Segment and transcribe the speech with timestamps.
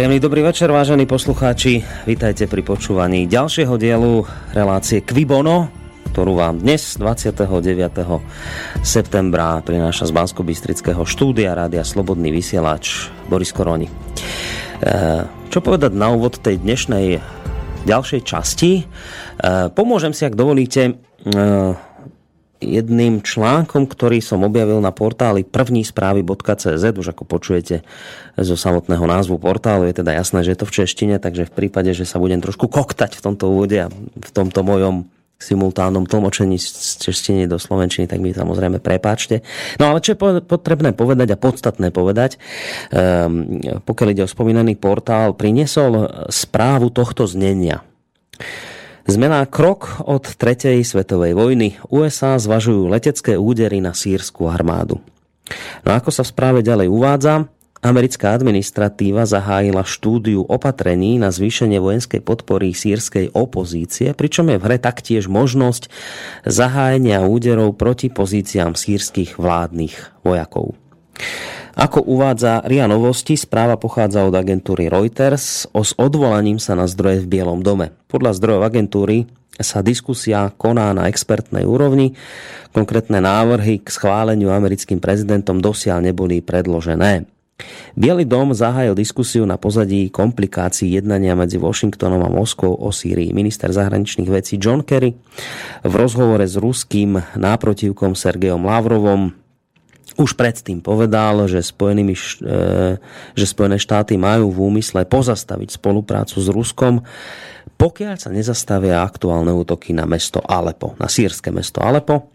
[0.00, 1.84] Príjemný dobrý večer, vážení poslucháči.
[2.08, 4.24] Vítajte pri počúvaní ďalšieho dielu
[4.56, 5.68] relácie Quibono,
[6.16, 7.44] ktorú vám dnes 29.
[8.80, 13.92] septembra prináša z bansko bystrického štúdia Rádia Slobodný vysielač Boris Koroni.
[13.92, 13.92] E,
[15.52, 17.20] čo povedať na úvod tej dnešnej
[17.84, 18.80] ďalšej časti?
[18.80, 18.84] E,
[19.68, 20.96] pomôžem si, ak dovolíte,
[21.28, 21.30] e,
[22.60, 27.80] jedným článkom, ktorý som objavil na portáli prvnísprávy.cz, už ako počujete
[28.36, 31.90] zo samotného názvu portálu, je teda jasné, že je to v češtine, takže v prípade,
[31.96, 35.08] že sa budem trošku koktať v tomto úvode a v tomto mojom
[35.40, 39.40] simultánnom tlmočení z češtiny do slovenčiny, tak mi samozrejme prepáčte.
[39.80, 42.36] No ale čo je potrebné povedať a podstatné povedať,
[42.92, 47.80] um, pokiaľ ide o spomínaný portál, priniesol správu tohto znenia.
[49.08, 51.80] Zmená krok od tretej svetovej vojny.
[51.88, 55.00] USA zvažujú letecké údery na sírskú armádu.
[55.82, 57.48] No ako sa v správe ďalej uvádza,
[57.80, 64.78] americká administratíva zahájila štúdiu opatrení na zvýšenie vojenskej podpory sírskej opozície, pričom je v hre
[64.78, 65.88] taktiež možnosť
[66.44, 70.76] zahájenia úderov proti pozíciám sírskych vládnych vojakov.
[71.80, 77.24] Ako uvádza RIA Novosti, správa pochádza od agentúry Reuters o s odvolaním sa na zdroje
[77.24, 77.96] v Bielom dome.
[78.04, 79.24] Podľa zdrojov agentúry
[79.56, 82.12] sa diskusia koná na expertnej úrovni.
[82.76, 87.24] Konkrétne návrhy k schváleniu americkým prezidentom dosiaľ neboli predložené.
[87.96, 93.32] Bielý dom zahájil diskusiu na pozadí komplikácií jednania medzi Washingtonom a Moskou o Sýrii.
[93.32, 95.16] Minister zahraničných vecí John Kerry
[95.80, 99.39] v rozhovore s ruským náprotivkom Sergejom Lavrovom
[100.18, 102.20] už predtým povedal, že, Spojenými, e,
[103.34, 107.04] že Spojené štáty majú v úmysle pozastaviť spoluprácu s Ruskom,
[107.80, 112.28] pokiaľ sa nezastavia aktuálne útoky na mesto Alepo, na sírske mesto Alepo.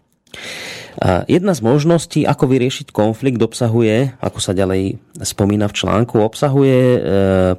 [1.28, 6.98] Jedna z možností, ako vyriešiť konflikt, obsahuje, ako sa ďalej spomína v článku, obsahuje e,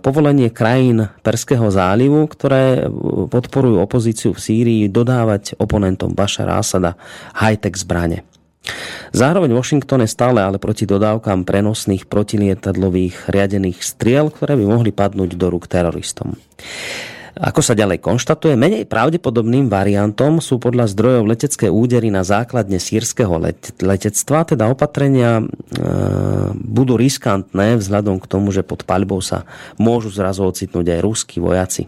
[0.01, 2.89] povolenie krajín Perského zálivu, ktoré
[3.29, 6.97] podporujú opozíciu v Sýrii, dodávať oponentom Bašara Asada
[7.38, 8.25] high-tech zbrane.
[9.16, 15.39] Zároveň Washington je stále ale proti dodávkam prenosných protilietadlových riadených striel, ktoré by mohli padnúť
[15.39, 16.35] do rúk teroristom.
[17.38, 23.38] Ako sa ďalej konštatuje, menej pravdepodobným variantom sú podľa zdrojov letecké údery na základne sírskeho
[23.78, 25.44] letectva, teda opatrenia e,
[26.57, 29.45] budú riskantné vzhľadom k tomu, že pod paľbou sa
[29.78, 31.85] môžu zrazu ocitnúť aj ruskí vojaci.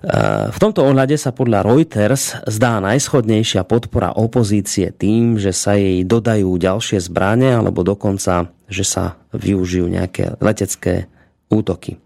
[0.00, 6.56] V tomto ohľade sa podľa Reuters zdá najschodnejšia podpora opozície tým, že sa jej dodajú
[6.56, 11.04] ďalšie zbranie alebo dokonca, že sa využijú nejaké letecké
[11.52, 12.00] útoky.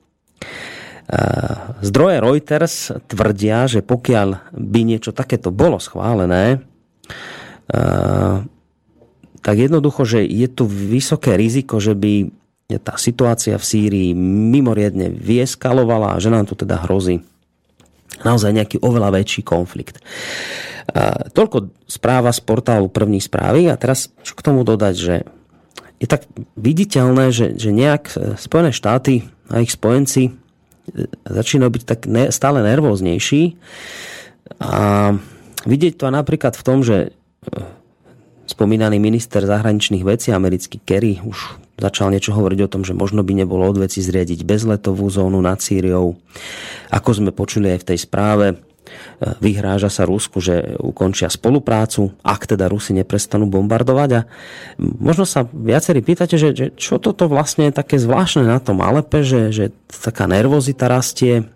[1.87, 6.67] Zdroje Reuters tvrdia, že pokiaľ by niečo takéto bolo schválené,
[9.39, 12.27] tak jednoducho, že je tu vysoké riziko, že by
[12.83, 14.11] tá situácia v Sýrii
[14.51, 17.23] mimoriadne vyeskalovala a že nám tu teda hrozí
[18.23, 19.99] naozaj nejaký oveľa väčší konflikt.
[21.35, 25.15] Toľko správa z portálu první správy a teraz čo k tomu dodať, že
[25.99, 26.29] je tak
[26.61, 30.33] viditeľné, že, že nejak e, Spojené štáty a ich spojenci e,
[31.25, 33.57] začínajú byť tak ne, stále nervóznejší
[34.61, 35.15] a
[35.65, 37.11] vidieť to napríklad v tom, že e,
[38.45, 43.33] spomínaný minister zahraničných vecí americký Kerry už začal niečo hovoriť o tom, že možno by
[43.35, 46.15] nebolo od veci zriadiť bezletovú zónu nad Sýriou.
[46.95, 48.57] Ako sme počuli aj v tej správe, e,
[49.43, 54.11] vyhráža sa Rusku, že ukončia spoluprácu, ak teda Rusi neprestanú bombardovať.
[54.15, 54.21] A
[54.79, 59.27] možno sa viacerí pýtate, že, že čo toto vlastne je také zvláštne na tom Alepe,
[59.27, 61.54] že, že taká nervozita rastie,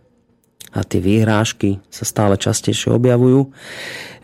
[0.72, 3.48] a tie výhrážky sa stále častejšie objavujú.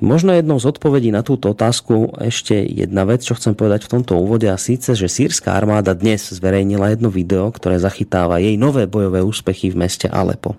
[0.05, 4.21] Možno jednou z odpovedí na túto otázku ešte jedna vec, čo chcem povedať v tomto
[4.21, 9.25] úvode a síce, že sírska armáda dnes zverejnila jedno video, ktoré zachytáva jej nové bojové
[9.25, 10.59] úspechy v meste Alepo.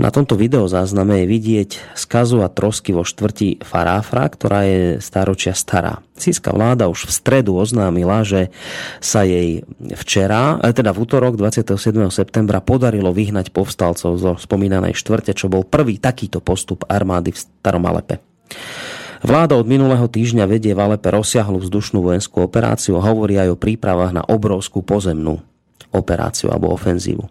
[0.00, 6.00] Na tomto videozázname je vidieť skazu a trosky vo štvrti Faráfra, ktorá je staročia stará.
[6.16, 8.48] Síska vláda už v stredu oznámila, že
[9.04, 9.60] sa jej
[9.92, 12.08] včera, eh, teda v útorok 27.
[12.08, 17.84] septembra podarilo vyhnať povstalcov zo spomínanej štvrte, čo bol prvý takýto postup armády v Starom
[17.84, 18.24] Alepe.
[19.20, 23.60] Vláda od minulého týždňa vedie v Alepe rozsiahlu vzdušnú vojenskú operáciu a hovorí aj o
[23.60, 25.44] prípravách na obrovskú pozemnú
[25.90, 27.26] operáciu alebo ofenzívu.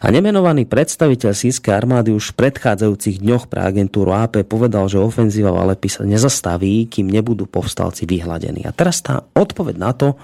[0.00, 5.52] A nemenovaný predstaviteľ sírskej armády už v predchádzajúcich dňoch pre agentúru AP povedal, že ofenzíva
[5.52, 8.64] v Alepi sa nezastaví, kým nebudú povstalci vyhľadení.
[8.64, 10.16] A teraz tá odpoveď na to,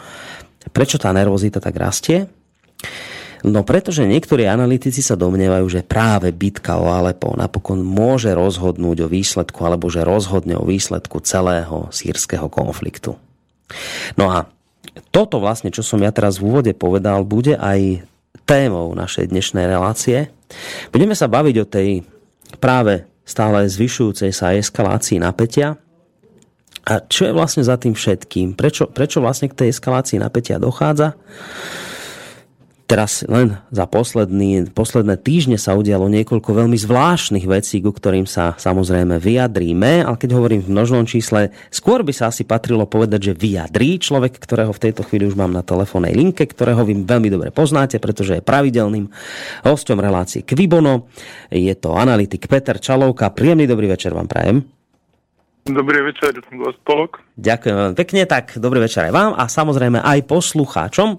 [0.73, 2.26] prečo tá nervozita tak rastie,
[3.46, 9.12] No pretože niektorí analytici sa domnievajú, že práve bitka o Alepo napokon môže rozhodnúť o
[9.12, 13.14] výsledku alebo že rozhodne o výsledku celého sírskeho konfliktu.
[14.19, 14.50] No a
[15.12, 18.04] toto vlastne, čo som ja teraz v úvode povedal, bude aj
[18.46, 20.31] témou našej dnešnej relácie.
[20.94, 21.88] Budeme sa baviť o tej
[22.62, 25.75] práve stále zvyšujúcej sa eskalácii napätia.
[26.87, 28.54] A čo je vlastne za tým všetkým?
[28.54, 31.19] Prečo, prečo vlastne k tej eskalácii napätia dochádza?
[32.87, 38.55] Teraz len za posledný, posledné týždne sa udialo niekoľko veľmi zvláštnych vecí, ku ktorým sa
[38.55, 43.35] samozrejme vyjadríme, ale keď hovorím v množnom čísle, skôr by sa asi patrilo povedať, že
[43.35, 47.50] vyjadrí človek, ktorého v tejto chvíli už mám na telefónnej linke, ktorého vy veľmi dobre
[47.50, 49.11] poznáte, pretože je pravidelným
[49.67, 51.11] hosťom relácie Kvibono.
[51.50, 53.35] Je to analytik Peter Čalovka.
[53.35, 54.75] Príjemný dobrý večer vám prajem.
[55.66, 56.30] Dobrý večer,
[56.82, 57.26] spolok.
[57.34, 61.08] Ďakujem veľmi pekne, tak dobrý večer aj vám a samozrejme aj poslucháčom.
[61.10, 61.16] E,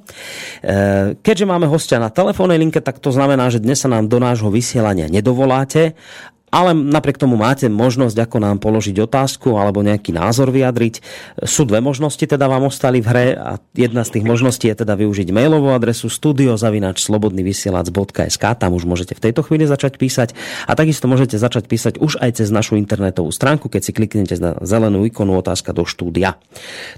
[1.20, 4.48] keďže máme hostia na telefónnej linke, tak to znamená, že dnes sa nám do nášho
[4.48, 6.00] vysielania nedovoláte
[6.48, 11.04] ale napriek tomu máte možnosť, ako nám položiť otázku alebo nejaký názor vyjadriť.
[11.44, 14.96] Sú dve možnosti, teda vám ostali v hre a jedna z tých možností je teda
[14.96, 20.32] využiť mailovú adresu studiozavinačslobodnyvysielac.sk tam už môžete v tejto chvíli začať písať
[20.66, 24.56] a takisto môžete začať písať už aj cez našu internetovú stránku, keď si kliknete na
[24.64, 26.40] zelenú ikonu otázka do štúdia.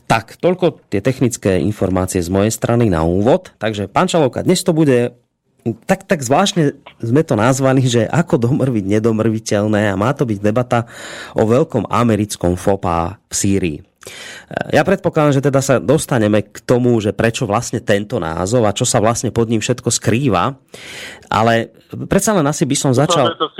[0.06, 3.50] Tak, toľko tie technické informácie z mojej strany na úvod.
[3.58, 5.18] Takže, pán Čalovka, dnes to bude
[5.86, 10.90] tak, tak zvláštne sme to nazvali, že ako domrviť nedomrviteľné a má to byť debata
[11.36, 13.80] o veľkom americkom FOPA v Sýrii.
[14.74, 18.88] Ja predpokladám, že teda sa dostaneme k tomu, že prečo vlastne tento názov a čo
[18.88, 20.58] sa vlastne pod ním všetko skrýva,
[21.30, 21.70] ale
[22.10, 23.36] predsa len asi by som začal...
[23.38, 23.52] to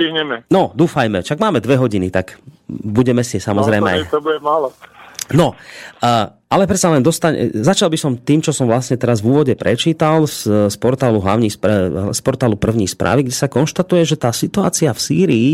[0.50, 3.90] No, dúfajme, čak máme dve hodiny, tak budeme si samozrejme...
[3.90, 4.72] No, to, to bude málo.
[5.30, 5.54] No,
[6.50, 10.26] ale predsa len dostane, začal by som tým, čo som vlastne teraz v úvode prečítal
[10.26, 14.98] z, z, portálu, hlavní, z portálu první správy, kde sa konštatuje, že tá situácia v
[14.98, 15.52] Sýrii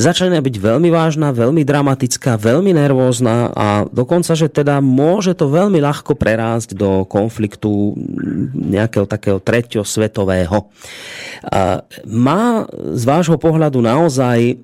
[0.00, 5.76] začína byť veľmi vážna, veľmi dramatická, veľmi nervózna a dokonca, že teda môže to veľmi
[5.84, 7.92] ľahko prerásť do konfliktu
[8.56, 10.72] nejakého takého tretio svetového.
[12.08, 12.64] Má
[12.96, 14.54] z vášho pohľadu naozaj e,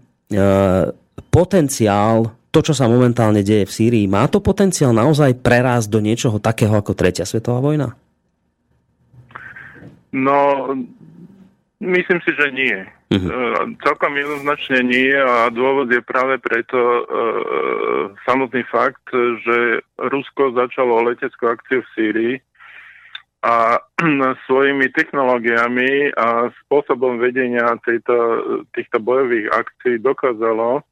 [1.29, 6.43] potenciál to, čo sa momentálne deje v Sýrii, má to potenciál naozaj prerásť do niečoho
[6.43, 7.95] takého ako Tretia svetová vojna?
[10.11, 10.67] No,
[11.79, 12.79] myslím si, že nie.
[13.11, 13.75] Uh-huh.
[13.83, 17.05] Celkom jednoznačne nie a dôvod je práve preto uh,
[18.27, 19.03] samotný fakt,
[19.47, 22.35] že Rusko začalo leteckú akciu v Sýrii
[23.47, 23.79] a
[24.47, 28.15] svojimi technológiami a spôsobom vedenia tejto,
[28.75, 30.83] týchto bojových akcií dokázalo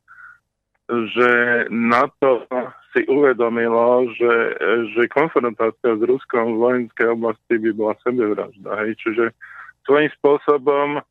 [0.88, 1.30] že
[1.68, 2.48] NATO
[2.96, 4.34] si uvedomilo, že,
[4.96, 8.70] že konfrontácia s Ruskom v vojenskej oblasti by bola sebevražda.
[8.84, 8.96] Hej.
[9.04, 9.24] Čiže
[9.84, 11.02] svojím spôsobom e,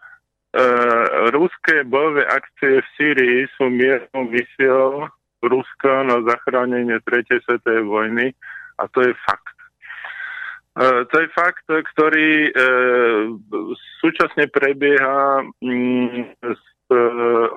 [1.30, 5.06] ruské bojové akcie v Sýrii sú miernou misiou
[5.46, 8.28] Ruska na zachránenie tretej svetovej vojny
[8.82, 9.58] a to je fakt.
[10.82, 12.52] E, to je fakt, ktorý e,
[14.02, 16.62] súčasne prebieha mm, s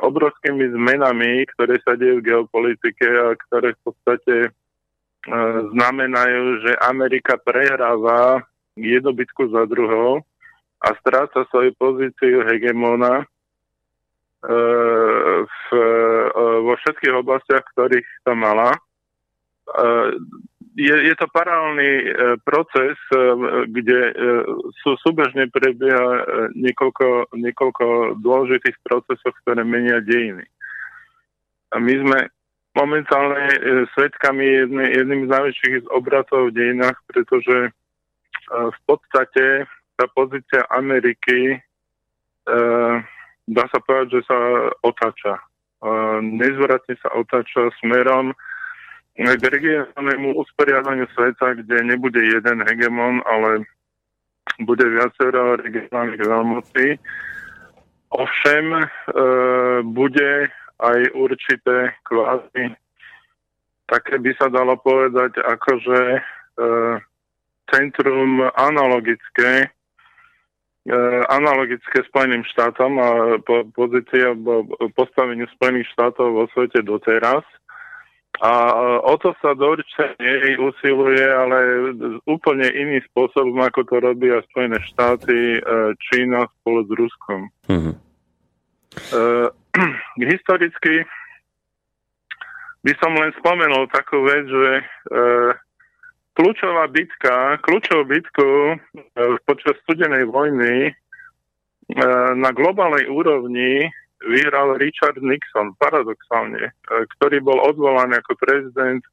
[0.02, 4.50] obrovskými zmenami, ktoré sa dejú v geopolitike a ktoré v podstate e,
[5.76, 8.42] znamenajú, že Amerika prehráva
[8.74, 10.26] jednu bitku za druhou
[10.82, 13.26] a stráca svoju pozíciu hegemona e,
[15.46, 15.64] v,
[16.66, 18.74] vo všetkých oblastiach, ktorých to mala
[20.76, 22.06] je, je to paralelný e,
[22.46, 23.16] proces, e,
[23.66, 24.12] kde e,
[24.82, 26.24] sú súbežne prebieha
[26.54, 27.86] niekoľko, niekoľko
[28.22, 30.46] dôležitých procesov, ktoré menia dejiny.
[31.74, 32.18] A my sme
[32.74, 33.50] momentálne
[33.94, 37.74] svetkami jedný, jedným z najväčších obratov v dejinách, pretože
[38.50, 39.66] v podstate
[39.98, 41.58] tá pozícia Ameriky
[43.46, 44.38] dá sa povedať, že sa
[44.86, 45.34] otáča.
[46.22, 48.34] Nezvratne sa otáča smerom
[49.18, 53.66] k regionálnemu usporiadaniu sveta, kde nebude jeden hegemon, ale
[54.62, 56.86] bude viacero regionálnych veľmocí.
[58.10, 58.86] Ovšem e,
[59.86, 60.50] bude
[60.80, 62.74] aj určité kvázi,
[63.86, 66.20] také by sa dalo povedať, akože e,
[67.70, 69.70] centrum analogické
[70.90, 70.96] e,
[71.30, 73.10] analogické Spojeným štátom a
[73.46, 74.66] po, pozícia alebo
[74.98, 77.46] postaveniu Spojených štátov vo svete doteraz–
[78.40, 78.52] a
[79.04, 79.76] o to sa do
[80.16, 81.58] jej usiluje, ale
[82.24, 87.40] úplne iný spôsobom, ako to robia Spojené štáty, e, Čína spolu s Ruskom.
[87.68, 87.94] Mm-hmm.
[90.32, 91.04] historicky
[92.80, 94.84] by som len spomenul takú vec, že e,
[96.32, 98.48] kľúčová bitka, kľúčovú bitku
[99.44, 100.96] počas studenej vojny
[102.38, 103.90] na globálnej úrovni
[104.24, 106.72] vyhral Richard Nixon, paradoxálne, e,
[107.16, 109.00] ktorý bol odvolaný ako prezident.
[109.00, 109.10] E,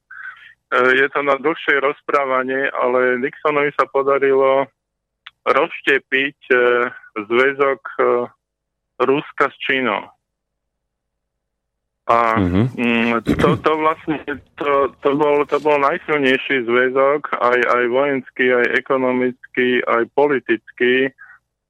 [1.00, 4.68] je to na dlhšie rozprávanie, ale Nixonovi sa podarilo
[5.48, 6.56] rozštiepiť e,
[7.24, 7.80] zväzok
[8.98, 10.12] Ruska s Čínou.
[12.08, 13.20] A mm-hmm.
[13.36, 14.16] to, to vlastne,
[14.56, 21.12] to, to, bol, to bol najsilnejší zväzok, aj, aj vojenský, aj ekonomický, aj politický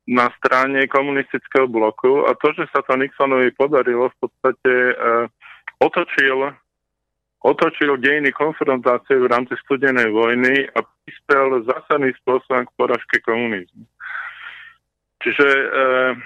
[0.09, 2.25] na strane komunistického bloku.
[2.25, 5.29] A to, že sa to Nixonovi podarilo, v podstate uh,
[5.85, 6.49] otočil,
[7.45, 13.85] otočil dejiny konfrontácie v rámci studenej vojny a prispel zásadným spôsobom k poražke komunizmu.
[15.19, 15.67] Čiže e,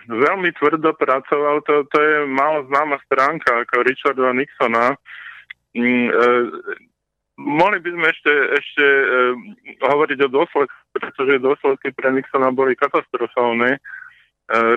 [0.04, 4.92] veľmi tvrdo pracoval, to, to je málo známa stránka ako Richarda Nixona.
[5.72, 6.28] Mm, e,
[7.42, 9.06] mohli by sme ešte, ešte e,
[9.82, 13.76] hovoriť o dôsledku, pretože dôsledky pre Nixona boli katastrofálne.
[13.76, 13.78] E,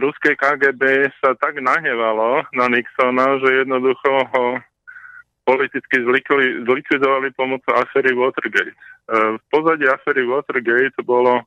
[0.02, 4.46] ruské KGB sa tak nahnevalo na Nixona, že jednoducho ho
[5.46, 6.02] politicky
[6.66, 8.74] zlikvidovali pomocou afery Watergate.
[8.74, 8.78] E,
[9.38, 11.46] v pozadí afery Watergate bolo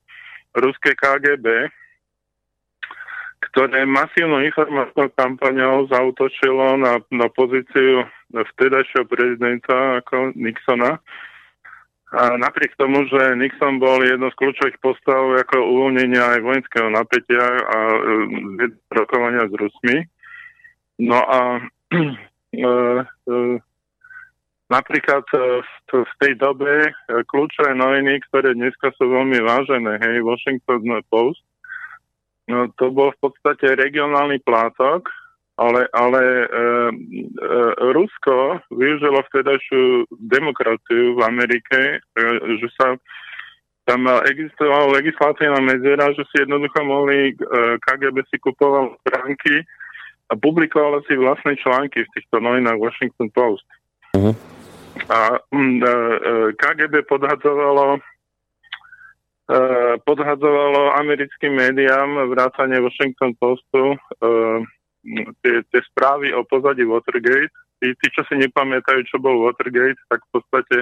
[0.55, 1.67] ruské KGB,
[3.39, 8.03] ktoré masívnou informačnou kampaňou zautočilo na, na pozíciu
[8.35, 10.99] vtedajšieho prezidenta ako Nixona.
[12.09, 17.45] A napriek tomu, že Nixon bol jedno z kľúčových postav ako uvoľnenia aj vojenského napätia
[17.69, 18.01] a e,
[18.89, 19.97] rokovania s Rusmi.
[21.05, 21.41] No a
[22.57, 23.35] e, e,
[24.73, 25.61] napríklad v,
[25.93, 26.97] v tej dobe
[27.29, 31.45] kľúčové noviny, ktoré dneska sú veľmi vážené, hej, Washington Post,
[32.49, 35.05] No, to bol v podstate regionálny plátok,
[35.61, 36.69] ale, ale e, e,
[37.93, 42.25] Rusko využilo vtedajšiu demokraciu v Amerike, e,
[42.57, 42.97] že sa
[43.85, 47.35] tam existovala legislatívna medzera, že si jednoducho mohli, e,
[47.81, 49.65] KGB si kupoval stránky
[50.29, 53.65] a publikovala si vlastné články v týchto novinách Washington Post.
[54.17, 54.37] Uh-huh.
[55.09, 58.01] A mm, e, e KGB podhadzovalo
[60.05, 64.61] podhadzovalo americkým médiám vrátane Washington Postu uh,
[65.43, 67.53] tie, tie správy o pozadí Watergate.
[67.79, 70.77] Tí, tí, čo si nepamätajú, čo bol Watergate, tak v podstate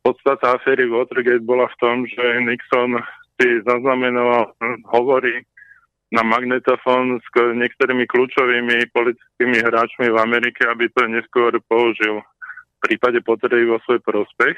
[0.00, 2.96] podstata aféry Watergate bola v tom, že Nixon
[3.36, 4.56] si zaznamenoval
[4.88, 5.44] hovory
[6.14, 13.20] na magnetofón s niektorými kľúčovými politickými hráčmi v Amerike, aby to neskôr použil v prípade
[13.26, 14.56] potreby vo svoj prospech.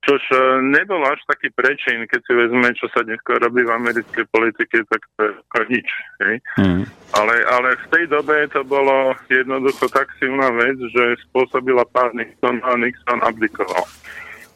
[0.00, 4.24] Čož e, nebol až taký prečin, keď si vezme, čo sa dnes robí v americkej
[4.32, 5.88] politike, tak to je nič.
[6.24, 6.34] Hej?
[6.56, 6.82] Mm.
[7.20, 12.64] Ale, ale v tej dobe to bolo jednoducho tak silná vec, že spôsobila pár Nixon
[12.64, 13.84] a Nixon abdikoval.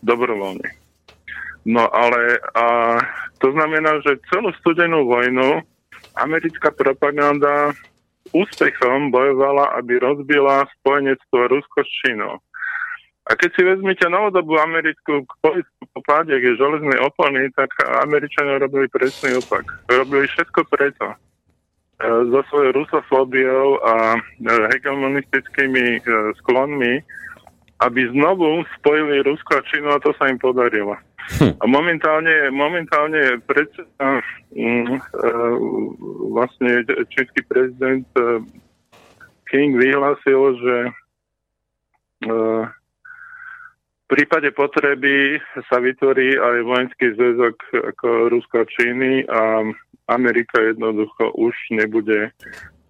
[0.00, 0.68] Dobrovoľne.
[1.64, 3.00] No ale a
[3.40, 5.60] to znamená, že celú studenú vojnu
[6.16, 7.72] americká propaganda
[8.32, 12.40] úspechom bojovala, aby rozbila spojenectvo Rusko s Čínou.
[13.24, 17.72] A keď si vezmete novodobú americkú politickú popáde, kde železné opony, tak
[18.04, 19.64] Američania robili presný opak.
[19.88, 21.16] Robili všetko preto.
[21.94, 24.20] E, so svojou rusofóbiou a e,
[24.76, 26.00] hegemonistickými e,
[26.42, 27.00] sklonmi,
[27.80, 30.98] aby znovu spojili Rusko a Čínu a to sa im podarilo.
[31.40, 31.56] Hm.
[31.56, 34.20] A momentálne, momentálne predseda,
[34.52, 35.00] mm,
[36.36, 38.04] vlastne čínsky prezident
[39.48, 40.76] King vyhlásil, že
[44.04, 45.40] v prípade potreby
[45.72, 49.64] sa vytvorí aj vojenský zväzok ako Rusko a Číny a
[50.12, 52.28] Amerika jednoducho už nebude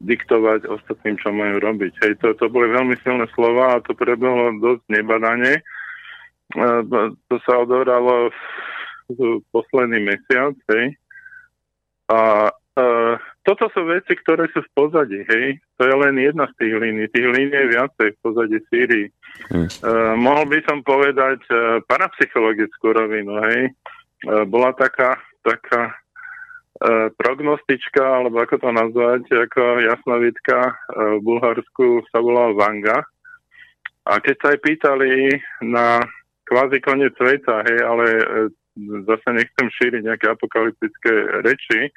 [0.02, 1.92] diktovať ostatným, čo majú robiť.
[2.02, 5.62] Hej, to, to boli veľmi silné slova a to prebehlo dosť nebadane.
[7.30, 8.34] To sa odohralo
[9.08, 10.52] v posledný mesiac.
[10.74, 10.98] Hej.
[12.10, 13.14] A Uh,
[13.46, 15.62] toto sú veci, ktoré sú v pozadí, hej.
[15.78, 17.06] To je len jedna z tých línií.
[17.06, 19.06] Tých línií je viacej v pozadí Sýrii.
[19.46, 19.70] Hmm.
[19.78, 23.70] Uh, mohol by som povedať uh, parapsychologickú rovinu, hej.
[24.26, 25.94] Uh, bola taká, taká
[26.82, 30.74] uh, prognostička, alebo ako to nazvať, ako jasnovitka uh,
[31.14, 33.06] v Bulharsku sa volal Vanga.
[34.02, 35.30] A keď sa aj pýtali
[35.62, 36.02] na
[36.42, 38.50] kvázi koniec sveta, hej, ale uh,
[39.06, 41.94] zase nechcem šíriť nejaké apokalyptické reči,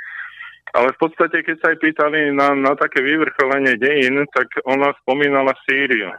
[0.76, 5.56] ale v podstate, keď sa aj pýtali na, na také vyvrcholenie dejín, tak ona spomínala
[5.64, 6.12] Sýriu.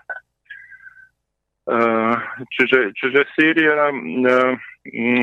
[1.68, 2.16] Uh,
[2.56, 4.52] čiže, čiže Sýria uh,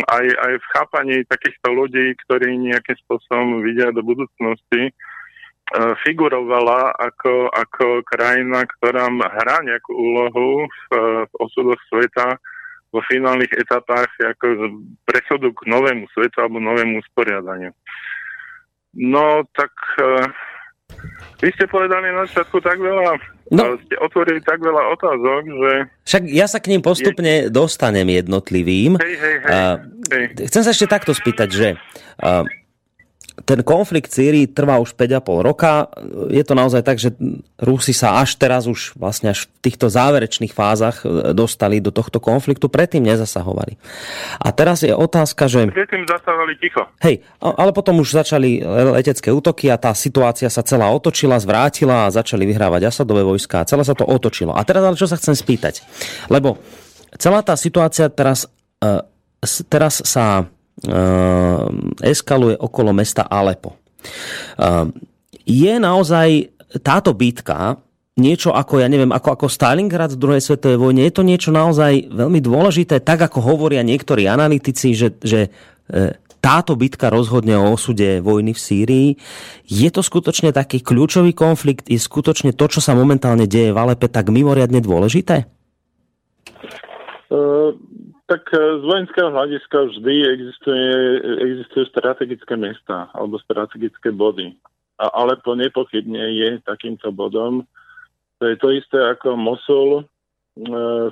[0.06, 7.50] aj, aj v chápaní takýchto ľudí, ktorí nejakým spôsobom vidia do budúcnosti, uh, figurovala ako,
[7.50, 10.82] ako krajina, ktorá hrá nejakú úlohu v,
[11.26, 12.38] v osudoch sveta
[12.94, 14.70] vo finálnych etapách ako
[15.02, 17.74] prechodu k novému svetu alebo novému usporiadaniu.
[18.96, 20.24] No, tak uh,
[21.44, 23.20] vy ste povedali na začiatku tak veľa,
[23.52, 23.76] no.
[23.84, 25.72] ste otvorili tak veľa otázok, že...
[26.08, 27.52] Však ja sa k ním postupne je...
[27.52, 28.96] dostanem jednotlivým.
[28.98, 29.76] Hej, hej, hej, uh,
[30.16, 30.26] hej.
[30.48, 31.68] Chcem sa ešte takto spýtať, že
[32.24, 32.48] uh,
[33.44, 35.92] ten konflikt Sýrii trvá už 5,5 roka.
[36.32, 37.12] Je to naozaj tak, že
[37.60, 42.24] Rusi sa až teraz už vlastne až v týchto záverečných fázach e, dostali do tohto
[42.24, 43.76] konfliktu, predtým nezasahovali.
[44.40, 45.68] A teraz je otázka, že...
[45.68, 46.88] Predtým zasahovali ticho.
[47.04, 48.64] Hej, ale potom už začali
[48.96, 53.68] letecké útoky a tá situácia sa celá otočila, zvrátila a začali vyhrávať Asadové vojska a
[53.68, 54.56] celé sa to otočilo.
[54.56, 55.84] A teraz ale čo sa chcem spýtať?
[56.32, 56.56] Lebo
[57.20, 58.48] celá tá situácia teraz,
[58.80, 59.04] e,
[59.68, 60.48] teraz sa
[62.02, 63.78] eskaluje okolo mesta Alepo.
[64.58, 64.94] Ehm,
[65.46, 67.78] je naozaj táto bitka
[68.16, 72.08] niečo ako, ja neviem, ako, ako Stalingrad v druhej svetovej vojne, je to niečo naozaj
[72.16, 75.52] veľmi dôležité, tak ako hovoria niektorí analytici, že, že
[75.92, 79.10] e, táto bitka rozhodne o osude vojny v Sýrii.
[79.68, 81.92] Je to skutočne taký kľúčový konflikt?
[81.92, 85.50] Je skutočne to, čo sa momentálne deje v Alepe, tak mimoriadne dôležité?
[87.36, 87.76] Uh,
[88.26, 90.90] tak e, z vojenského hľadiska vždy existuje,
[91.46, 94.58] existujú strategické mesta alebo strategické body.
[94.98, 97.68] A Alepo nepochybne je takýmto bodom.
[98.42, 100.04] To je to isté ako Mosul e,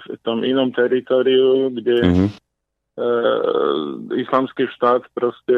[0.02, 2.30] v tom inom teritoriu, kde mm-hmm.
[4.18, 5.58] islamský štát proste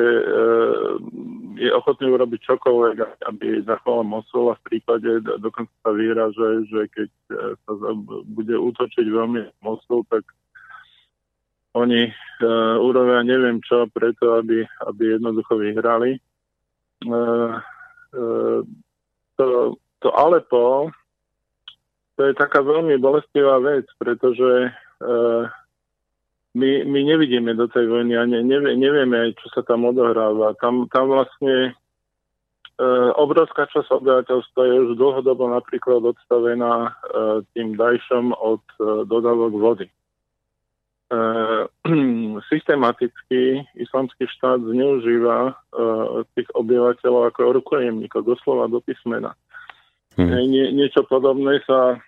[1.56, 2.96] je ochotný urobiť čokoľvek,
[3.32, 7.10] aby zachoval Mosul a v prípade dokonca sa vyraže, že keď
[7.64, 7.74] sa
[8.28, 10.24] bude útočiť veľmi Mosul, tak
[11.76, 16.18] oni uh, urobia neviem čo preto, aby, aby jednoducho vyhrali.
[17.04, 17.60] Uh,
[18.16, 18.60] uh,
[19.36, 20.90] to, to Alepo,
[22.16, 25.44] to je taká veľmi bolestivá vec, pretože uh,
[26.56, 30.56] my, my nevidíme do tej vojny a ne, nevie, nevieme, čo sa tam odohráva.
[30.64, 31.76] Tam, tam vlastne
[32.80, 39.54] uh, obrovská časť obyvateľstva je už dlhodobo napríklad odstavená uh, tým dajšom od uh, dodávok
[39.60, 39.88] vody.
[41.06, 41.70] Uh,
[42.50, 49.38] systematicky islamský štát zneužíva uh, tých obyvateľov ako rukojemníkov, doslova do písmena.
[50.18, 50.34] Hmm.
[50.50, 52.02] Nie, niečo podobné sa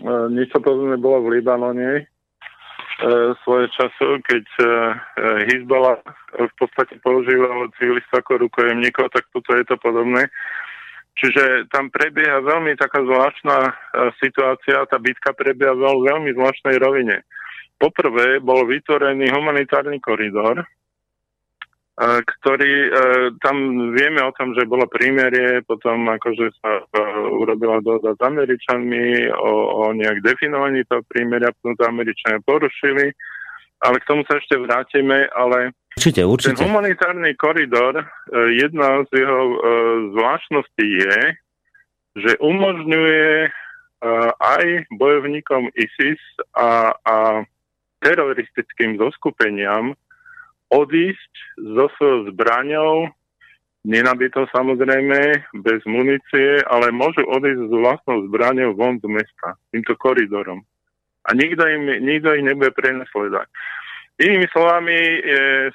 [0.00, 2.08] uh, niečo podobné bolo v Libanone
[3.46, 4.42] svoje času, keď
[5.46, 6.02] Hezbollah
[6.34, 10.26] v podstate používal civilistov ako rukojemníkov, tak toto je to podobné.
[11.14, 13.70] Čiže tam prebieha veľmi taká zvláštna
[14.18, 17.22] situácia, tá bitka prebieha v veľmi zvláštnej rovine.
[17.78, 20.66] Poprvé bol vytvorený humanitárny koridor, e,
[22.26, 22.90] ktorý, e,
[23.38, 23.56] tam
[23.94, 27.02] vieme o tom, že bolo prímerie, potom akože sa e,
[27.38, 33.14] urobila dohoda s Američanmi o, o nejak definovaní toho prímeria, potom to Američania porušili,
[33.86, 36.58] ale k tomu sa ešte vrátime, ale určite, určite.
[36.58, 38.02] ten humanitárny koridor,
[38.58, 39.40] jedna z jeho
[40.18, 41.18] zvláštností je,
[42.18, 43.54] že umožňuje
[44.42, 44.64] aj
[44.98, 46.18] bojovníkom ISIS
[46.58, 47.46] a, a
[48.02, 49.94] teroristickým zoskupeniam
[50.68, 53.08] odísť so svojou zbraňou,
[53.88, 60.60] nenabitou samozrejme, bez munície, ale môžu odísť s vlastnou zbraňou von z mesta, týmto koridorom.
[61.28, 63.48] A nikto, im, nikto ich nebude prenasledovať.
[64.18, 65.20] Inými slovami e,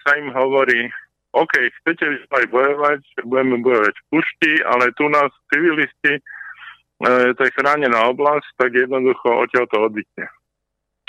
[0.03, 0.89] sa im hovorí,
[1.33, 6.21] OK, chcete aj bojovať, budeme bojovať v pušti, ale tu nás civilisti, e,
[7.33, 10.25] to je chránená oblasť, tak jednoducho odtiaľ to oddychne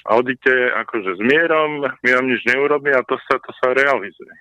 [0.04, 0.52] audite
[0.84, 4.34] akože s mierom, my vám nič neurobí a to sa, to sa realizuje.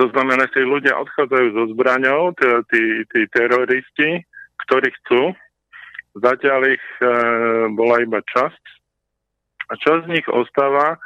[0.00, 2.32] To znamená, že ľudia odchádzajú so zbraňou,
[2.72, 4.24] tí, tí teroristi,
[4.64, 5.36] ktorí chcú.
[6.16, 7.06] Zatiaľ ich e,
[7.76, 8.64] bola iba časť.
[9.68, 10.96] A časť z nich ostáva.
[10.96, 10.98] E,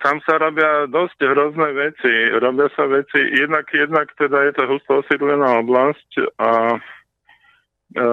[0.00, 2.12] tam sa robia dosť hrozné veci.
[2.32, 6.50] Robia sa veci, jednak, jednak teda je to husto osídlená oblasť a
[7.92, 8.08] e,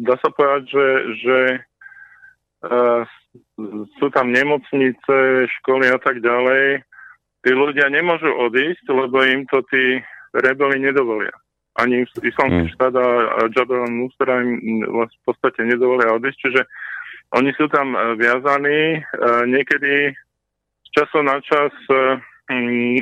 [0.00, 0.88] dá sa povedať, že,
[1.20, 1.36] že
[3.98, 6.82] sú tam nemocnice, školy a tak ďalej.
[7.44, 10.00] Tí ľudia nemôžu odísť, lebo im to tí
[10.32, 11.34] rebeli nedovolia.
[11.74, 12.74] Ani islamský hmm.
[12.78, 13.06] štát a
[13.50, 16.62] Jabal Nusra im v podstate nedovolia odísť, čiže
[17.34, 18.80] oni sú tam e, viazaní.
[18.94, 19.00] E,
[19.50, 20.14] niekedy
[20.86, 22.22] z času na čas e,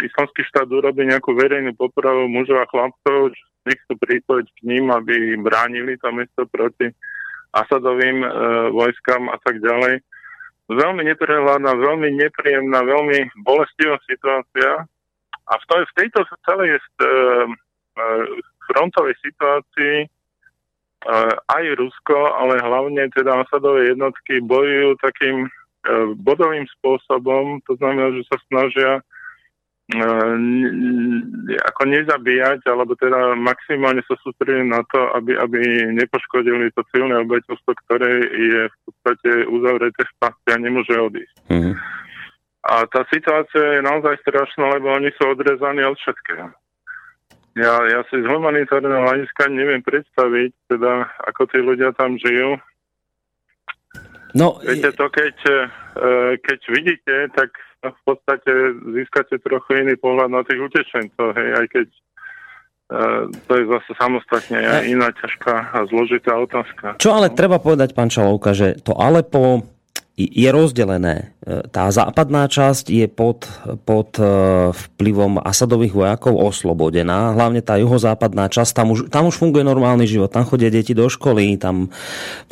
[0.01, 3.37] islamský štát urobí nejakú verejnú popravu mužov a chlapcov,
[3.69, 6.91] nech chcú pripojiť k ním, aby bránili to mesto proti
[7.53, 8.29] Asadovým e,
[8.73, 10.01] vojskám a tak ďalej.
[10.73, 14.89] Veľmi neprehľadná, veľmi nepríjemná, veľmi bolestivá situácia.
[15.51, 17.09] A v, to, v tejto celej e, e,
[18.73, 20.07] frontovej situácii e,
[21.37, 25.49] aj Rusko, ale hlavne teda Asadové jednotky bojujú takým e,
[26.25, 28.91] bodovým spôsobom, to znamená, že sa snažia
[31.61, 35.61] ako nezabíjať, alebo teda maximálne sa sústrediť na to, aby, aby
[35.93, 41.37] nepoškodili to silné obeťovstvo, ktoré je v podstate uzavreté v pasti a nemôže odísť.
[41.51, 41.75] Mm-hmm.
[42.63, 46.55] A tá situácia je naozaj strašná, lebo oni sú odrezaní od všetkého.
[47.53, 52.57] Ja, ja si z humanitárneho hľadiska neviem predstaviť, teda ako tí ľudia tam žijú.
[54.33, 55.61] No, Viete to, keď, e,
[56.41, 57.53] keď vidíte, tak
[57.83, 58.53] v podstate
[58.95, 61.89] získate trochu iný pohľad na tých utečencov, hej, aj keď
[62.93, 67.01] Uh, to je zase samostatne aj iná ťažká a zložitá otázka.
[67.01, 69.65] Čo ale treba povedať, pán Čalovka, že to Alepo
[70.13, 71.33] je rozdelené.
[71.41, 73.49] E, tá západná časť je pod,
[73.89, 74.25] pod e,
[74.71, 80.29] vplyvom Asadových vojakov oslobodená, hlavne tá juhozápadná časť, tam už, tam už funguje normálny život,
[80.29, 81.89] tam chodia deti do školy, tam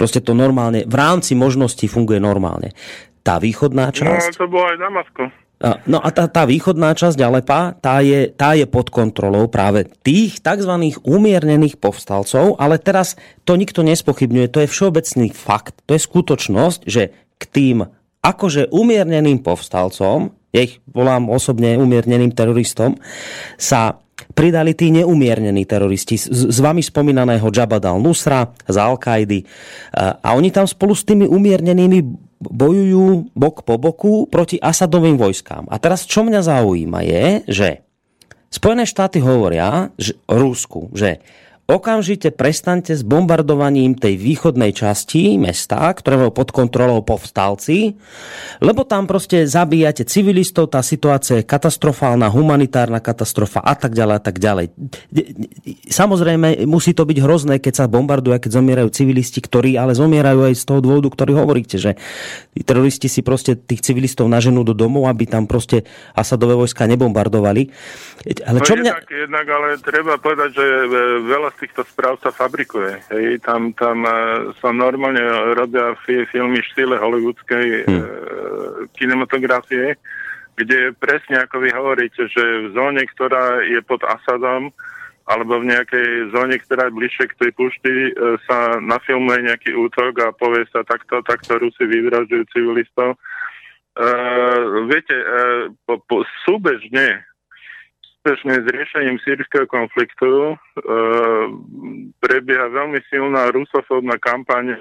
[0.01, 2.73] proste to normálne, v rámci možností funguje normálne.
[3.21, 4.33] Tá východná no, časť...
[4.35, 5.23] No, to bolo aj Damasko.
[5.61, 10.41] No a tá, tá východná časť Alepa, tá je, tá je pod kontrolou práve tých
[10.41, 10.73] tzv.
[11.05, 17.13] umiernených povstalcov, ale teraz to nikto nespochybňuje, to je všeobecný fakt, to je skutočnosť, že
[17.37, 17.85] k tým
[18.25, 22.97] akože umierneným povstalcom, ja ich volám osobne umierneným teroristom,
[23.61, 24.01] sa
[24.33, 29.45] pridali tí neumiernení teroristi z, z vami spomínaného Jabad al-Nusra, z Al-Kaidy.
[29.97, 35.69] A oni tam spolu s tými umiernenými bojujú bok po boku proti Asadovým vojskám.
[35.69, 37.69] A teraz čo mňa zaujíma je, že
[38.51, 41.23] Spojené štáty hovoria že, Rusku, že
[41.71, 47.95] okamžite prestante s bombardovaním tej východnej časti mesta, ktoré majú pod kontrolou povstalci,
[48.59, 54.23] lebo tam proste zabíjate civilistov, tá situácia je katastrofálna, humanitárna katastrofa a tak ďalej a
[54.23, 54.67] tak ďalej.
[55.87, 60.55] Samozrejme, musí to byť hrozné, keď sa bombarduje, keď zomierajú civilisti, ktorí ale zomierajú aj
[60.59, 61.95] z toho dôvodu, ktorý hovoríte, že
[62.67, 67.63] teroristi si proste tých civilistov naženú do domov, aby tam proste Asadové vojska nebombardovali.
[68.45, 68.93] Ale čo no mňa...
[68.93, 70.87] jednak, jednak, ale treba povedať, že e,
[71.25, 73.05] veľa týchto správ sa fabrikuje.
[73.13, 73.45] Hej.
[73.45, 74.13] Tam, tam e,
[74.59, 75.21] sa normálne
[75.53, 78.01] robia filmy v štýle hollywoodskej hmm.
[78.01, 78.07] e,
[78.97, 80.01] kinematografie,
[80.57, 84.73] kde presne ako vy hovoríte, že v zóne, ktorá je pod Asadom,
[85.31, 88.13] alebo v nejakej zóne, ktorá je bližšie k tej pušti, e,
[88.51, 93.15] sa nafilmuje nejaký útok a povie sa takto, takto Rusi vyvražďujú civilistov.
[93.15, 94.07] E,
[94.91, 95.27] viete, e,
[95.87, 97.23] po, po, súbežne
[98.21, 100.55] úspešne s riešením sírskeho konfliktu e,
[102.21, 104.77] prebieha veľmi silná rusofóbna kampaň.
[104.77, 104.79] E,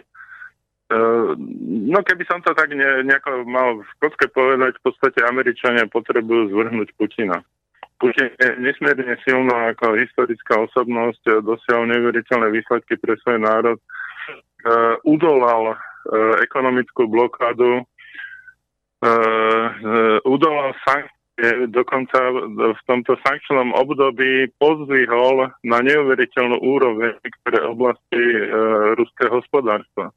[1.87, 6.51] no keby som to tak ne, nejako mal v kocke povedať, v podstate Američania potrebujú
[6.51, 7.39] zvrhnúť Putina.
[7.95, 13.83] Putin je nesmierne silná ako historická osobnosť, dosiahol neuveriteľné výsledky pre svoj národ, e,
[15.07, 15.75] udolal e,
[16.43, 17.83] ekonomickú blokádu, e,
[19.07, 19.11] e,
[20.27, 21.18] udolal sankcie
[21.71, 22.19] dokonca
[22.55, 28.43] v tomto sankčnom období pozdvihol na neuveriteľnú úroveň niektoré oblasti e,
[28.99, 30.11] ruského hospodárstva.
[30.11, 30.13] E,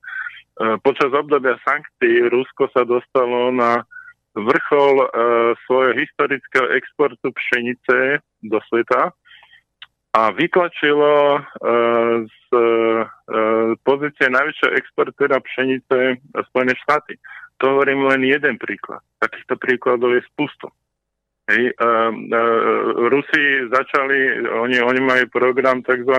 [0.83, 3.87] počas obdobia sankcií Rusko sa dostalo na
[4.35, 5.09] vrchol e,
[5.69, 9.13] svojho historického exportu pšenice do sveta
[10.13, 11.41] a vytlačilo e,
[12.29, 12.65] z e,
[13.81, 16.21] pozície najväčšieho exportéra pšenice
[16.53, 17.17] Spojené štáty.
[17.61, 19.01] To hovorím len jeden príklad.
[19.23, 20.73] Takýchto príkladov je spustom.
[21.50, 26.14] Hej, uh, uh, Rusi začali, oni, oni majú program tzv.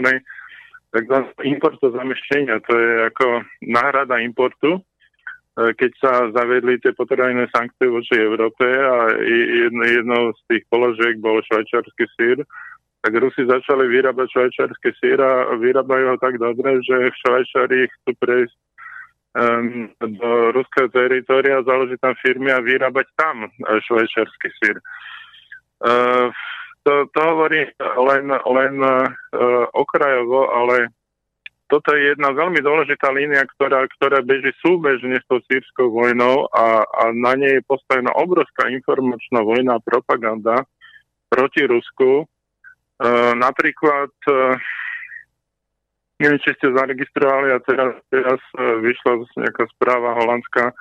[0.91, 1.17] tzv.
[1.47, 3.25] importu zamešťenia, to je ako
[3.63, 9.15] náhrada importu, uh, keď sa zavedli tie potravinné sankcie voči Európe a
[9.63, 12.43] jedno, jednou z tých položiek bol švajčarský sír,
[13.03, 18.12] tak Rusi začali vyrábať švajčarský sír a vyrábajú ho tak dobre, že v Švajčari chcú
[18.15, 18.55] prejsť
[19.98, 24.78] do ruského teritoria, založiť tam firmy a vyrábať tam švajčarský sír.
[25.84, 26.30] Uh,
[26.86, 29.10] to, to hovorí len, len uh,
[29.74, 30.93] okrajovo, ale
[31.65, 36.86] toto je jedna veľmi dôležitá línia, ktorá, ktorá beží súbežne s tou sírskou vojnou a,
[36.86, 40.62] a na nej je postavená obrovská informačná vojna a propaganda
[41.34, 42.30] proti Rusku.
[43.02, 44.54] Uh, napríklad, uh,
[46.23, 50.71] neviem, či ste zaregistrovali a teraz, teraz uh, vyšla nejaká správa holandská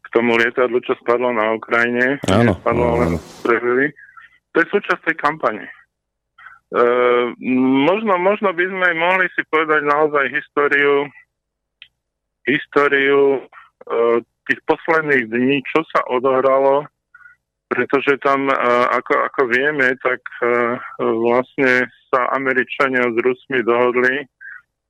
[0.00, 2.18] k tomu lietadlu, čo spadlo na Ukrajine.
[2.32, 3.20] Áno, spadlo, ale
[4.50, 5.70] to je súčasť tej kampane.
[6.70, 6.82] E,
[7.86, 11.06] možno, možno by sme mohli si povedať naozaj históriu,
[12.46, 13.40] históriu e,
[14.50, 16.90] tých posledných dní, čo sa odohralo,
[17.70, 18.56] pretože tam, e,
[18.98, 20.46] ako, ako vieme, tak e,
[20.98, 24.26] vlastne sa Američania s Rusmi dohodli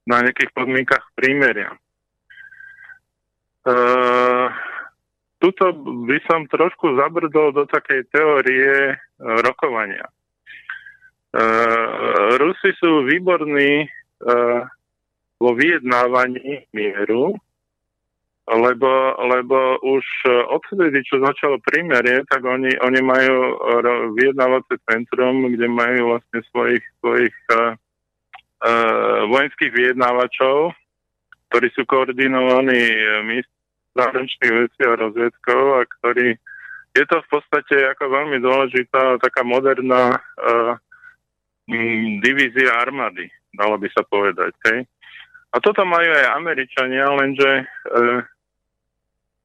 [0.09, 1.77] na nejakých podmienkach prímeria.
[3.65, 3.77] E,
[5.41, 5.65] tuto
[6.09, 8.97] by som trošku zabrdol do takej teórie e,
[9.45, 10.09] rokovania.
[10.09, 10.13] E,
[12.41, 13.89] Rusi sú výborní e,
[15.41, 17.37] vo vyjednávaní mieru,
[18.51, 18.91] lebo,
[19.31, 20.05] lebo už
[20.51, 23.37] odvtedy, čo začalo prímerie, tak oni, oni majú
[24.19, 27.90] vyjednávacie centrum, kde majú vlastne svojich, svojich uh, uh,
[29.29, 30.77] vojenských vyjednávačov,
[31.49, 32.93] ktorí sú koordinovaní
[33.25, 33.61] ministrom
[33.97, 36.39] zahraničných vecí a rozvedkov a ktorí
[36.91, 40.75] je to v podstate ako veľmi dôležitá taká moderná uh,
[42.23, 44.55] divízia armády, dalo by sa povedať.
[44.71, 44.87] Hej.
[45.55, 48.21] A toto majú aj Američania, lenže uh,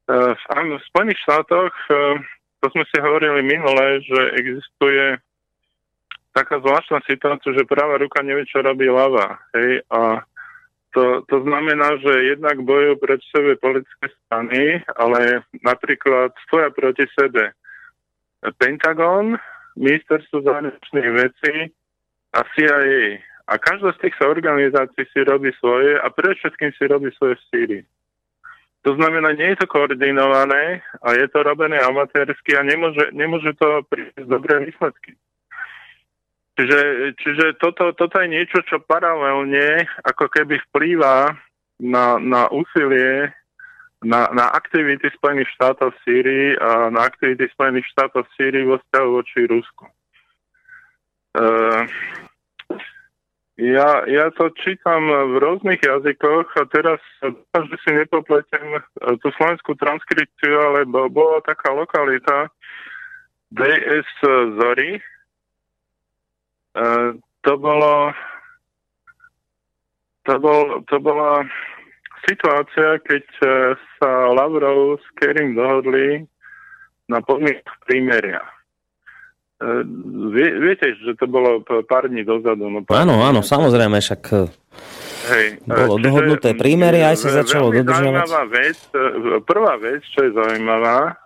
[0.10, 2.17] uh, v Spojených štátoch, uh,
[2.62, 5.21] to sme si hovorili minule, že existuje
[6.36, 9.39] taká zvláštna situácia, že práva ruka nevie, čo robí ľava.
[9.56, 10.28] Hej, a
[10.91, 17.56] to, to znamená, že jednak bojujú proti sebe politické strany, ale napríklad stoja proti sebe
[18.60, 19.39] Pentagon,
[19.76, 21.56] Ministerstvo zahraničných vecí
[22.32, 23.24] a CIA.
[23.45, 27.84] A každá z týchto organizácií si robí svoje a všetkým si robí svoje v Sýrii.
[28.86, 33.82] To znamená, nie je to koordinované a je to robené amatérsky a nemôže, nemôže to
[33.89, 35.17] prísť dobré výsledky.
[36.56, 36.80] Čiže,
[37.20, 41.36] čiže toto, toto je niečo, čo paralelne ako keby vplýva
[41.84, 43.28] na, na úsilie,
[44.00, 48.80] na, na aktivity Spojených štátov v Sýrii a na aktivity Spojených štátov v Sýrii vo
[48.80, 49.86] vzťahu voči Rusku.
[51.36, 51.84] Uh,
[53.60, 57.04] ja, ja to čítam v rôznych jazykoch a teraz
[57.52, 58.80] že si nepopletem
[59.20, 62.48] tú slovenskú transkripciu, ale bola taká lokalita
[63.52, 64.08] DS
[64.56, 65.14] Zory, E,
[67.46, 68.12] to bolo
[70.26, 71.46] to, bol, to bola
[72.26, 73.48] situácia, keď e,
[74.02, 76.26] sa Lavrov s Kerim dohodli
[77.06, 78.42] na podmienkach prímeria.
[79.62, 79.86] E,
[80.34, 82.66] vie, viete, že to bolo pár dní dozadu.
[82.66, 84.22] No pár áno, áno, samozrejme, však
[85.26, 88.26] Hej, bolo čiže, dohodnuté prímery, aj sa začalo dodržovať.
[88.50, 88.78] Vec,
[89.46, 91.18] prvá vec, čo je zaujímavá,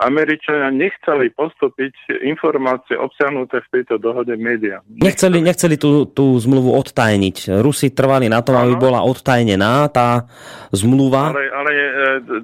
[0.00, 4.80] Američania nechceli postúpiť informácie obsiahnuté v tejto dohode médiám.
[4.88, 7.60] Nechceli, nechceli tú, tú zmluvu odtajniť.
[7.60, 10.24] Rusi trvali na tom, aby bola odtajnená tá
[10.72, 11.36] zmluva.
[11.36, 11.90] Ale, ale e,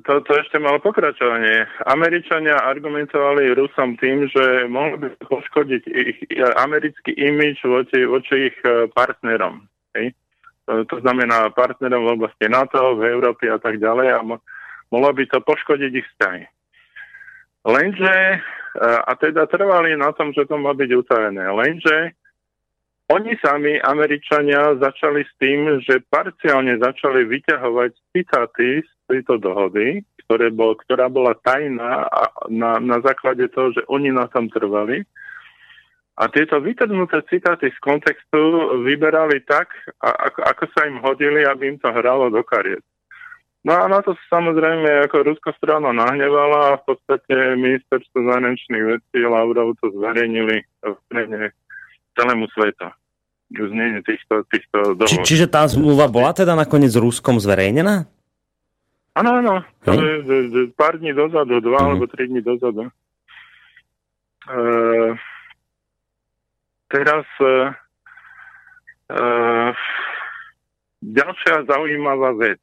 [0.05, 1.65] to, to ešte malo pokračovanie.
[1.89, 6.19] Američania argumentovali Rusom tým, že mohli by poškodiť ich
[6.61, 9.65] americký imič voči, voči ich e, partnerom.
[9.97, 10.13] Hej?
[10.69, 14.21] To, to znamená partnerom v oblasti NATO, v Európe a tak ďalej a
[14.93, 16.58] mohlo by to poškodiť ich vzťahy.
[17.69, 18.39] Lenže, e,
[18.81, 22.17] a teda trvali na tom, že to má byť utajené, lenže
[23.09, 30.53] oni sami, Američania, začali s tým, že parciálne začali vyťahovať citáty z tejto dohody, ktoré
[30.53, 35.09] bol, ktorá bola tajná a na, na základe toho, že oni na tom trvali.
[36.21, 39.73] A tieto vytrhnuté citáty z kontextu vyberali tak,
[40.05, 42.85] ako, ako sa im hodili, aby im to hralo do kariet.
[43.67, 49.19] No a na to samozrejme ako ruská strana nahnevala a v podstate ministerstvo zahraničných vecí
[49.27, 51.51] Lavrov to zverejnili v prene
[52.15, 52.87] celému svetu.
[53.49, 55.09] Znenie týchto, týchto dohod.
[55.09, 58.05] Či, čiže tá zmluva bola teda nakoniec Ruskom zverejnená?
[59.17, 59.55] Áno, áno.
[59.89, 61.89] Je pár dní dozadu, dva uh-huh.
[61.97, 62.93] alebo tri dní dozadu.
[64.47, 65.17] Uh,
[66.93, 67.73] teraz uh,
[69.11, 69.73] uh,
[71.03, 72.61] ďalšia zaujímavá vec.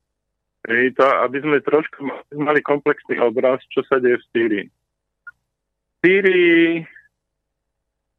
[0.66, 2.10] Hej, to, aby sme trošku
[2.42, 4.66] mali komplexný obraz, čo sa deje v Sýrii.
[4.66, 6.82] V Sýrii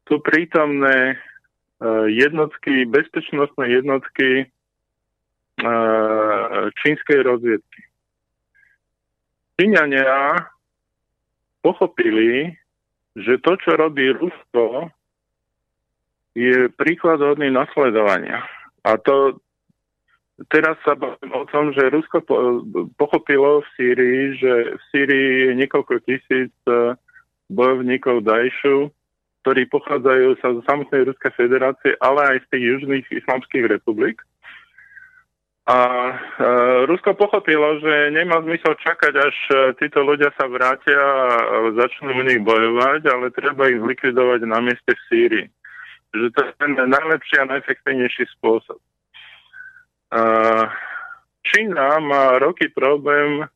[0.07, 4.47] sú prítomné uh, jednotky, bezpečnostné jednotky
[5.59, 7.81] uh, čínskej rozviedky.
[9.59, 10.47] Číňania
[11.59, 12.55] pochopili,
[13.19, 14.87] že to, čo robí Rusko,
[16.37, 18.45] je príklad hodný nasledovania.
[18.85, 19.41] A to,
[20.37, 22.21] Teraz sa bavím o tom, že Rusko
[22.93, 26.93] pochopilo v Sýrii, že v Sýrii je niekoľko tisíc e,
[27.49, 28.93] bojovníkov Daešu,
[29.41, 34.21] ktorí pochádzajú sa zo samotnej Ruskej federácie, ale aj z tých južných islamských republik.
[35.65, 35.77] A
[36.13, 36.15] e,
[36.85, 42.21] Rusko pochopilo, že nemá zmysel čakať, až e, títo ľudia sa vrátia a začnú u
[42.21, 45.47] nich bojovať, ale treba ich zlikvidovať na mieste v Sýrii.
[46.13, 48.77] Že to je ten najlepší a najefektívnejší spôsob.
[51.47, 53.47] Čína má roky problém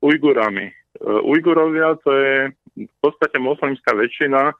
[0.00, 0.68] Ujgurami.
[0.68, 2.36] E, Ujgurovia to je
[2.76, 4.52] v podstate moslimská väčšina,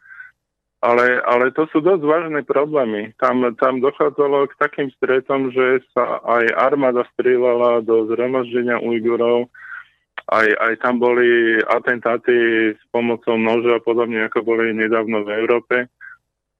[0.82, 3.14] ale, ale to sú dosť vážne problémy.
[3.18, 9.50] Tam, tam dochádzalo k takým stretom, že sa aj armáda strieľala do zhromaždenia Ujgurov,
[10.28, 12.37] aj, aj tam boli atentáty
[12.76, 15.76] s pomocou noža, podobne ako boli nedávno v Európe.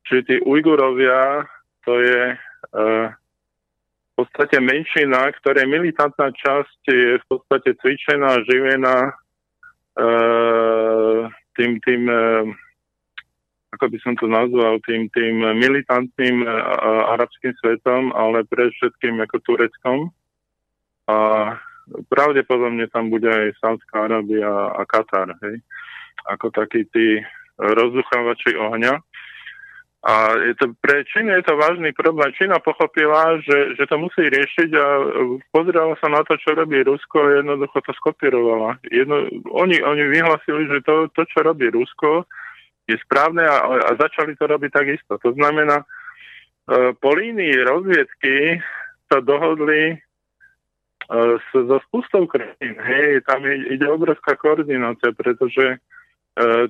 [0.09, 1.45] Čiže tí Ujgurovia,
[1.85, 3.13] to je uh,
[4.19, 9.13] podstate menšina, ktoré militantná časť je v podstate cvičená, živená e,
[11.55, 12.23] tým, tým e,
[13.79, 16.47] ako by som to nazval, tým, tým militantným e,
[17.15, 19.99] arabským svetom, ale pre všetkým ako Tureckom.
[21.07, 21.17] A
[22.11, 25.63] pravdepodobne tam bude aj Saudská Arábia a Katar, hej?
[26.27, 27.23] ako takí tí
[27.59, 28.99] rozduchávači ohňa.
[29.99, 32.31] A je to, pre Čínu je to vážny problém.
[32.39, 34.87] Čína pochopila, že, že to musí riešiť a
[35.51, 38.79] pozerala sa na to, čo robí Rusko a jednoducho to skopírovala.
[38.95, 42.23] Jedno, oni, oni vyhlasili, že to, to, čo robí Rusko,
[42.87, 45.19] je správne a, a začali to robiť takisto.
[45.19, 45.87] To znamená, e,
[46.95, 48.63] po línii rozviedky
[49.11, 49.97] sa dohodli e,
[51.51, 52.79] so spustou krajín.
[52.79, 55.83] Hej, tam ide obrovská koordinácia, pretože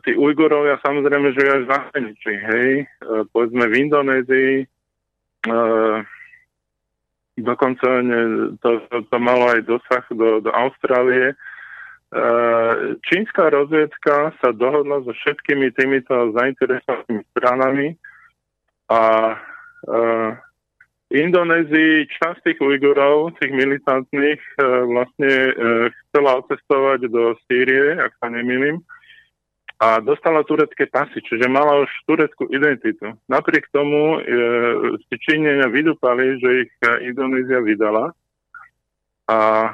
[0.04, 2.86] tí Ujgurovia samozrejme žijú až v zahraničí, hej, e,
[3.34, 4.66] povedzme v Indonézii, e,
[7.38, 7.88] dokonca
[8.64, 11.38] to, to malo aj dosah do, do Austrálie.
[13.04, 17.94] Čínska rozviedka sa dohodla so všetkými týmito zainteresovanými stranami
[18.90, 19.36] a
[21.08, 24.40] v Indonézii časť tých Ujgurov, tých militantných,
[24.88, 25.32] vlastne
[25.94, 28.82] chcela otestovať do Sýrie, ak sa nemýlim,
[29.78, 33.14] a dostala turecké pasy, čiže mala už tureckú identitu.
[33.30, 34.20] Napriek tomu e,
[35.06, 38.10] si Číňania vydúpali, že ich e, Indonézia vydala
[39.30, 39.70] a e,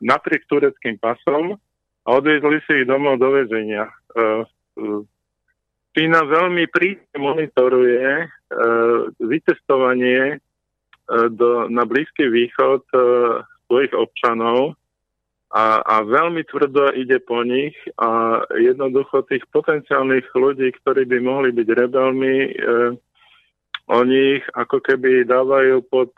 [0.00, 1.60] napriek tureckým pasom
[2.08, 3.84] odviezli si ich domov do väzenia.
[3.84, 3.92] E,
[4.80, 8.26] e, veľmi prísne monitoruje e,
[9.20, 10.36] vytestovanie e,
[11.36, 12.98] do, na Blízky východ e,
[13.68, 14.80] svojich občanov
[15.54, 21.54] a, a veľmi tvrdo ide po nich a jednoducho tých potenciálnych ľudí, ktorí by mohli
[21.54, 22.52] byť rebelmi, e,
[23.86, 26.10] oni ich ako keby dávajú pod,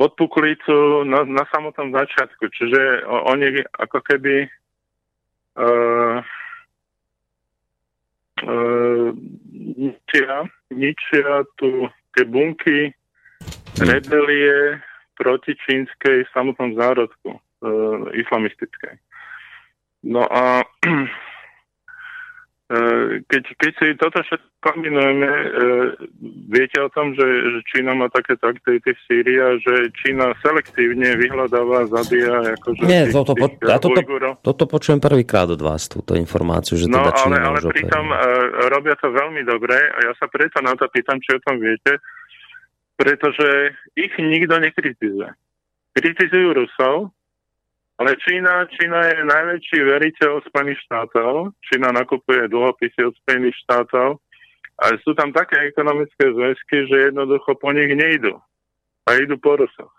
[0.00, 2.48] pod puklicu na, na samotnom začiatku.
[2.48, 4.48] Čiže oni ako keby e,
[8.40, 8.56] e,
[9.76, 11.84] ničia, ničia tu
[12.16, 12.96] tie bunky
[13.76, 14.80] rebelie
[15.20, 17.70] proti čínskej samotnom zárodku e,
[18.22, 19.02] islamistické.
[20.06, 20.66] No a e,
[23.30, 25.48] keď, keď si toto všetko kombinujeme, e,
[26.50, 31.14] viete o tom, že, že Čína má takéto aktivity v Sýrii a že Čína selektívne
[31.14, 34.02] vyhľadáva, zabíja akože Nie, tých, toto, po, ja toto,
[34.42, 38.18] toto počujem prvýkrát od vás, túto informáciu, že no, teda Čína ale, ale pritom uh,
[38.74, 42.02] robia to veľmi dobre a ja sa preto na to pýtam, či o tom viete,
[42.98, 45.30] pretože ich nikto nekritizuje.
[45.94, 47.14] Kritizujú Rusov,
[47.96, 51.56] ale Čína, Čína je najväčší veriteľ Spojených štátov.
[51.64, 54.20] Čína nakupuje dlhopisy od Spojených štátov.
[54.76, 58.36] A sú tam také ekonomické zväzky, že jednoducho po nich nejdu.
[59.08, 59.92] A idú po Rusoch.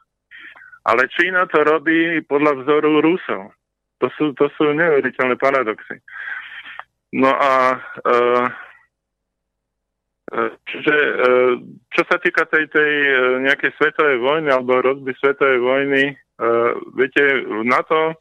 [0.85, 3.49] Ale Čína to robí podľa vzoru Rusov.
[3.97, 5.97] To sú, to sú neuveriteľné paradoxy.
[7.17, 8.17] No a e,
[10.67, 10.95] Čiže
[11.95, 12.91] čo sa týka tej, tej
[13.47, 16.03] nejakej svetovej vojny alebo rozby svetovej vojny,
[16.41, 17.21] uh, viete,
[17.65, 18.15] na to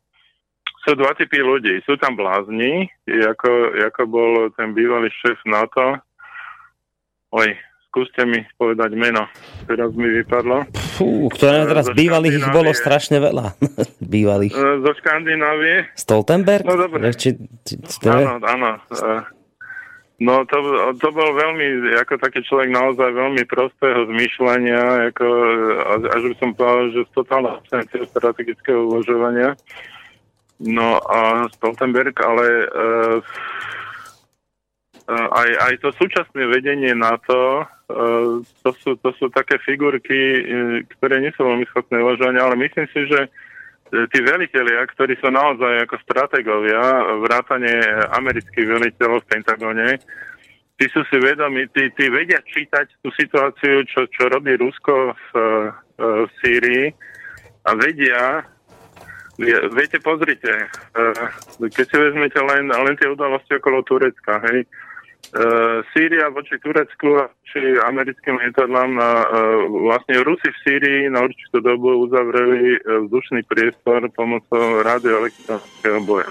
[0.86, 1.82] sú dva typy ľudí.
[1.82, 3.50] Sú tam blázni, ako,
[3.90, 5.98] ako bol ten bývalý šéf NATO.
[7.34, 7.58] Oj,
[7.90, 9.26] skúste mi povedať meno.
[9.66, 10.62] Teraz mi vypadlo.
[10.94, 13.58] Fú, ktoré teraz Zo bývalých ich bolo strašne veľa.
[14.14, 14.54] bývalých.
[14.54, 15.90] Zo Škandinávie.
[15.98, 16.62] Stoltenberg?
[16.62, 17.10] No dobre.
[17.18, 17.34] Či,
[17.66, 18.78] či, či, áno, áno.
[20.16, 20.56] No to,
[20.96, 25.26] to bol veľmi, ako taký človek naozaj veľmi prostého zmýšľania, ako,
[26.08, 29.52] až by som povedal, že totálna absencia strategického uvažovania.
[30.56, 33.20] No a Stoltenberg, ale uh,
[35.12, 40.48] aj, aj to súčasné vedenie NATO, uh, to, sú, to sú také figurky,
[40.96, 43.28] ktoré nie sú veľmi schopné uvažovania, ale myslím si, že
[43.90, 46.80] tí veliteľia, ktorí sú naozaj ako strategovia,
[47.22, 47.70] vrátane
[48.14, 49.88] amerických veliteľov v Pentagone,
[50.76, 55.30] tí sú si vedomi, tí, tí vedia čítať tú situáciu, čo, čo robí Rusko v,
[55.98, 56.92] v Sýrii
[57.66, 58.44] a vedia,
[59.72, 64.64] viete, pozrite, e, keď si vezmete len, len tie udalosti okolo Turecka, hej,
[65.36, 71.60] Uh, Sýria voči Turecku či americkým lietadlám na, uh, vlastne Rusi v Sýrii na určitú
[71.60, 76.30] dobu uzavreli uh, vzdušný priestor pomocou radioelektronického boja.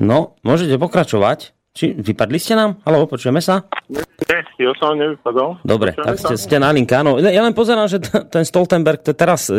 [0.00, 1.52] No, môžete pokračovať.
[1.70, 2.82] Či vypadli ste nám?
[2.82, 3.62] Haló, počujeme sa?
[3.86, 5.62] Nie, ja som nevypadol.
[5.62, 7.22] Dobre, počujeme tak ste, ste na linke, áno.
[7.22, 9.54] Ja len pozerám, že ten Stoltenberg, to je teraz e,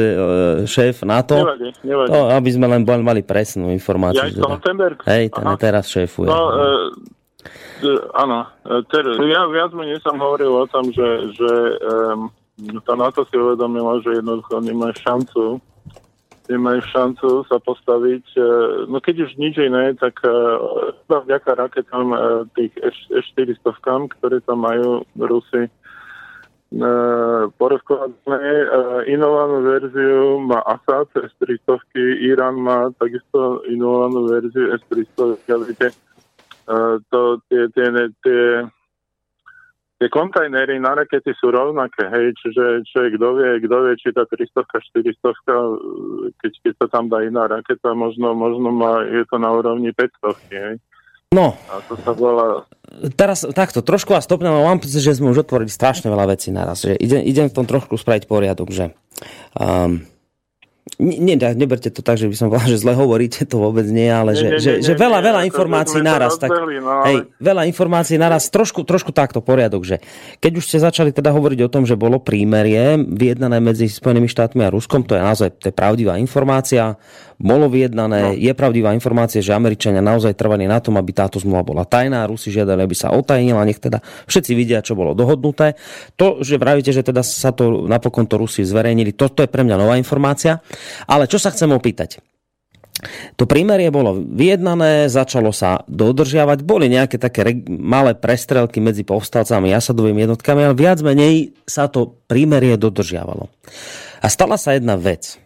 [0.68, 1.39] šéf NATO.
[1.39, 2.12] Nevadí, nevadí.
[2.12, 4.28] To, aby sme len mali presnú informáciu.
[4.28, 4.99] Ja Stoltenberg?
[5.07, 5.55] Hej, ten Aha.
[5.55, 6.28] teraz šéfuje.
[6.28, 8.43] No, e, áno,
[8.91, 12.28] teraz, ja viac menej som hovoril o tom, že, že um,
[12.84, 15.43] tá NATO si uvedomila, že jednoducho nemajú šancu
[16.50, 18.26] nemajú šancu sa postaviť.
[18.34, 18.44] E,
[18.89, 23.62] no keď už nič iné, tak uh, vďaka raketám uh, tých S-400,
[24.18, 25.70] ktoré tam majú Rusy
[27.60, 28.64] porozkladané.
[29.12, 31.68] Inovanú verziu má Assad S-300,
[32.24, 35.92] Irán má takisto inovanú verziu S-300.
[36.72, 38.42] Uh, to, tie, tie, tie tie
[40.10, 44.66] kontajnery na rakety sú rovnaké, hej, čiže, čiže kto vie, kto vie, či tá 300
[44.66, 49.93] 400 keď, keď sa tam dá iná raketa, možno, možno má, je to na úrovni
[49.93, 50.76] 500, hej.
[51.32, 52.68] No, a to sa volá...
[53.16, 56.52] teraz takto, trošku vás stopnem, ale mám pocit, že sme už otvorili strašne veľa vecí
[56.52, 58.91] naraz, že idem, idem v tom trošku spraviť poriadok, že
[59.56, 60.04] um,
[61.02, 64.38] nie, neberte to tak, že by som povedal, že zle hovoríte, to vôbec nie, ale
[64.38, 66.38] že, nie, nie, že, nie, že veľa, nie, veľa informácií naraz.
[66.38, 69.97] Tak, no, hej, veľa informácií naraz, trošku, trošku takto poriadok, že
[70.38, 74.62] keď už ste začali teda hovoriť o tom, že bolo prímerie vyjednané medzi Spojenými štátmi
[74.62, 76.93] a Ruskom, to je naozaj to je pravdivá informácia,
[77.42, 78.20] bolo vyjednané.
[78.22, 78.38] No.
[78.38, 82.30] Je pravdivá informácia, že Američania naozaj trvali na tom, aby táto zmluva bola tajná.
[82.30, 83.66] Rusi žiadali, aby sa otajnila.
[83.66, 85.74] Nech teda všetci vidia, čo bolo dohodnuté.
[86.22, 89.76] To, že vravíte, že teda sa to napokon to Rusi zverejnili, toto je pre mňa
[89.76, 90.62] nová informácia.
[91.10, 92.22] Ale čo sa chcem opýtať?
[93.42, 99.82] To prímerie bolo vyjednané, začalo sa dodržiavať, boli nejaké také malé prestrelky medzi povstalcami a
[99.82, 103.50] Asadovými jednotkami, ale viac menej sa to prímerie dodržiavalo.
[104.22, 105.42] A stala sa jedna vec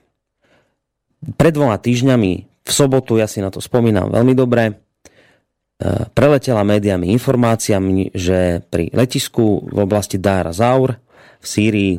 [1.33, 2.31] pred dvoma týždňami
[2.65, 4.73] v sobotu, ja si na to spomínam veľmi dobre, e,
[6.13, 10.97] preletela médiami informáciami, že pri letisku v oblasti Dára Zaur
[11.41, 11.93] v Sýrii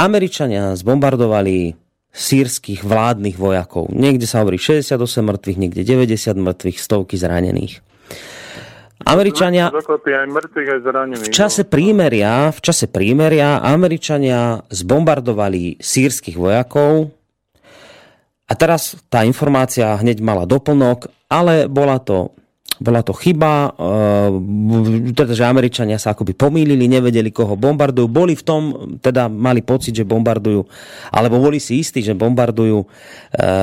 [0.00, 1.76] Američania zbombardovali
[2.12, 3.88] sírskych vládnych vojakov.
[3.88, 7.80] Niekde sa hovorí 68 mŕtvych, niekde 90 mŕtvych, stovky zranených.
[9.02, 17.10] Američania v čase prímeria, v čase prímeria Američania zbombardovali sírskych vojakov,
[18.52, 22.36] a teraz tá informácia hneď mala doplnok, ale bola to
[22.82, 28.10] bola to chyba, e, teda, že Američania sa akoby pomýlili, nevedeli, koho bombardujú.
[28.10, 28.62] Boli v tom,
[28.98, 30.66] teda mali pocit, že bombardujú,
[31.14, 32.86] alebo boli si istí, že bombardujú e,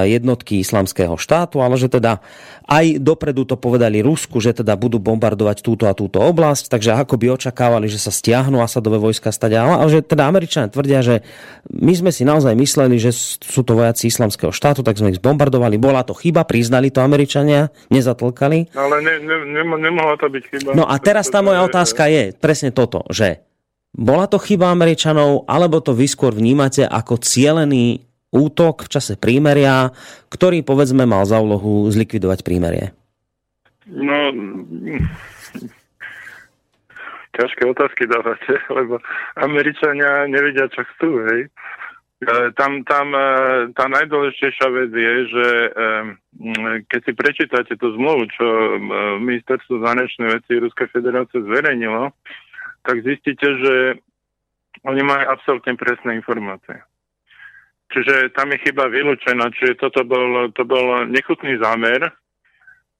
[0.07, 2.23] jednotky islamského štátu, ale že teda
[2.69, 7.17] aj dopredu to povedali Rusku, že teda budú bombardovať túto a túto oblasť, takže ako
[7.17, 9.57] by očakávali, že sa stiahnu Asadové vojska stať.
[9.57, 11.25] Ale že teda Američania tvrdia, že
[11.73, 13.09] my sme si naozaj mysleli, že
[13.41, 15.81] sú to vojaci islamského štátu, tak sme ich zbombardovali.
[15.81, 18.77] Bola to chyba, priznali to Američania, nezatlkali.
[18.77, 20.69] Ale ne, ne, ne, nemohla to byť chyba.
[20.77, 23.41] No a teraz tá moja otázka je presne toto, že
[23.89, 29.89] bola to chyba Američanov, alebo to vy skôr vnímate ako cielený útok v čase prímeria,
[30.29, 32.93] ktorý povedzme mal za úlohu zlikvidovať prímerie?
[33.89, 34.29] No,
[37.39, 38.99] ťažké otázky dávate, lebo
[39.39, 41.41] Američania nevedia, čo chcú, hej.
[42.19, 43.27] E, tam, tam e,
[43.71, 45.69] tá najdôležitejšia vec je, že e,
[46.91, 48.45] keď si prečítate tú zmluvu, čo
[49.23, 52.11] ministerstvo zahraničnej veci Ruskej federácie zverejnilo,
[52.83, 53.75] tak zistíte, že
[54.83, 56.83] oni majú absolútne presné informácie.
[57.89, 62.13] Čiže tam je chyba vylúčená, čiže toto bol, to bol nechutný zámer.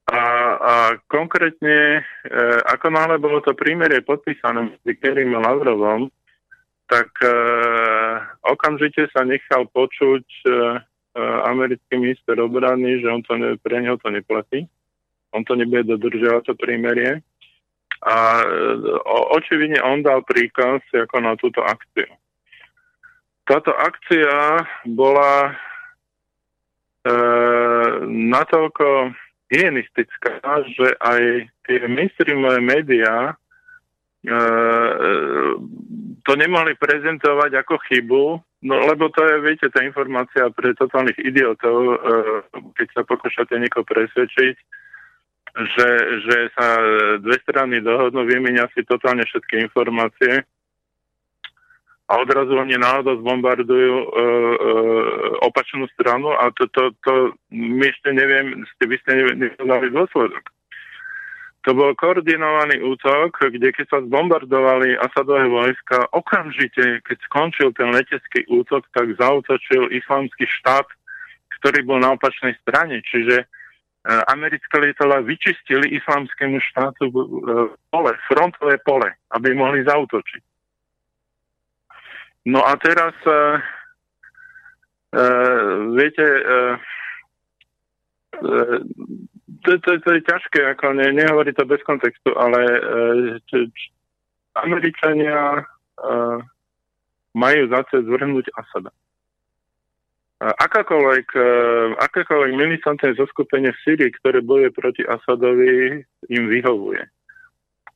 [0.10, 0.22] A,
[0.58, 0.74] a
[1.06, 6.10] konkrétne, e, ako náhle bolo to prímerie podpísané s Kerim Lavrovom,
[6.90, 7.34] tak e,
[8.50, 10.58] okamžite sa nechal počuť e, e,
[11.46, 14.66] americký minister obrany, že on to ne, pre neho to neplatí.
[15.30, 17.22] On to nebude dodržiavať to prímerie.
[18.02, 18.50] A e,
[19.06, 22.10] o, očividne on dal príkaz ako na túto akciu.
[23.50, 24.62] Táto akcia
[24.94, 25.54] bola e,
[28.06, 29.10] natoľko
[29.50, 30.38] hyenistická,
[30.70, 34.38] že aj tie mainstreamové médiá e,
[36.22, 38.26] to nemohli prezentovať ako chybu,
[38.70, 41.96] no lebo to je, viete, tá informácia pre totálnych idiotov, e,
[42.78, 44.56] keď sa pokúšate niekoho presvedčiť,
[45.58, 45.90] že,
[46.22, 46.78] že sa
[47.18, 50.46] dve strany dohodnú, vymenia si totálne všetky informácie
[52.10, 54.26] a odrazu oni náhodou zbombardujú e, e,
[55.46, 60.42] opačnú stranu a to, to, to my ešte neviem, ste by ste nevedali dôsledok.
[61.68, 68.42] To bol koordinovaný útok, kde keď sa zbombardovali Asadové vojska, okamžite, keď skončil ten letecký
[68.50, 70.90] útok, tak zautočil islamský štát,
[71.62, 73.06] ktorý bol na opačnej strane.
[73.06, 73.46] Čiže e,
[74.34, 77.14] americké lietadla vyčistili islamskému štátu e,
[77.94, 80.49] pole, frontové pole, aby mohli zautočiť.
[82.46, 83.60] No a teraz, uh,
[85.12, 86.76] uh, viete, uh,
[88.40, 88.80] uh,
[89.68, 93.80] to, to, to je ťažké, ako ne, nehovorí to bez kontextu, ale uh, č, č,
[94.56, 96.40] Američania uh,
[97.36, 98.92] majú za cieľ zvrhnúť Asada.
[100.40, 106.00] Akákoľvek, uh, akákoľvek militantné zoskupenie v Syrii, ktoré bojuje proti Asadovi,
[106.32, 107.04] im vyhovuje.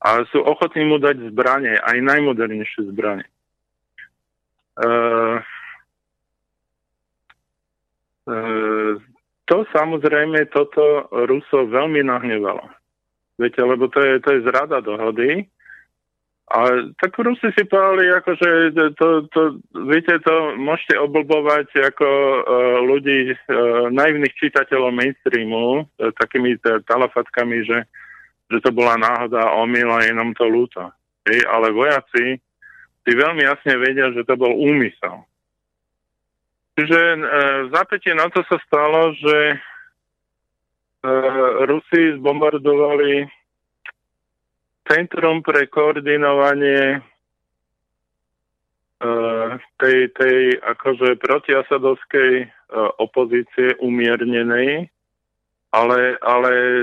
[0.04, 3.24] A sú ochotní mu dať zbranie, aj najmodernejšie zbranie.
[4.74, 5.38] Uh,
[8.26, 8.98] uh,
[9.46, 12.66] to samozrejme toto Ruso veľmi nahnevalo.
[13.38, 15.46] Viete, lebo to je, to je zrada dohody.
[16.54, 18.50] A tak Rusi si povedali, akože
[18.98, 19.42] to, to,
[19.90, 27.80] viete, to môžete oblbovať ako uh, ľudí, uh, naivných čitateľov mainstreamu, uh, takými talafatkami, že,
[28.54, 30.94] že to bola náhoda, omyl a jenom to ľúto.
[31.26, 32.38] Hej, ale vojaci
[33.04, 35.28] si veľmi jasne vedia, že to bol úmysel.
[36.74, 37.20] Čiže e,
[37.70, 39.58] zápätí na to sa stalo, že e,
[41.70, 43.30] Rusi zbombardovali
[44.89, 46.99] Centrum pre koordinovanie e,
[49.80, 52.45] tej, tej akože protiasadovskej e,
[52.97, 54.89] opozície umiernenej,
[55.74, 56.74] ale, ale e,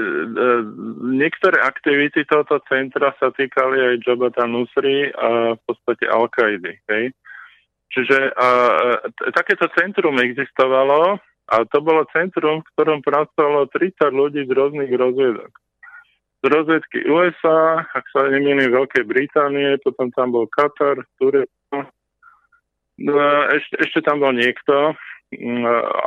[1.15, 6.75] niektoré aktivity tohoto centra sa týkali aj Jabata Nusri a v podstate Al-Kaidy.
[6.91, 7.15] Hej?
[7.95, 8.49] Čiže a,
[9.15, 14.91] t- takéto centrum existovalo a to bolo centrum, v ktorom pracovalo 30 ľudí z rôznych
[14.91, 15.51] rozviedok.
[16.41, 21.91] Z rozviedky USA, ak sa nemýlim, Veľkej Británie, potom tam bol Katar, Turecko,
[23.03, 23.15] no,
[23.55, 24.95] ešte, ešte tam bol niekto,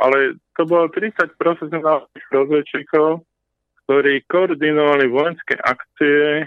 [0.04, 3.24] ale to bolo 30 profesionálnych rozvedčíkov,
[3.84, 6.44] ktorí koordinovali vojenské akcie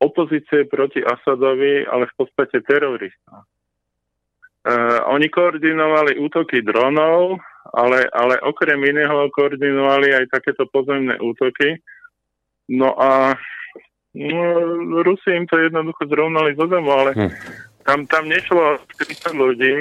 [0.00, 3.44] opozície proti Asadovi, ale v podstate teroristov.
[4.60, 7.40] Uh, oni koordinovali útoky dronov,
[7.72, 11.80] ale, ale okrem iného koordinovali aj takéto pozemné útoky.
[12.68, 13.36] No a
[14.16, 14.44] no,
[15.00, 17.30] Rusi im to jednoducho zrovnali zo zemu, ale hm.
[17.88, 19.74] tam, tam nešlo 30 ľudí,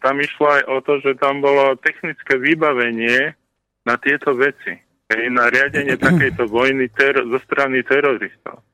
[0.00, 3.36] tam išlo aj o to, že tam bolo technické vybavenie
[3.84, 4.76] na tieto veci.
[5.12, 8.64] Hej, na riadenie takejto vojny ter- zo strany teroristov.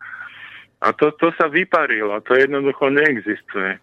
[0.80, 3.80] A to, to sa vyparilo, to jednoducho neexistuje.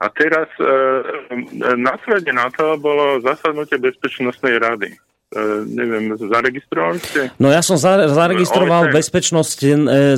[0.00, 1.36] A teraz e, e
[1.76, 4.96] následne na to bolo zasadnutie Bezpečnostnej rady.
[5.30, 7.30] Uh, neviem, zaregistrovali ste?
[7.38, 9.68] No ja som za, zaregistroval bezpečnosť, e,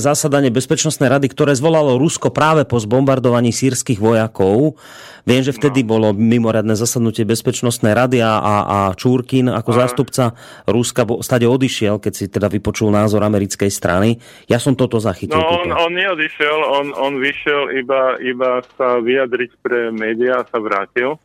[0.01, 4.81] zásadanie Bezpečnostnej rady, ktoré zvolalo Rusko práve po zbombardovaní sírskych vojakov.
[5.29, 5.89] Viem, že vtedy no.
[5.93, 9.79] bolo mimoriadne zasadnutie Bezpečnostnej rady a, a, a Čúrkin ako a...
[9.85, 10.25] zástupca
[10.65, 14.17] Ruska stade odišiel, keď si teda vypočul názor americkej strany.
[14.49, 15.37] Ja som toto zachytil.
[15.37, 20.57] No on, on neodišiel, on, on vyšiel iba, iba sa vyjadriť pre médiá a sa
[20.57, 21.21] vrátil.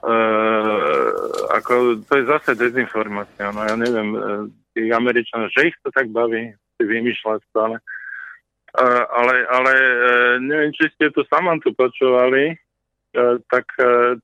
[0.00, 1.12] Uh,
[1.52, 3.52] ako, to je zase dezinformácia.
[3.52, 7.76] No ja neviem, uh, tých Američanov, že ich to tak baví, si vymýšľať stále.
[8.72, 13.68] Uh, ale ale uh, neviem, či ste tu Samantu počúvali, uh, tak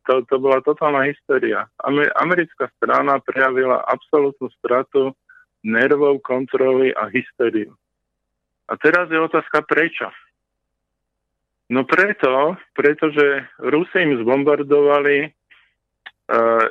[0.08, 1.68] to, to bola totálna hysteria.
[1.84, 5.12] Amer- americká strana prejavila absolútnu stratu
[5.60, 7.76] nervov, kontroly a hysteriu.
[8.72, 10.08] A teraz je otázka prečo.
[11.68, 15.35] No preto, pretože Rusi im zbombardovali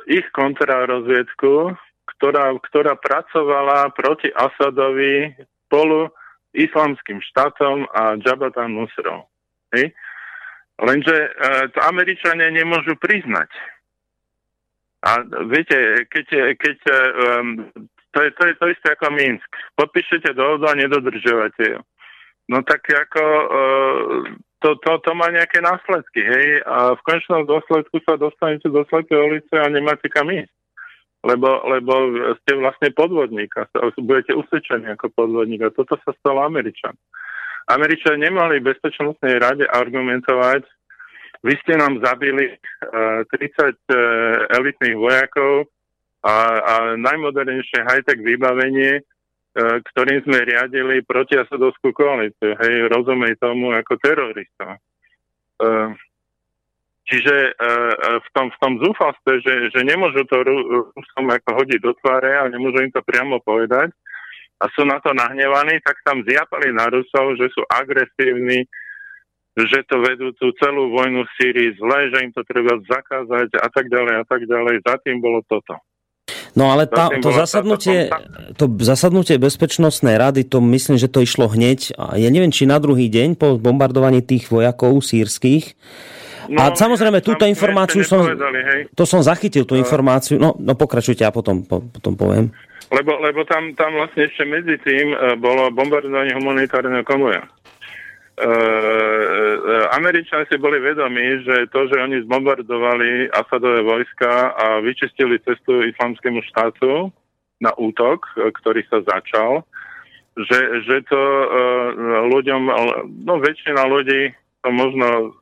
[0.06, 1.72] ich kontrarozviedku,
[2.16, 5.32] ktorá, ktorá pracovala proti Asadovi
[5.66, 6.12] spolu
[6.56, 9.24] islamským štátom a Jabatan Nusrom.
[9.76, 9.92] Hej?
[10.76, 13.48] Lenže uh, to Američania nemôžu priznať.
[15.04, 16.76] A viete, keď, keď
[17.40, 17.68] um,
[18.12, 19.48] to, je, to je to isté ako Minsk.
[19.76, 21.80] Podpíšete dohodu a nedodržovate ju.
[22.48, 23.22] No tak ako
[24.66, 29.14] to, to, to má nejaké následky, hej, a v konečnom dôsledku sa dostanete do slepej
[29.14, 30.50] ulice a nemáte kam ísť.
[31.22, 31.94] Lebo, lebo
[32.42, 33.66] ste vlastne podvodník a
[33.98, 36.98] budete usvedčení ako podvodník a toto sa stalo Američan.
[37.70, 40.66] Američania nemohli v bezpečnostnej rade argumentovať,
[41.46, 43.70] vy ste nám zabili uh, 30 uh,
[44.50, 45.70] elitných vojakov
[46.26, 49.02] a, a najmodernejšie high-tech vybavenie,
[49.56, 52.52] ktorým sme riadili protiasadovskú koalíciu.
[52.60, 54.76] Hej, rozumej tomu ako terorista.
[54.76, 54.78] E,
[57.08, 57.52] čiže e,
[58.20, 62.52] v tom, v tom zúfalstve, že, že nemôžu to Rusom ako hodiť do tváre a
[62.52, 63.96] nemôžu im to priamo povedať
[64.56, 68.64] a sú na to nahnevaní, tak tam zjapali na Rusov, že sú agresívni,
[69.56, 73.68] že to vedú tú celú vojnu v Sýrii zle, že im to treba zakázať a
[73.72, 74.84] tak ďalej a tak ďalej.
[74.84, 75.76] Za tým bolo toto.
[76.56, 78.08] No ale tá, to, zasadnutie,
[78.56, 81.92] to zasadnutie Bezpečnostnej rady, to myslím, že to išlo hneď.
[82.16, 85.76] Ja neviem, či na druhý deň po bombardovaní tých vojakov sírskych.
[86.48, 88.24] No, a samozrejme, túto informáciu som...
[88.96, 89.82] To som zachytil, tú no.
[89.84, 90.40] informáciu.
[90.40, 92.48] No, no pokračujte, ja potom, po, potom poviem.
[92.88, 97.42] Lebo, lebo tam, tam vlastne ešte medzi tým uh, bolo bombardovanie humanitárneho konvoja.
[98.36, 105.40] Uh, uh, Američania si boli vedomí, že to, že oni zbombardovali Asadové vojska a vyčistili
[105.40, 107.08] cestu islamskému štátu
[107.64, 109.64] na útok, ktorý sa začal,
[110.36, 111.48] že, že to uh,
[112.28, 112.62] ľuďom,
[113.24, 115.32] no väčšina ľudí to možno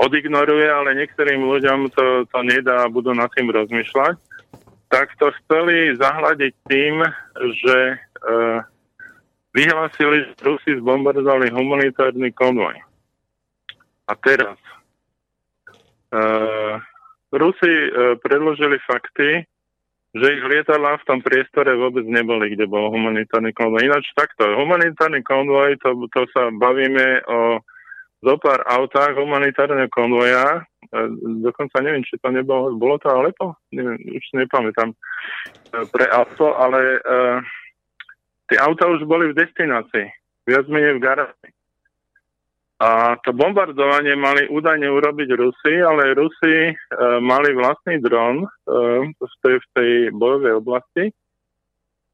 [0.00, 4.16] odignoruje, ale niektorým ľuďom to, to nedá a budú nad tým rozmýšľať.
[4.90, 7.04] Tak to chceli zahľadiť tým,
[7.62, 7.96] že e,
[9.54, 12.78] vyhlásili, že Rusi zbombardovali humanitárny konvoj.
[14.06, 14.58] A teraz
[16.10, 16.22] e,
[17.34, 17.90] Rusi e,
[18.22, 19.46] predložili fakty,
[20.10, 23.86] že ich lietadlá v tom priestore vôbec neboli, kde bol humanitárny konvoj.
[23.86, 27.62] Ináč takto, humanitárny konvoj, to, to sa bavíme o
[28.20, 30.98] zo pár autách humanitárneho konvoja, e,
[31.40, 33.56] dokonca neviem, či to nebolo, bolo to Alepo?
[33.72, 34.92] Neviem, už nepamätám
[35.94, 37.38] pre auto, ale uh,
[38.50, 40.06] tie auta už boli v destinácii,
[40.44, 41.48] viac menej v garáži.
[42.80, 49.34] A to bombardovanie mali údajne urobiť Rusi, ale Rusi uh, mali vlastný dron uh, v,
[49.44, 51.04] tej, v tej bojovej oblasti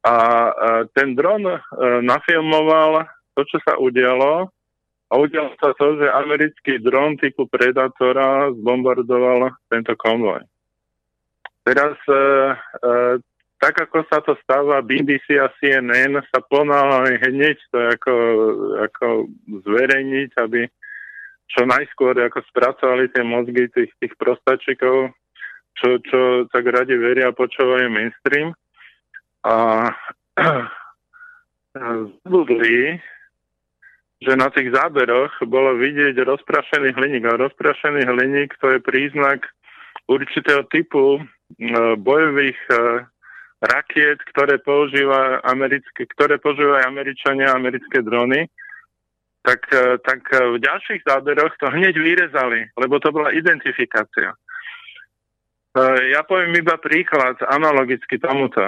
[0.03, 0.15] a
[0.51, 1.59] uh, ten dron uh,
[2.03, 4.51] nafilmoval to, čo sa udialo
[5.07, 10.43] a udialo sa to, že americký dron typu Predatora zbombardoval tento konvoj.
[11.63, 12.91] Teraz, e, e,
[13.57, 18.15] tak ako sa to stáva, BBC a CNN sa ponáhľali hneď to ako,
[18.85, 19.07] ako
[19.65, 20.69] zverejniť, aby
[21.47, 25.09] čo najskôr ako spracovali tie mozgy tých, tých prostačikov,
[25.79, 28.53] čo, čo tak radi veria a počúvajú mainstream.
[29.47, 29.89] A
[32.25, 33.01] zbudli
[34.17, 37.23] že na tých záberoch bolo vidieť rozprašený hliník.
[37.29, 39.45] A rozprašený hliník to je príznak
[40.09, 41.21] určitého typu e,
[42.01, 42.77] bojových e,
[43.61, 48.45] rakiet, ktoré, používa americké, ktoré používajú Američania americké drony.
[49.41, 54.35] Tak, e, tak v ďalších záberoch to hneď vyrezali, lebo to bola identifikácia.
[56.09, 58.65] Ja poviem iba príklad analogicky tomuto.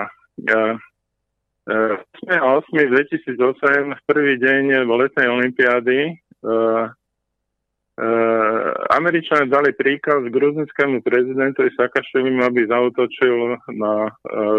[1.70, 6.90] 8.8.2008 v prvý deň letnej olympiády uh, uh,
[8.90, 14.12] Američania dali príkaz gruzinskému prezidentovi Sakaševimu, aby zautočil na uh,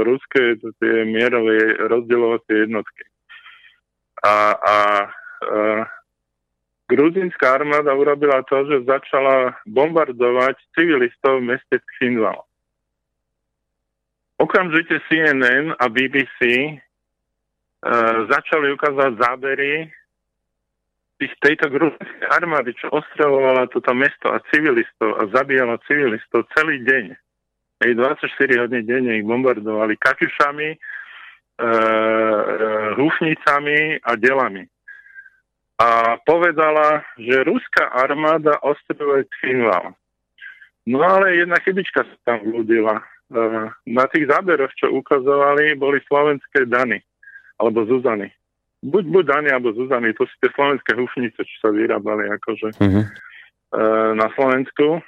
[0.04, 3.04] ruské tie mierové rozdielovacie jednotky.
[4.20, 4.76] A, a
[5.08, 5.82] uh,
[6.92, 12.44] gruzinská armáda urobila to, že začala bombardovať civilistov v meste Tchinval.
[14.36, 16.76] Okamžite CNN a BBC
[17.80, 17.92] E,
[18.28, 19.88] začali ukázať zábery
[21.20, 27.12] tých, tejto gruzinskej armády, čo ostrelovala toto mesto a civilistov a zabíjala civilistov celý deň.
[27.84, 30.78] Jej 24 hodín denne ich bombardovali kaťušami, e,
[31.60, 31.68] e,
[32.96, 34.64] húfnicami a delami.
[35.80, 39.96] A povedala, že ruská armáda ostreluje Tchinval.
[40.88, 43.00] No ale jedna chybička sa tam vľudila.
[43.00, 43.04] E,
[43.88, 47.00] na tých záberoch, čo ukazovali, boli slovenské dany
[47.60, 48.28] alebo Zuzany.
[48.80, 53.04] Buď, buď Dani, alebo Zuzany, to sú tie slovenské hufnice, čo sa vyrábali akože uh-huh.
[53.04, 53.08] e,
[54.16, 55.04] na Slovensku.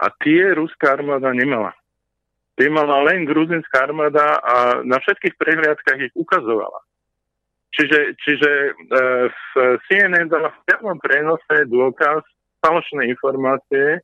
[0.00, 1.76] A tie ruská armáda nemala.
[2.56, 6.80] Tie mala len gruzinská armáda a na všetkých prehliadkách ich ukazovala.
[7.76, 8.70] Čiže, čiže e,
[9.28, 9.42] v
[9.86, 12.24] CNN dala v priamom prenose dôkaz
[12.64, 14.00] falošné informácie,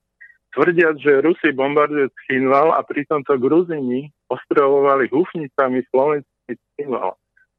[0.57, 7.17] tvrdiac, že Rusi bombardujú Chinval a pritom to Gruzini ostrelovali hufnicami slovenský Chinval.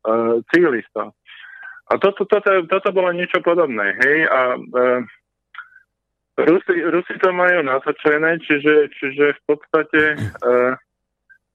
[0.08, 1.12] Uh, civilistov.
[1.91, 5.03] A toto, toto, toto bolo niečo podobné, hej, a uh,
[6.39, 10.80] Rusi, Rusi to majú natočené, čiže, čiže v podstate uh,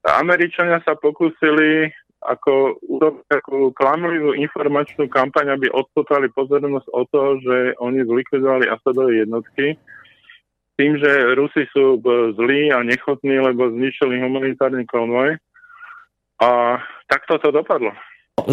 [0.05, 1.89] Američania sa pokúsili
[2.21, 9.25] ako urobiť takú klamlivú informačnú kampaň, aby odpotali pozornosť o to, že oni zlikvidovali Asadové
[9.25, 9.81] jednotky
[10.77, 12.01] tým, že Rusi sú
[12.37, 15.37] zlí a nechotní, lebo zničili humanitárny konvoj.
[16.41, 17.93] A takto to dopadlo.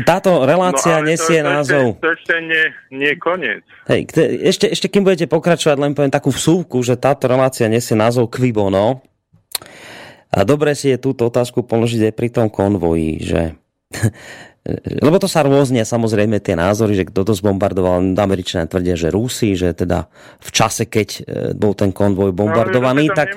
[0.06, 1.84] Táto relácia no, nesie to, názov...
[1.96, 2.64] Ešte, to ešte nie,
[2.94, 3.62] nie koniec.
[3.90, 4.00] Hej,
[4.46, 9.02] ešte, ešte kým budete pokračovať, len poviem takú vsúvku, že táto relácia nesie názov Kvibono.
[10.30, 13.42] A dobre si je túto otázku položiť aj pri tom konvoji, že
[15.06, 19.56] lebo to sa rôzne samozrejme tie názory, že kto to zbombardoval, Američania tvrdia, že Rusi,
[19.56, 20.06] že teda
[20.38, 21.20] v čase, keď e,
[21.56, 23.34] bol ten konvoj bombardovaný, no, tak...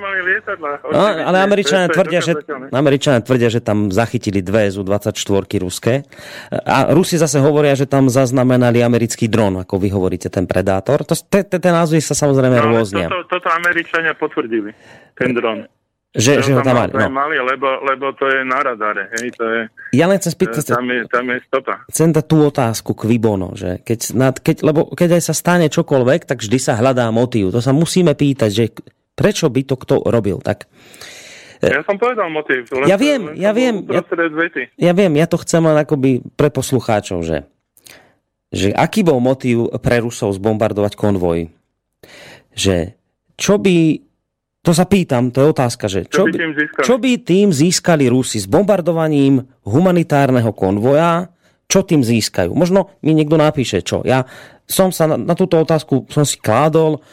[0.92, 2.36] No, ale Američania tvrdia, že,
[2.76, 5.16] Američania tvrdia, že tam zachytili dve ZU-24
[5.64, 6.04] ruské.
[6.52, 11.08] A Rusi zase hovoria, že tam zaznamenali americký dron, ako vy hovoríte, ten Predátor.
[11.08, 13.08] To, te, te, te názvy sa samozrejme no, rôznia.
[13.08, 14.76] Toto, toto Američania potvrdili,
[15.16, 15.66] ten dron.
[16.14, 16.94] Že, že ho tam mali.
[16.94, 17.10] No.
[17.10, 19.10] mali lebo, lebo to je na radare.
[19.18, 19.62] Hej, to je,
[19.98, 21.74] ja len chcem spýtať, tam, je, tam je stopa.
[21.90, 25.74] Chcem dať tú otázku k Vibono, že keď, nad, keď, lebo keď aj sa stane
[25.74, 27.50] čokoľvek, tak vždy sa hľadá motív.
[27.50, 28.66] To sa musíme pýtať, že
[29.18, 30.38] prečo by to kto robil.
[30.38, 30.70] Tak,
[31.66, 32.68] ja som povedal motív.
[32.70, 33.82] Len, ja viem, ja viem.
[33.88, 34.04] Ja,
[34.76, 37.48] ja viem, ja to chcem len akoby pre poslucháčov, že,
[38.52, 41.50] že aký bol motív pre Rusov zbombardovať konvoj?
[42.54, 42.94] Že
[43.40, 43.98] čo by
[44.64, 46.40] to sa pýtam, to je otázka, že čo, čo, by,
[46.88, 51.28] čo by tým získali Rusi s bombardovaním humanitárneho konvoja,
[51.68, 52.56] čo tým získajú?
[52.56, 54.08] Možno mi niekto napíše, čo.
[54.08, 54.24] Ja
[54.64, 57.04] som sa na, na túto otázku som si kládol,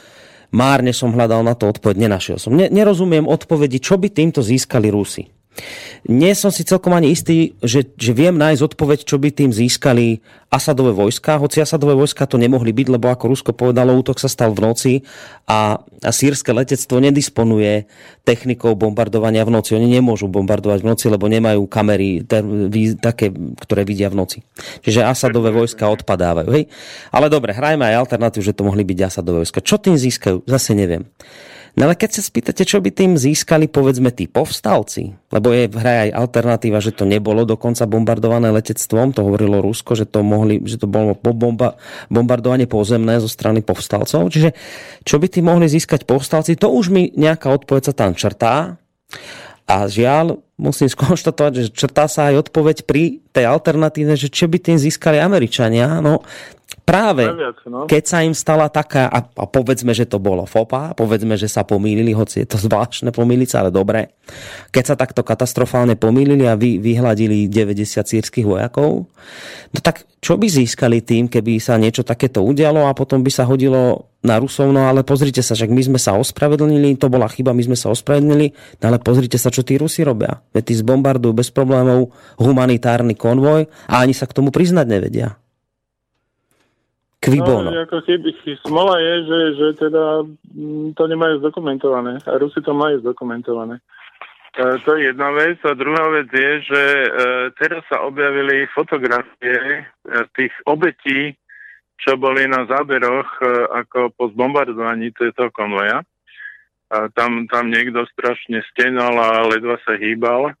[0.55, 2.55] márne som hľadal na to odpoveď, nenašiel som.
[2.55, 5.27] Ne, nerozumiem odpovedi, čo by týmto získali Rusi.
[6.09, 10.25] Nie som si celkom ani istý, že, že viem nájsť odpoveď, čo by tým získali
[10.51, 14.51] Asadové vojska, hoci Asadové vojska to nemohli byť, lebo ako Rusko povedalo, útok sa stal
[14.51, 14.93] v noci
[15.47, 17.87] a, a sírske letectvo nedisponuje
[18.27, 19.79] technikou bombardovania v noci.
[19.79, 22.27] Oni nemôžu bombardovať v noci, lebo nemajú kamery
[22.99, 23.31] také,
[23.63, 24.37] ktoré vidia v noci.
[24.83, 26.49] Čiže Asadové vojska odpadávajú.
[26.51, 26.67] Hej?
[27.15, 29.63] Ale dobre, hrajme aj alternatívu, že to mohli byť Asadové vojska.
[29.63, 30.43] Čo tým získajú?
[30.51, 31.07] Zase neviem.
[31.79, 35.75] No ale keď sa spýtate, čo by tým získali, povedzme, tí povstalci, lebo je v
[35.79, 40.59] hre aj alternatíva, že to nebolo dokonca bombardované letectvom, to hovorilo Rusko, že to, mohli,
[40.67, 41.79] že to bolo bomba,
[42.11, 44.51] bombardovanie pozemné zo strany povstalcov, čiže
[45.07, 48.75] čo by tým mohli získať povstalci, to už mi nejaká odpoveď sa tam črtá.
[49.71, 54.61] A žiaľ, musím skonštatovať, že črtá sa aj odpoveď pri tej alternatíve, že čo by
[54.61, 55.97] tým získali Američania.
[55.97, 56.21] No,
[56.85, 57.25] práve
[57.65, 57.89] no.
[57.89, 61.65] keď sa im stala taká, a, a povedzme, že to bolo fopa, povedzme, že sa
[61.65, 64.13] pomýlili, hoci je to zvláštne pomýliť sa, ale dobre.
[64.69, 69.09] Keď sa takto katastrofálne pomýlili a vy, vyhľadili 90 sírskych vojakov,
[69.71, 73.41] no tak čo by získali tým, keby sa niečo takéto udialo a potom by sa
[73.49, 77.57] hodilo na Rusov, no ale pozrite sa, však my sme sa ospravedlnili, to bola chyba,
[77.57, 80.45] my sme sa ospravedlnili, no ale pozrite sa, čo tí Rusi robia.
[80.51, 85.39] Veď tí zbombardujú bez problémov humanitárny konvoj a ani sa k tomu priznať nevedia.
[87.21, 87.69] Kvibono.
[87.69, 88.33] No, ako chyby,
[88.65, 92.17] smola je, že, že teda mm, to nemajú zdokumentované.
[92.25, 93.77] A Rusi to majú zdokumentované.
[94.57, 95.61] E, to je jedna vec.
[95.61, 97.07] A druhá vec je, že e,
[97.61, 99.81] teraz sa objavili fotografie e,
[100.33, 101.37] tých obetí,
[102.01, 106.01] čo boli na záberoch e, ako po zbombardovaní toho konvoja.
[106.91, 110.51] A tam, tam niekto strašne stenal a ledva sa hýbal.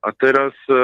[0.00, 0.80] A teraz e,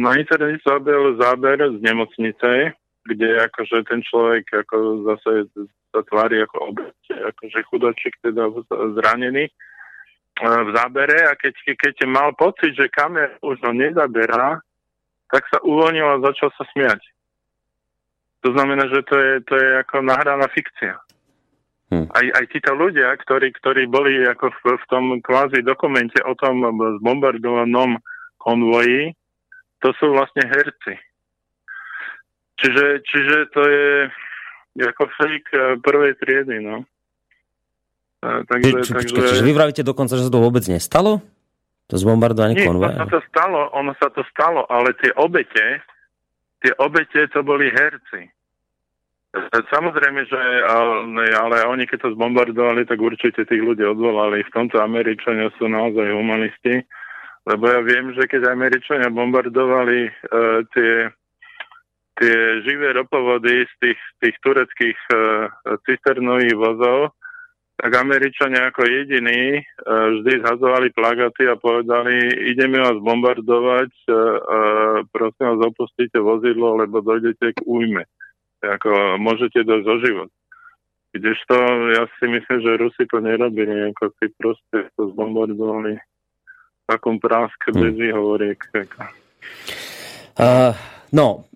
[0.00, 2.72] na internete sa objavil záber z nemocnice,
[3.04, 5.50] kde akože ten človek ako zase
[5.90, 9.52] sa tvári ako obec, akože chudočík teda zranený e,
[10.46, 14.62] v zábere a keď, keď mal pocit, že kamer už ho nezaberá,
[15.26, 17.02] tak sa uvoľnil a začal sa smiať.
[18.46, 20.96] To znamená, že to je, to je ako nahraná fikcia.
[21.90, 22.06] Hmm.
[22.14, 26.62] Aj, aj títo ľudia, ktorí, ktorí boli ako v, v tom kvázi dokumente o tom
[27.02, 27.98] zbombardovanom
[28.38, 29.10] konvoji,
[29.82, 30.94] to sú vlastne herci.
[32.62, 33.86] Čiže, čiže to je
[34.78, 36.86] ako fake eh, prvej triedy, no.
[38.20, 39.16] Takže, či, takže...
[39.16, 41.24] Čiže vy vravíte dokonca, že sa to vôbec nestalo?
[41.88, 43.00] To zbombardovanie konvoja?
[43.00, 45.82] ono sa to stalo, ono sa to stalo, ale tie obete,
[46.62, 48.28] tie obete to boli herci.
[49.50, 54.42] Samozrejme, že ale, ale oni keď to zbombardovali, tak určite tých ľudí odvolali.
[54.42, 56.82] V tomto Američania sú naozaj humanisti,
[57.46, 61.14] lebo ja viem, že keď Američania bombardovali uh, tie
[62.20, 62.36] tie
[62.68, 65.48] živé ropovody z tých, tých tureckých uh,
[65.88, 67.16] cisternových vozov,
[67.80, 74.96] tak Američania ako jediní uh, vždy zhazovali plagaty a povedali, ideme vás bombardovať, uh, uh,
[75.08, 78.04] prosím vás opustite vozidlo, lebo dojdete k újme.
[78.60, 80.30] Ako môžete dosť o život.
[81.10, 81.54] Kdežto
[81.90, 87.74] ja si myslím, že Rusi to nerobili, ako si proste to zbombardovali v takom práske
[87.74, 87.80] hmm.
[87.82, 88.58] bez výhovoriek.
[90.38, 90.70] Uh,
[91.10, 91.49] no,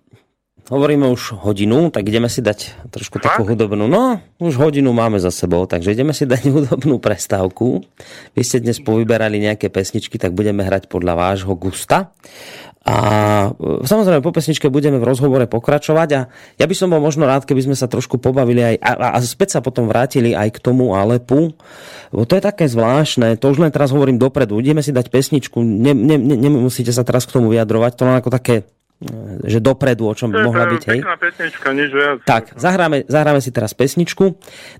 [0.65, 3.85] Hovoríme už hodinu, tak ideme si dať trošku takú hudobnú.
[3.85, 7.85] No, už hodinu máme za sebou, takže ideme si dať hudobnú prestávku.
[8.33, 12.09] Vy ste dnes povyberali nejaké pesničky, tak budeme hrať podľa vášho gusta.
[12.81, 12.97] A
[13.53, 16.21] e, samozrejme po pesničke budeme v rozhovore pokračovať a
[16.57, 19.57] ja by som bol možno rád, keby sme sa trošku pobavili aj, a, a späť
[19.57, 21.53] sa potom vrátili aj k tomu Alepu.
[22.09, 24.57] Bo to je také zvláštne, to už len teraz hovorím dopredu.
[24.57, 28.17] Ideme si dať pesničku, ne, ne, ne, nemusíte sa teraz k tomu vyjadrovať, to len
[28.17, 28.65] ako také
[29.43, 30.83] že dopredu, o čom by mohla byť.
[30.87, 30.99] Hej?
[31.03, 32.17] pesnička, nič viac.
[32.23, 34.25] Tak, zahráme, zahráme si teraz pesničku.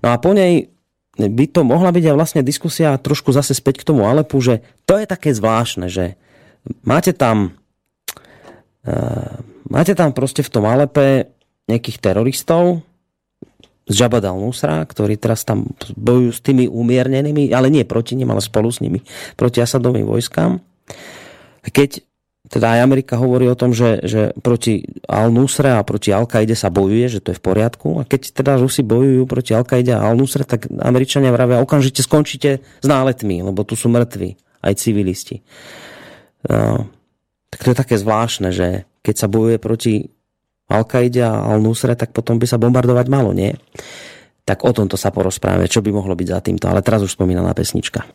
[0.00, 0.72] No a po nej
[1.16, 5.00] by to mohla byť aj vlastne diskusia trošku zase späť k tomu Alepu, že to
[5.00, 6.16] je také zvláštne, že
[6.84, 7.56] máte tam
[8.84, 9.36] uh,
[9.68, 11.32] máte tam proste v tom Alepe
[11.68, 12.84] nejakých teroristov,
[13.86, 18.42] z Jabhat al-Nusra, ktorí teraz tam bojujú s tými umiernenými, ale nie proti nim, ale
[18.42, 18.98] spolu s nimi,
[19.38, 20.58] proti Asadovým vojskám.
[21.62, 22.02] Keď
[22.46, 27.18] teda aj Amerika hovorí o tom, že, že proti Al-Nusre a proti Al-Kaide sa bojuje,
[27.18, 27.98] že to je v poriadku.
[27.98, 32.86] A keď teda Rusi bojujú proti Al-Kaide a Al-Nusre, tak Američania vravia, okamžite skončíte s
[32.86, 35.42] náletmi, lebo tu sú mŕtvi, aj civilisti.
[36.46, 36.86] No,
[37.50, 40.06] tak to je také zvláštne, že keď sa bojuje proti
[40.70, 43.54] Al-Kaide a Al-Nusre, tak potom by sa bombardovať malo, nie?
[44.46, 46.70] Tak o tomto sa porozprávame, čo by mohlo byť za týmto.
[46.70, 48.06] Ale teraz už spomínaná pesnička.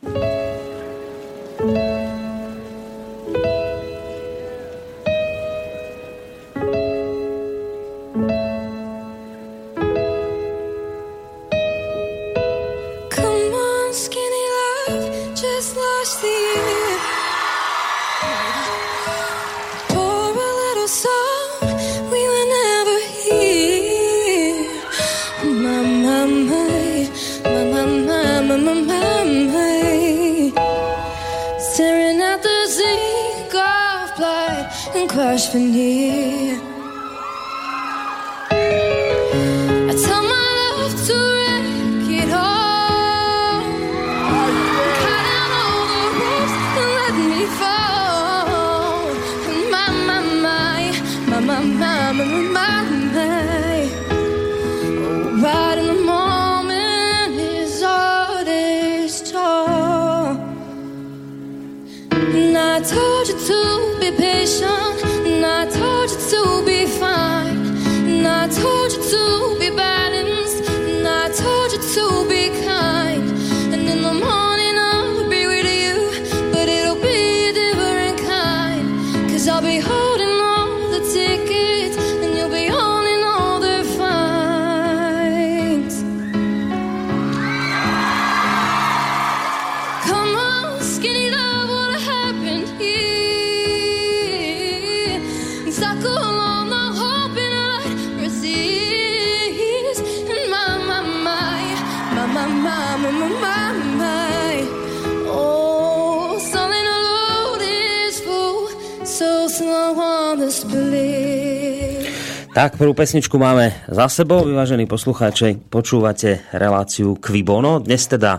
[112.62, 115.58] Tak, prvú pesničku máme za sebou, vyvážení poslucháči.
[115.66, 117.82] Počúvate reláciu Quibono.
[117.82, 118.38] Dnes teda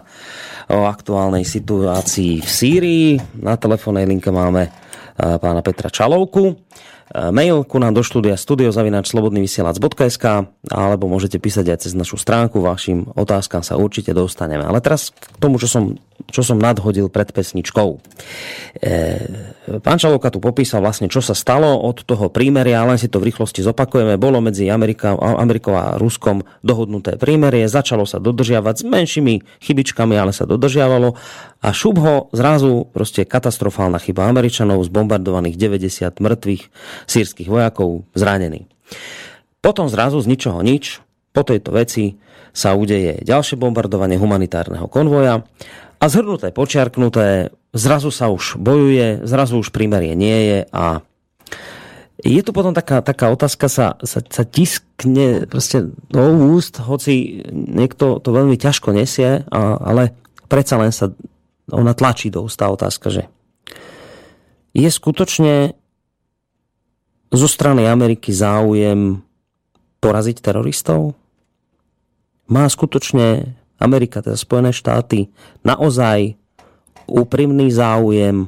[0.71, 3.19] o aktuálnej situácii v Sýrii.
[3.43, 6.55] Na telefónnej linke máme eh, pána Petra Čalovku.
[6.55, 10.25] Eh, mail ku nám do štúdia studiozavinač.slobodnyvysielac.sk
[10.71, 12.63] alebo môžete písať aj cez našu stránku.
[12.63, 14.63] Vašim otázkam sa určite dostaneme.
[14.63, 15.99] Ale teraz k tomu, čo som,
[16.29, 17.89] čo som nadhodil pred pesničkou.
[17.93, 17.99] E,
[19.83, 23.29] pán Čalovka tu popísal vlastne, čo sa stalo od toho prímeria, len si to v
[23.29, 24.17] rýchlosti zopakujeme.
[24.17, 30.31] Bolo medzi Amerika, Amerikou a Ruskom dohodnuté prímerie, začalo sa dodržiavať s menšími chybičkami, ale
[30.31, 31.13] sa dodržiavalo
[31.63, 36.63] a šup ho zrazu proste katastrofálna chyba Američanov, zbombardovaných 90 mŕtvych
[37.07, 38.67] sírskych vojakov, zranených.
[39.63, 40.99] Potom zrazu z ničoho nič,
[41.31, 42.19] po tejto veci
[42.53, 45.41] sa udeje ďalšie bombardovanie humanitárneho konvoja
[46.03, 50.99] a zhrnuté, počiarknuté, zrazu sa už bojuje, zrazu už prímerie nie je a
[52.19, 58.19] je tu potom taká, taká otázka, sa, sa, sa tiskne proste do úst, hoci niekto
[58.19, 60.11] to veľmi ťažko nesie, a, ale
[60.51, 61.11] predsa len sa
[61.71, 63.23] ona tlačí do ústa otázka, že
[64.75, 65.71] je skutočne
[67.31, 69.23] zo strany Ameriky záujem
[70.03, 71.15] poraziť teroristov?
[72.51, 75.27] Má skutočne Amerika, teda Spojené štáty,
[75.67, 76.39] naozaj
[77.03, 78.47] úprimný záujem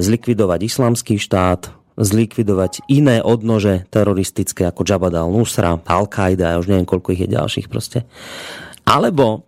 [0.00, 7.14] zlikvidovať islamský štát, zlikvidovať iné odnože teroristické ako Jabhat al-Nusra, Al-Qaida, ja už neviem, koľko
[7.14, 8.02] ich je ďalších proste.
[8.88, 9.46] Alebo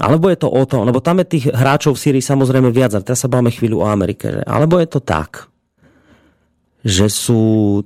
[0.00, 3.04] alebo je to o tom, lebo tam je tých hráčov v Syrii samozrejme viac, ale
[3.04, 4.40] teraz sa bavíme chvíľu o Amerike.
[4.40, 4.42] Že?
[4.48, 5.52] Alebo je to tak,
[6.80, 7.42] že sú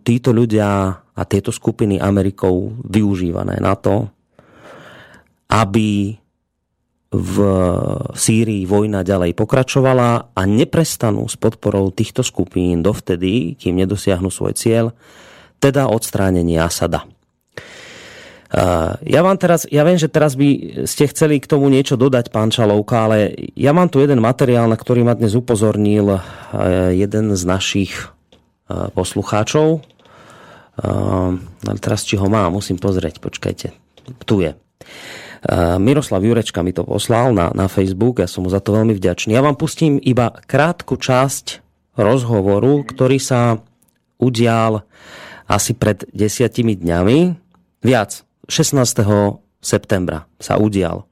[0.06, 4.06] títo ľudia a tieto skupiny Amerikou využívané na to,
[5.46, 6.18] aby
[7.16, 7.36] v
[8.12, 14.92] Sýrii vojna ďalej pokračovala a neprestanú s podporou týchto skupín dovtedy, kým nedosiahnu svoj cieľ,
[15.62, 17.06] teda odstránenie Asada.
[19.02, 22.54] Ja vám teraz, ja viem, že teraz by ste chceli k tomu niečo dodať, pán
[22.54, 26.20] Čalovka, ale ja mám tu jeden materiál, na ktorý ma dnes upozornil e,
[26.94, 27.90] jeden z našich
[28.70, 29.82] e, poslucháčov.
[30.76, 33.72] Ale teraz, či ho mám, musím pozrieť, počkajte.
[34.28, 34.52] Tu je.
[35.78, 39.34] Miroslav Jurečka mi to poslal na, na Facebook, ja som mu za to veľmi vďačný.
[39.34, 41.62] Ja vám pustím iba krátku časť
[41.94, 43.62] rozhovoru, ktorý sa
[44.18, 44.82] udial
[45.46, 47.18] asi pred desiatimi dňami.
[47.86, 49.06] Viac, 16.
[49.62, 51.06] septembra sa udial.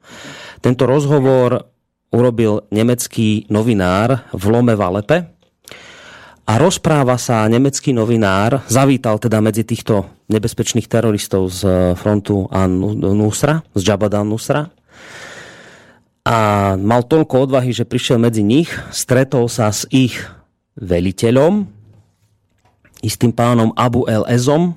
[0.59, 1.71] Tento rozhovor
[2.15, 5.34] urobil nemecký novinár v Lome Valepe
[6.45, 11.61] a rozpráva sa nemecký novinár, zavítal teda medzi týchto nebezpečných teroristov z
[11.97, 14.69] frontu An-Nusra, z Jabhat al-Nusra
[16.25, 16.39] a
[16.81, 20.17] mal toľko odvahy, že prišiel medzi nich, stretol sa s ich
[20.81, 21.69] veliteľom,
[23.05, 24.73] istým pánom Abu El Ezom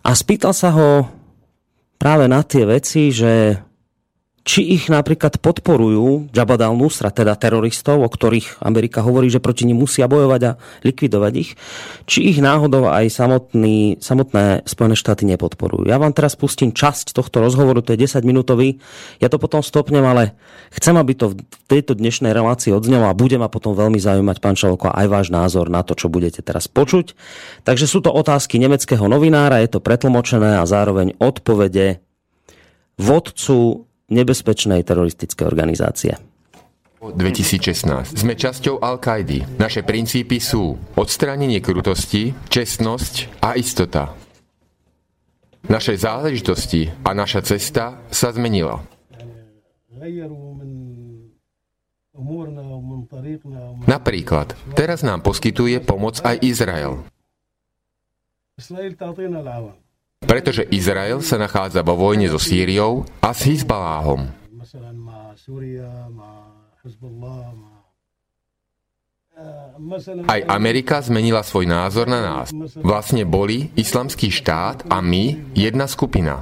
[0.00, 1.04] a spýtal sa ho
[2.00, 3.60] práve na tie veci, že
[4.46, 9.74] či ich napríklad podporujú Jabhat al-Nusra, teda teroristov, o ktorých Amerika hovorí, že proti nim
[9.74, 10.52] musia bojovať a
[10.86, 11.58] likvidovať ich,
[12.06, 15.90] či ich náhodou aj samotný, samotné Spojené štáty nepodporujú.
[15.90, 18.78] Ja vám teraz pustím časť tohto rozhovoru, to je 10 minútový,
[19.18, 20.38] ja to potom stopnem, ale
[20.70, 24.54] chcem, aby to v tejto dnešnej relácii odznelo a bude ma potom veľmi zaujímať, pán
[24.54, 27.18] Šalko, aj váš názor na to, čo budete teraz počuť.
[27.66, 31.98] Takže sú to otázky nemeckého novinára, je to pretlmočené a zároveň odpovede
[32.94, 36.14] vodcu nebezpečnej teroristickej organizácie.
[37.02, 38.18] 2016.
[38.18, 39.60] Sme časťou Al-Kaidy.
[39.60, 44.16] Naše princípy sú odstránenie krutosti, čestnosť a istota.
[45.66, 48.80] Naše záležitosti a naša cesta sa zmenila.
[53.86, 57.04] Napríklad, teraz nám poskytuje pomoc aj Izrael
[60.26, 64.28] pretože Izrael sa nachádza vo vojne so Sýriou a s Hizbaláhom.
[70.26, 72.48] Aj Amerika zmenila svoj názor na nás.
[72.80, 76.40] Vlastne boli islamský štát a my jedna skupina.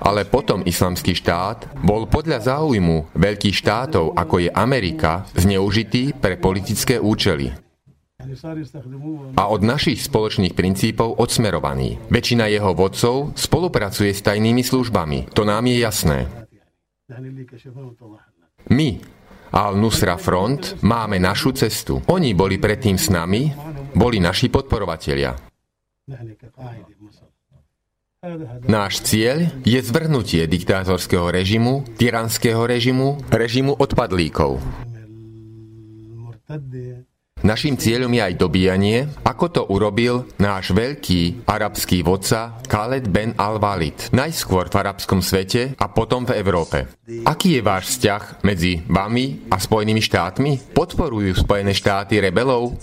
[0.00, 6.98] Ale potom islamský štát bol podľa záujmu veľkých štátov, ako je Amerika, zneužitý pre politické
[6.98, 7.63] účely
[9.34, 12.00] a od našich spoločných princípov odsmerovaný.
[12.08, 15.32] Väčšina jeho vodcov spolupracuje s tajnými službami.
[15.36, 16.18] To nám je jasné.
[18.72, 18.88] My,
[19.52, 22.00] Al-Nusra Front, máme našu cestu.
[22.08, 23.52] Oni boli predtým s nami,
[23.92, 25.36] boli naši podporovatelia.
[28.64, 34.64] Náš cieľ je zvrhnutie diktátorského režimu, tyranského režimu, režimu odpadlíkov.
[37.44, 44.16] Naším cieľom je aj dobíjanie, ako to urobil náš veľký arabský vodca Khaled Ben al-Walid.
[44.16, 46.88] Najskôr v arabskom svete a potom v Európe.
[47.28, 50.72] Aký je váš vzťah medzi vami a Spojenými štátmi?
[50.72, 52.80] Podporujú Spojené štáty rebelov?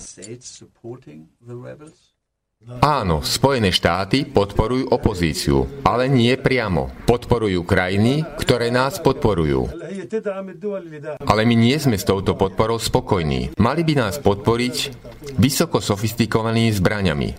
[2.62, 6.93] Áno, Spojené štáty podporujú opozíciu, ale nie priamo.
[7.09, 9.66] Podporujú krajiny, ktoré nás podporujú.
[11.26, 13.57] Ale my nie sme s touto podporou spokojní.
[13.57, 14.76] Mali by nás podporiť
[15.41, 17.30] vysoko sofistikovanými zbraňami.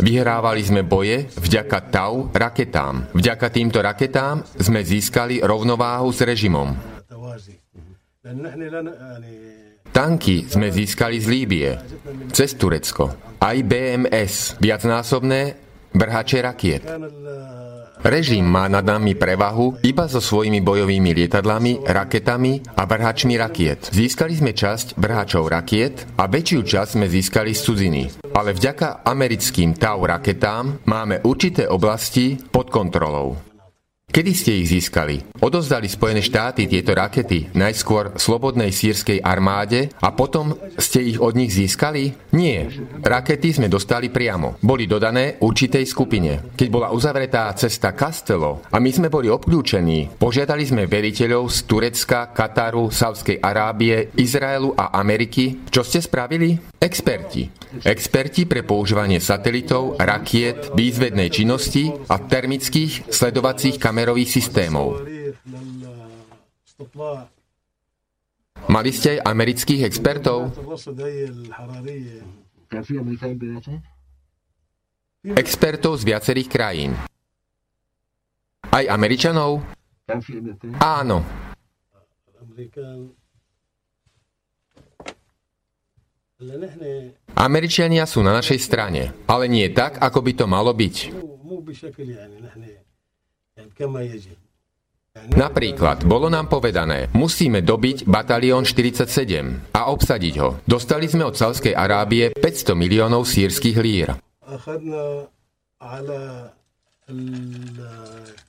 [0.00, 3.12] Vyhrávali sme boje vďaka TAU raketám.
[3.12, 6.72] Vďaka týmto raketám sme získali rovnováhu s režimom.
[9.94, 11.70] Tanky sme získali z Líbie,
[12.34, 15.54] cez Turecko aj BMS, viacnásobné
[15.94, 16.82] vrhače rakiet.
[18.02, 23.94] Režim má nad nami prevahu iba so svojimi bojovými lietadlami, raketami a vrhačmi rakiet.
[23.94, 28.02] Získali sme časť vrhačov rakiet a väčšiu časť sme získali z cudziny.
[28.34, 33.53] Ale vďaka americkým TAU raketám máme určité oblasti pod kontrolou.
[34.14, 35.26] Kedy ste ich získali?
[35.42, 41.50] Odozdali Spojené štáty tieto rakety najskôr slobodnej sírskej armáde a potom ste ich od nich
[41.50, 42.14] získali?
[42.30, 42.70] Nie.
[43.02, 44.62] Rakety sme dostali priamo.
[44.62, 46.54] Boli dodané určitej skupine.
[46.54, 52.30] Keď bola uzavretá cesta Castello a my sme boli obklúčení, požiadali sme veriteľov z Turecka,
[52.30, 55.66] Kataru, Savskej Arábie, Izraelu a Ameriky.
[55.66, 56.73] Čo ste spravili?
[56.84, 57.48] Experti.
[57.80, 65.00] Experti pre používanie satelitov, rakiet, výzvednej činnosti a termických sledovacích kamerových systémov.
[68.68, 70.52] Mali ste aj amerických expertov?
[75.24, 76.92] Expertov z viacerých krajín.
[78.68, 79.64] Aj Američanov?
[80.84, 81.24] Áno.
[87.34, 90.96] Američania sú na našej strane, ale nie tak, ako by to malo byť.
[95.14, 100.58] Napríklad, bolo nám povedané, musíme dobiť batalión 47 a obsadiť ho.
[100.66, 104.10] Dostali sme od Salskej Arábie 500 miliónov sírskych lír.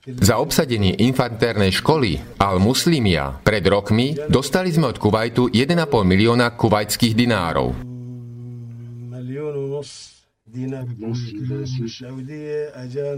[0.05, 5.75] Za obsadenie infantérnej školy Al-Muslimia pred rokmi dostali sme od Kuwaitu 1,5
[6.07, 7.75] milióna kuvajských dinárov.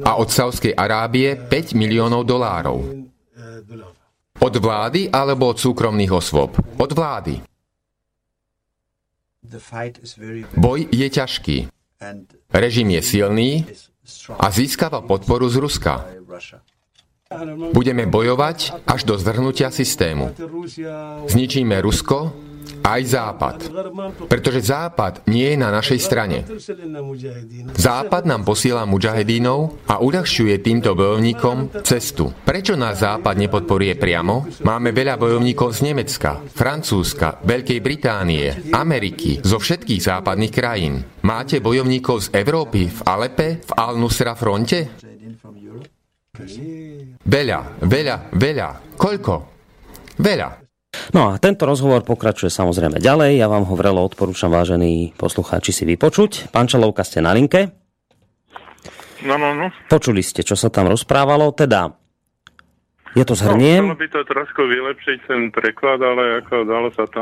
[0.02, 2.82] a od Saudskej Arábie 5 miliónov dolárov.
[4.42, 6.58] Od vlády alebo od súkromných osôb?
[6.58, 7.46] Od vlády.
[10.58, 11.58] Boj je ťažký.
[12.50, 13.70] Režim je silný
[14.39, 16.05] a získava podporu z Ruska.
[17.76, 20.32] Budeme bojovať až do zvrhnutia systému.
[21.28, 22.32] Zničíme Rusko
[22.84, 23.57] aj Západ.
[24.28, 26.43] Pretože Západ nie je na našej strane.
[27.76, 32.32] Západ nám posiela mujahedínov a uľahčuje týmto bojovníkom cestu.
[32.43, 34.47] Prečo nás Západ nepodporuje priamo?
[34.63, 41.03] Máme veľa bojovníkov z Nemecka, Francúzska, Veľkej Británie, Ameriky, zo všetkých západných krajín.
[41.24, 44.95] Máte bojovníkov z Európy v Alepe, v Al-Nusra fronte?
[47.28, 48.70] Veľa, veľa, veľa.
[48.93, 49.34] Koľko?
[50.22, 50.66] Veľa.
[51.12, 53.40] No a tento rozhovor pokračuje samozrejme ďalej.
[53.40, 56.52] Ja vám ho vrelo odporúčam, vážení poslucháči, si vypočuť.
[56.52, 57.72] Pán Čalovka, ste na linke?
[59.26, 59.68] No, no, no.
[59.90, 61.52] Počuli ste, čo sa tam rozprávalo.
[61.56, 61.92] Teda,
[63.18, 63.88] je to zhrniem.
[63.88, 67.22] No, by to trošku vylepšiť ten preklad, ale ako dalo sa to.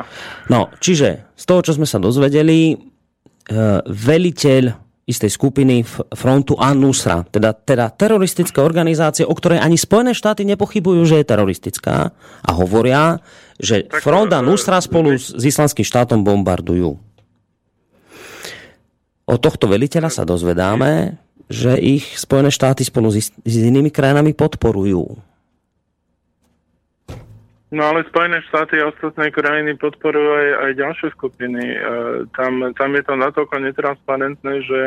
[0.52, 2.78] No, čiže z toho, čo sme sa dozvedeli, e,
[3.86, 5.86] veliteľ istej skupiny
[6.18, 12.10] frontu An-Nusra, teda, teda teroristická organizácia, o ktorej ani Spojené štáty nepochybujú, že je teroristická
[12.42, 13.22] a hovoria,
[13.56, 17.00] že tak, front An-Nusra spolu s, s islamským štátom bombardujú.
[19.26, 21.18] Od tohto veliteľa sa dozvedáme,
[21.50, 25.18] že ich Spojené štáty spolu s, s inými krajinami podporujú.
[27.74, 31.60] No ale Spojené štáty a ostatné krajiny podporujú aj, aj ďalšie skupiny.
[31.60, 31.78] E,
[32.38, 34.80] tam, tam je to natoľko netransparentné, že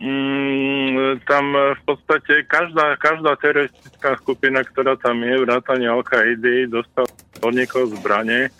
[0.00, 7.08] mm, tam v podstate každá, každá teroristická skupina, ktorá tam je, vrátane Al-Qaidi, dostala
[7.42, 8.50] od niekoho zbranie.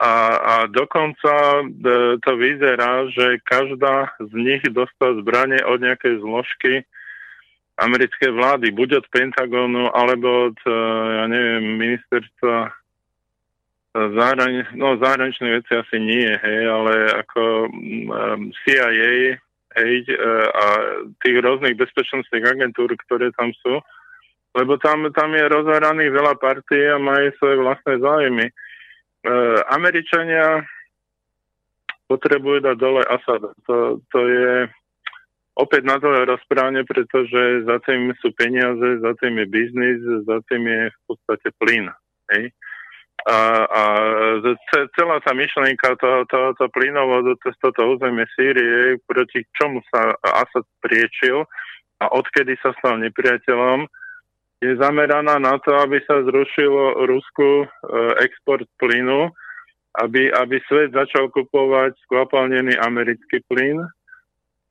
[0.00, 1.64] A, a dokonca e,
[2.24, 6.88] to vyzerá, že každá z nich dostala zbranie od nejakej zložky,
[7.76, 10.72] americké vlády, buď od Pentagonu, alebo od, e,
[11.20, 12.70] ja neviem, ministerstva e,
[14.16, 19.36] zahrani- no, zahraničné veci asi nie, hej, ale ako um, CIA
[19.78, 20.16] hej, e,
[20.50, 20.64] a
[21.22, 23.78] tých rôznych bezpečnostných agentúr, ktoré tam sú,
[24.56, 28.46] lebo tam, tam je rozhraných veľa partí a majú svoje vlastné zájmy.
[29.20, 30.64] Uh, Američania
[32.10, 33.46] potrebujú dať dole Asad.
[33.70, 34.66] To, to je
[35.54, 40.66] opäť na to rozprávanie, pretože za tým sú peniaze, za tým je biznis, za tým
[40.66, 41.86] je v podstate plyn.
[42.34, 42.50] Hej?
[43.28, 43.82] A, a
[44.96, 50.64] celá tá myšlienka toho, to, to plynovodu cez toto územie Sýrie, proti čomu sa Asad
[50.80, 51.44] priečil
[52.00, 53.84] a odkedy sa stal nepriateľom,
[54.60, 57.66] je zameraná na to, aby sa zrušilo Rusku e,
[58.24, 59.32] export plynu,
[60.00, 63.84] aby, aby svet začal kupovať skvapalnený americký plyn,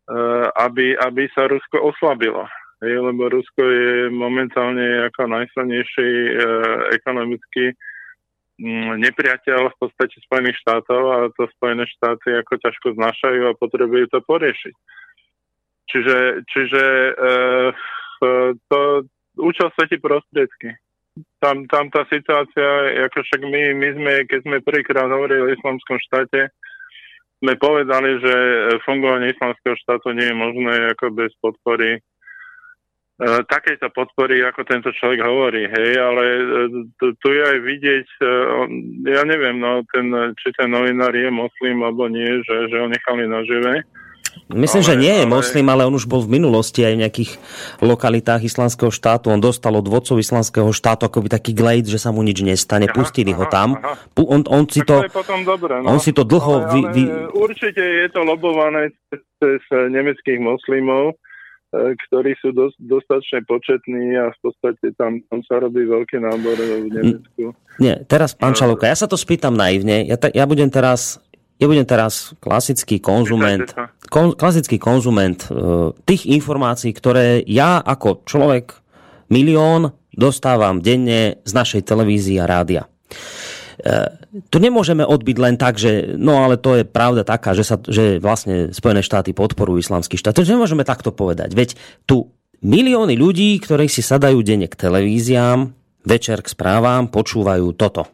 [0.10, 2.50] Eh, aby, aby sa Rusko oslabilo.
[2.82, 6.32] Je, lebo Rusko je momentálne ako najsilnejší e,
[6.96, 7.76] ekonomický
[9.00, 14.20] nepriateľ v podstate Spojených štátov a to Spojené štáty ako ťažko znašajú a potrebujú to
[14.28, 14.76] poriešiť.
[15.90, 17.14] Čiže, čiže e,
[18.70, 18.80] to
[19.40, 20.76] účel svetí prostriedky.
[21.40, 25.98] Tam, tam tá situácia, ako však my, my sme, keď sme prvýkrát hovorili o islamskom
[26.00, 26.52] štáte,
[27.40, 28.36] sme povedali, že
[28.84, 32.04] fungovanie islamského štátu nie je možné ako bez podpory
[33.20, 36.44] takejto podpory, ako tento človek hovorí, hej, ale e,
[37.04, 38.26] tu, je aj vidieť, e,
[39.12, 40.08] ja neviem, no, ten,
[40.40, 43.84] či ten novinár je moslim alebo nie, že, že ho nechali nažive.
[44.50, 45.34] Myslím, ale, že nie je ale...
[45.36, 47.32] moslim, ale on už bol v minulosti aj v nejakých
[47.86, 49.30] lokalitách islamského štátu.
[49.30, 52.90] On dostal od vodcov islamského štátu akoby taký glejt, že sa mu nič nestane.
[52.90, 53.70] Aha, Pustili aha, ho tam.
[53.78, 53.94] Aha.
[54.18, 55.94] On, on, si to, to potom dobré, no.
[55.94, 56.66] on si to dlho...
[56.66, 57.04] Ale, vy, vy...
[57.36, 58.90] Určite je to lobované
[59.38, 61.29] cez, nemeckých moslimov, e,
[61.70, 66.90] ktorí sú dos, dostatočne početní a v podstate tam, tam sa robí veľký nábor v
[66.90, 67.54] Nemecku.
[67.78, 70.02] Nie, teraz, pán Čalovka, ja sa to spýtam naivne.
[70.10, 71.22] Ja, ta, ja budem teraz
[71.60, 73.76] ja budem teraz klasický konzument,
[74.08, 78.80] kon, klasický konzument uh, tých informácií, ktoré ja ako človek
[79.28, 82.88] milión dostávam denne z našej televízie a rádia.
[83.80, 84.12] Uh,
[84.52, 88.20] to nemôžeme odbiť len tak, že no ale to je pravda taká, že, sa, že
[88.20, 90.36] vlastne Spojené štáty podporujú islamský štát.
[90.36, 91.56] To nemôžeme takto povedať.
[91.56, 95.72] Veď tu milióny ľudí, ktorí si sadajú denne k televíziám,
[96.04, 98.08] večer k správam, počúvajú toto.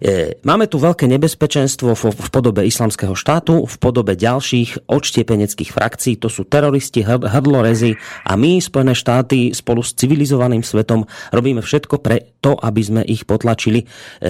[0.00, 6.28] E, máme tu veľké nebezpečenstvo v podobe islamského štátu, v podobe ďalších odštiepeneckých frakcií, to
[6.28, 7.96] sú teroristi, hrdlorezy
[8.28, 13.24] a my, Spojené štáty, spolu s civilizovaným svetom robíme všetko pre to, aby sme ich
[13.24, 13.86] potlačili, e,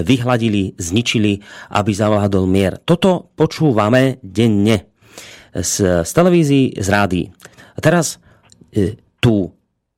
[0.07, 1.43] vyhladili, zničili,
[1.75, 2.79] aby zavládol mier.
[2.83, 4.87] Toto počúvame denne.
[5.57, 7.25] z, z televízií, z rádií.
[7.77, 8.21] A teraz
[8.73, 9.53] e, tu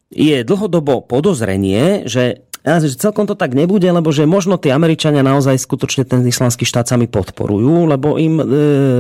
[0.09, 5.23] je dlhodobo podozrenie, že ja, že celkom to tak nebude, lebo že možno tí Američania
[5.23, 8.45] naozaj skutočne ten islamský štát sami podporujú, lebo im e,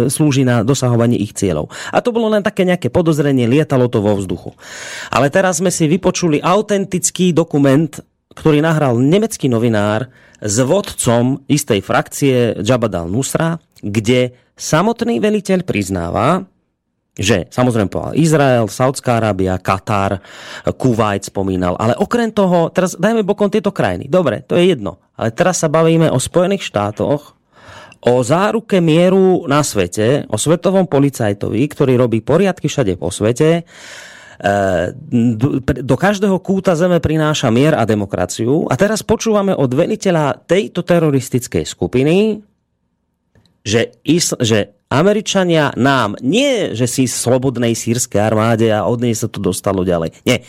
[0.06, 1.68] slúži na dosahovanie ich cieľov.
[1.90, 4.55] A to bolo len také nejaké podozrenie, lietalo to vo vzduchu.
[5.10, 7.90] Ale teraz sme si vypočuli autentický dokument,
[8.32, 10.06] ktorý nahral nemecký novinár
[10.39, 16.47] s vodcom istej frakcie Jabad al-Nusra, kde samotný veliteľ priznáva,
[17.19, 20.23] že samozrejme povedal Izrael, Saudská Arábia, Katar,
[20.78, 24.07] Kuwait spomínal, ale okrem toho, teraz dajme bokom tieto krajiny.
[24.07, 25.03] Dobre, to je jedno.
[25.19, 27.35] Ale teraz sa bavíme o Spojených štátoch,
[27.99, 33.66] o záruke mieru na svete, o svetovom policajtovi, ktorý robí poriadky všade po svete,
[34.39, 34.53] e,
[35.82, 38.70] do každého kúta zeme prináša mier a demokraciu.
[38.70, 42.39] A teraz počúvame od veliteľa tejto teroristickej skupiny,
[43.69, 49.28] že, is, že Američania nám, nie že si slobodnej sírskej armáde a od nej sa
[49.28, 50.16] to dostalo ďalej.
[50.24, 50.40] Nie,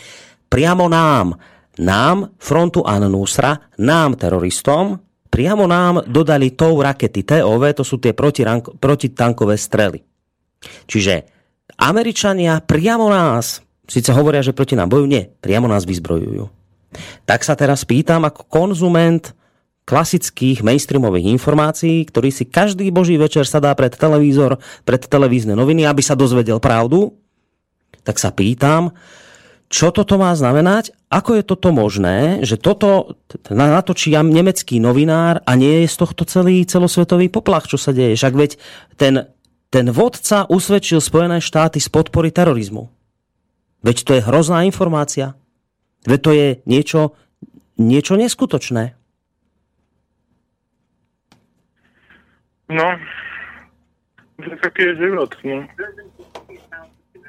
[0.48, 1.36] priamo nám,
[1.76, 4.96] nám, frontu An-Nusra, nám teroristom,
[5.28, 8.16] priamo nám dodali tou rakety TOV, to sú tie
[8.80, 10.00] protitankové strely.
[10.88, 11.28] Čiže
[11.76, 16.48] Američania priamo nás, síce hovoria, že proti nám bojujú, nie, priamo nás vyzbrojujú.
[17.28, 19.36] Tak sa teraz pýtam ako konzument
[19.90, 25.98] klasických mainstreamových informácií, ktorý si každý boží večer sadá pred televízor, pred televízne noviny, aby
[25.98, 27.18] sa dozvedel pravdu,
[28.06, 28.94] tak sa pýtam,
[29.70, 30.94] čo toto má znamenať?
[31.10, 33.18] Ako je toto možné, že toto
[33.50, 38.18] natočí nemecký novinár a nie je z tohto celý celosvetový poplach, čo sa deje?
[38.18, 38.50] Však veď
[38.98, 39.30] ten,
[39.70, 42.90] ten vodca usvedčil Spojené štáty z podpory terorizmu.
[43.86, 45.38] Veď to je hrozná informácia.
[46.02, 47.00] Veď to je niečo,
[47.78, 48.99] niečo neskutočné.
[52.70, 52.86] No,
[54.38, 55.66] to taký je život, no.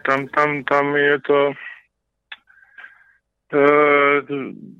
[0.05, 1.39] Tam, tam, tam je to...
[3.51, 4.23] Uh,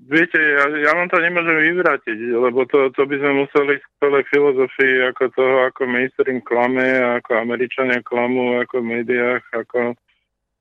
[0.07, 4.23] viete, ja, ja vám to nemôžem vyvrátiť, lebo to, to by sme museli z celej
[4.31, 6.87] filozofii ako toho, ako mainstream klame,
[7.19, 9.97] ako Američania klamú, ako v médiách, ako...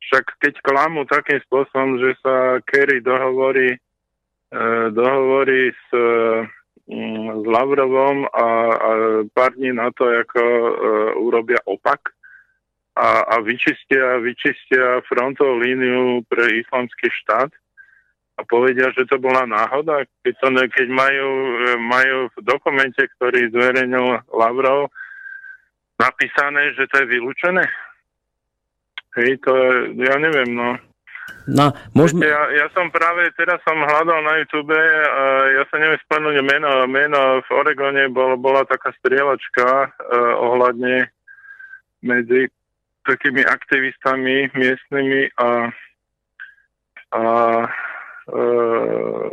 [0.01, 6.49] Však keď klamú takým spôsobom, že sa Kerry dohovorí, uh, dohovorí s uh,
[6.91, 8.91] s Lavrovom a, a
[9.31, 10.71] pár dní na to, ako uh,
[11.23, 12.11] urobia opak
[12.99, 17.51] a, a vyčistia, vyčistia frontovú líniu pre islamský štát
[18.37, 21.29] a povedia, že to bola náhoda, keď, to ne, keď majú,
[21.79, 24.89] majú v dokumente, ktorý zverejnil Lavrov,
[26.01, 27.65] napísané, že to je vylúčené.
[29.21, 29.53] Hej, to
[30.01, 30.81] ja neviem, no.
[31.51, 32.27] No, môžeme...
[32.27, 36.71] Ja, ja som práve, teraz som hľadal na YouTube, uh, ja sa neviem spomenúť meno,
[36.87, 41.11] meno v Oregone bol, bola taká strieľačka uh, ohľadne
[42.07, 42.49] medzi
[43.09, 45.75] takými aktivistami miestnymi a,
[47.17, 47.23] a
[48.31, 49.25] uh,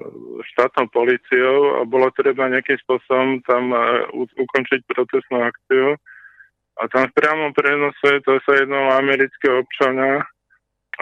[0.56, 6.00] štátnou policiou a bolo treba nejakým spôsobom tam uh, ukončiť protestnú akciu.
[6.78, 10.22] A tam v priamom prenose to sa jednalo amerického občana,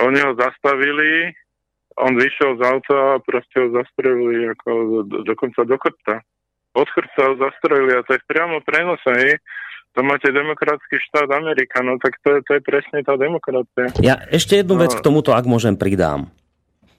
[0.04, 1.32] oni ho zastavili,
[1.96, 4.70] on vyšiel z auta a proste ho zastrelili ako
[5.08, 6.20] do, dokonca do chrbta.
[6.76, 9.40] Od chrbta ho zastrelili a to je priamo prenose, hej.
[9.96, 13.96] To máte demokratický štát Amerika, no tak to je, to je presne tá demokracia.
[14.04, 14.84] Ja ešte jednu no.
[14.84, 16.28] vec k tomuto, ak môžem, pridám.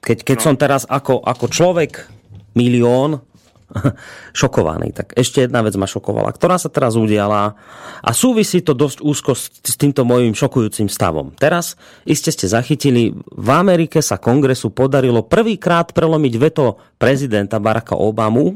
[0.01, 0.45] Keď, keď no.
[0.49, 2.09] som teraz ako, ako človek
[2.57, 3.21] milión
[4.39, 4.95] šokovaný.
[4.95, 7.55] Tak ešte jedna vec ma šokovala, ktorá sa teraz udiala
[7.99, 11.35] a súvisí to dosť úzko s, s týmto mojim šokujúcim stavom.
[11.35, 11.75] Teraz
[12.07, 18.55] iste ste zachytili, v Amerike sa kongresu podarilo prvýkrát prelomiť veto prezidenta Baracka Obamu,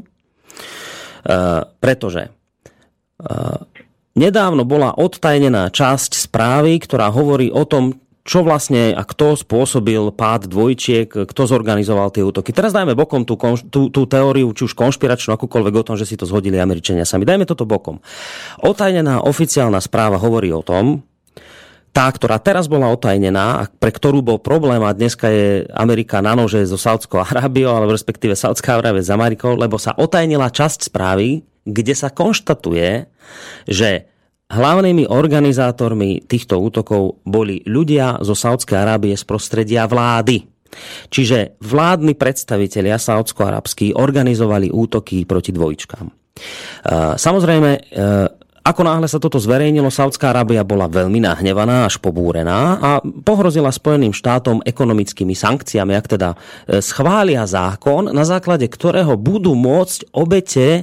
[1.76, 2.30] pretože e,
[4.16, 10.46] nedávno bola odtajnená časť správy, ktorá hovorí o tom, čo vlastne a kto spôsobil pád
[10.46, 12.54] dvojčiek, kto zorganizoval tie útoky.
[12.54, 13.34] Teraz dajme bokom tú,
[13.66, 17.26] tú, tú teóriu, či už konšpiračnú, akúkoľvek o tom, že si to zhodili Američania sami.
[17.26, 17.98] Dajme toto bokom.
[18.62, 21.02] Otajnená oficiálna správa hovorí o tom,
[21.92, 26.32] tá, ktorá teraz bola otajnená a pre ktorú bol problém a dneska je Amerika na
[26.32, 31.44] nože so Saudskou Arábiou, alebo respektíve Saudská Arábia s Amerikou, lebo sa otajnila časť správy,
[31.68, 33.12] kde sa konštatuje,
[33.68, 34.11] že
[34.52, 40.44] Hlavnými organizátormi týchto útokov boli ľudia zo Saudskej Arábie z prostredia vlády.
[41.08, 46.06] Čiže vládni predstavitelia saudsko-arabskí organizovali útoky proti dvojčkám.
[47.16, 47.80] Samozrejme, e,
[48.62, 54.14] Ako náhle sa toto zverejnilo, Saudská Arábia bola veľmi nahnevaná až pobúrená a pohrozila Spojeným
[54.14, 60.82] štátom ekonomickými sankciami, ak teda e, schvália zákon, na základe ktorého budú môcť obete e,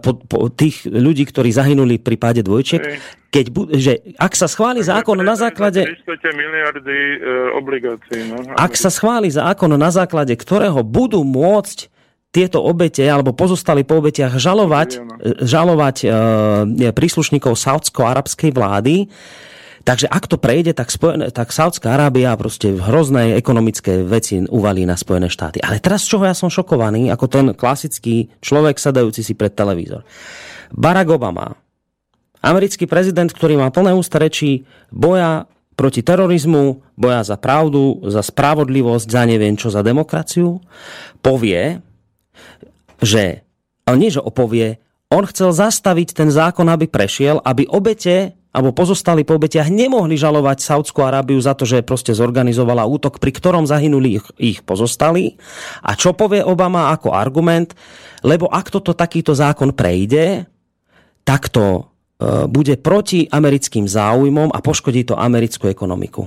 [0.00, 2.80] po, po tých ľudí, ktorí zahynuli v prípade dvojčiek,
[3.28, 5.84] keď bu- že ak sa schváli zákon na základe...
[6.32, 7.16] miliardy e,
[7.52, 8.32] obligácií.
[8.32, 11.97] No, ak sa schváli zákon na základe ktorého budú môcť
[12.28, 14.90] tieto obete alebo pozostali po obetiach žalovať,
[15.40, 16.06] žalovať e,
[16.92, 19.08] príslušníkov saudsko-arabskej vlády.
[19.88, 24.84] Takže ak to prejde, tak, spojené, tak Saudská Arábia proste v hroznej ekonomické veci uvalí
[24.84, 25.64] na Spojené štáty.
[25.64, 30.04] Ale teraz z čoho ja som šokovaný, ako ten klasický človek sadajúci si pred televízor.
[30.76, 31.56] Barack Obama,
[32.44, 39.08] americký prezident, ktorý má plné ústa rečí boja proti terorizmu, boja za pravdu, za spravodlivosť,
[39.08, 40.60] za neviem čo, za demokraciu,
[41.24, 41.80] povie,
[43.02, 43.46] že,
[43.86, 49.28] ale nie, že opovie, on chcel zastaviť ten zákon, aby prešiel, aby obete alebo pozostali
[49.28, 54.18] po obetiach nemohli žalovať Saudskú Arábiu za to, že proste zorganizovala útok, pri ktorom zahynuli
[54.18, 55.36] ich, ich pozostali.
[55.84, 57.76] A čo povie Obama ako argument?
[58.24, 60.48] Lebo ak toto takýto zákon prejde,
[61.28, 61.82] tak to e,
[62.48, 66.24] bude proti americkým záujmom a poškodí to americkú ekonomiku.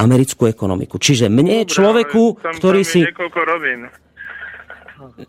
[0.00, 0.96] Americkú ekonomiku.
[0.96, 3.00] Čiže mne, Dobre, človeku, tam, ktorý tam si...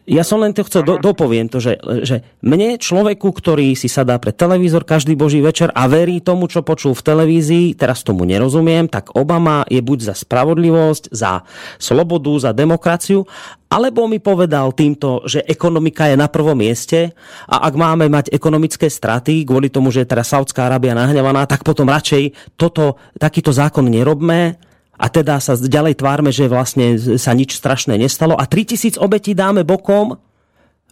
[0.04, 4.20] Ja som len to chcel, do, dopoviem to, že, že mne, človeku, ktorý si sadá
[4.20, 8.92] pred televízor každý boží večer a verí tomu, čo počul v televízii, teraz tomu nerozumiem,
[8.92, 11.48] tak Obama je buď za spravodlivosť, za
[11.80, 13.24] slobodu, za demokraciu,
[13.72, 17.16] alebo mi povedal týmto, že ekonomika je na prvom mieste
[17.48, 21.64] a ak máme mať ekonomické straty kvôli tomu, že je teraz Saudská Arábia nahnevaná, tak
[21.64, 24.71] potom radšej toto, takýto zákon nerobme,
[25.02, 29.66] a teda sa ďalej tvárme, že vlastne sa nič strašné nestalo a 3000 obetí dáme
[29.66, 30.14] bokom,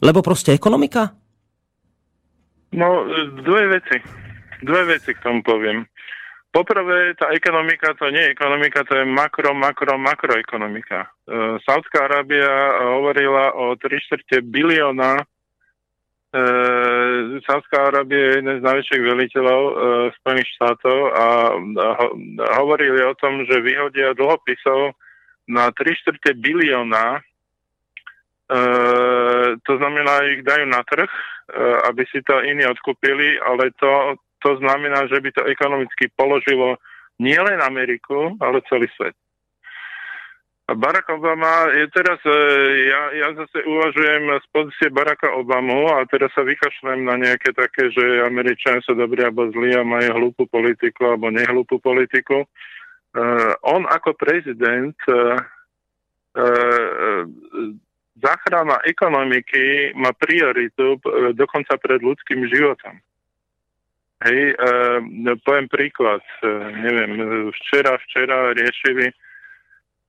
[0.02, 1.14] lebo proste ekonomika?
[2.74, 3.06] No,
[3.46, 3.98] dve veci.
[4.66, 5.86] Dve veci k tomu poviem.
[6.50, 11.06] Poprvé, tá ekonomika to nie je ekonomika, to je makro, makro, makroekonomika.
[11.06, 12.50] E, Saudská Arábia
[12.98, 15.22] hovorila o 3 čtvrte bilióna
[16.30, 16.42] E,
[17.42, 19.74] Sávská Arábia je jeden z najväčších veliteľov e,
[20.22, 21.28] Spojených štátov a,
[21.82, 24.94] a hovorili o tom, že vyhodia dlhopisov
[25.50, 27.18] na 3 čtvrte bilióna.
[27.18, 27.22] E,
[29.66, 31.22] to znamená, ich dajú na trh, e,
[31.90, 36.78] aby si to iní odkúpili, ale to, to znamená, že by to ekonomicky položilo
[37.18, 39.18] nielen Ameriku, ale celý svet.
[40.76, 42.36] Barack Obama je teraz, e,
[42.90, 47.90] ja, ja zase uvažujem z pozície Baracka Obamu a teraz sa vykašľujem na nejaké také,
[47.90, 52.46] že Američania sú dobrí alebo zlí a majú hlúpu politiku alebo nehlúpu politiku.
[53.10, 55.42] Uh, on ako prezident uh,
[56.38, 57.26] uh,
[58.22, 63.02] záchrana ekonomiky má prioritu uh, dokonca pred ľudským životom.
[64.22, 65.02] Hej, uh,
[65.42, 67.18] poviem príklad, uh, neviem,
[67.58, 69.10] včera, včera riešili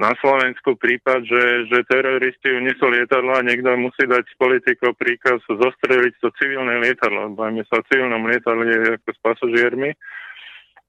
[0.01, 5.45] na Slovensku prípad, že, že teroristi unesú lietadlo a niekto musí dať s politikou príkaz
[5.45, 7.37] zostreliť to civilné lietadlo.
[7.37, 9.93] Bajme sa o civilnom lietadle ako s pasažiermi.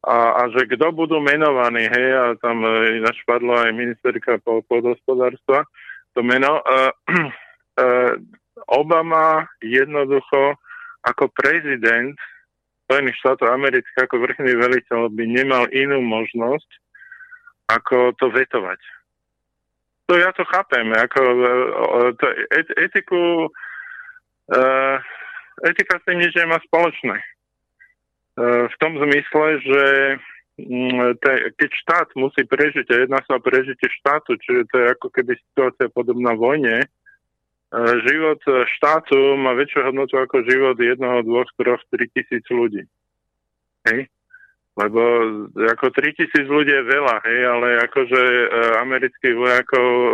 [0.07, 5.67] A, a že kto budú menovaní, hej, a tam e, padla aj ministerka podhospodárstva,
[6.17, 6.63] to meno.
[6.63, 6.91] Uh,
[7.77, 8.15] uh,
[8.81, 10.55] Obama jednoducho
[11.03, 12.15] ako prezident
[12.87, 16.69] Spojených štátov amerických ako vrchný veliteľ by nemal inú možnosť,
[17.71, 18.79] ako to vetovať
[20.11, 21.21] to ja to chápem, ako
[22.19, 24.95] to et, etiku uh,
[25.63, 27.15] etika s tým nič nemá spoločné.
[28.35, 29.83] Uh, v tom zmysle, že
[30.67, 34.87] um, te, keď štát musí prežiť a jedná sa o prežitie štátu, čiže to je
[34.99, 36.91] ako keby situácia podobná vojne,
[38.03, 42.83] život štátu má väčšiu hodnotu ako život jednoho, dvoch, troch, tri tisíc ľudí.
[43.87, 44.11] Hej?
[44.79, 45.01] Lebo
[45.59, 48.45] ako 3000 ľudí je veľa, hej, ale akože e,
[48.79, 50.11] amerických vojakov e,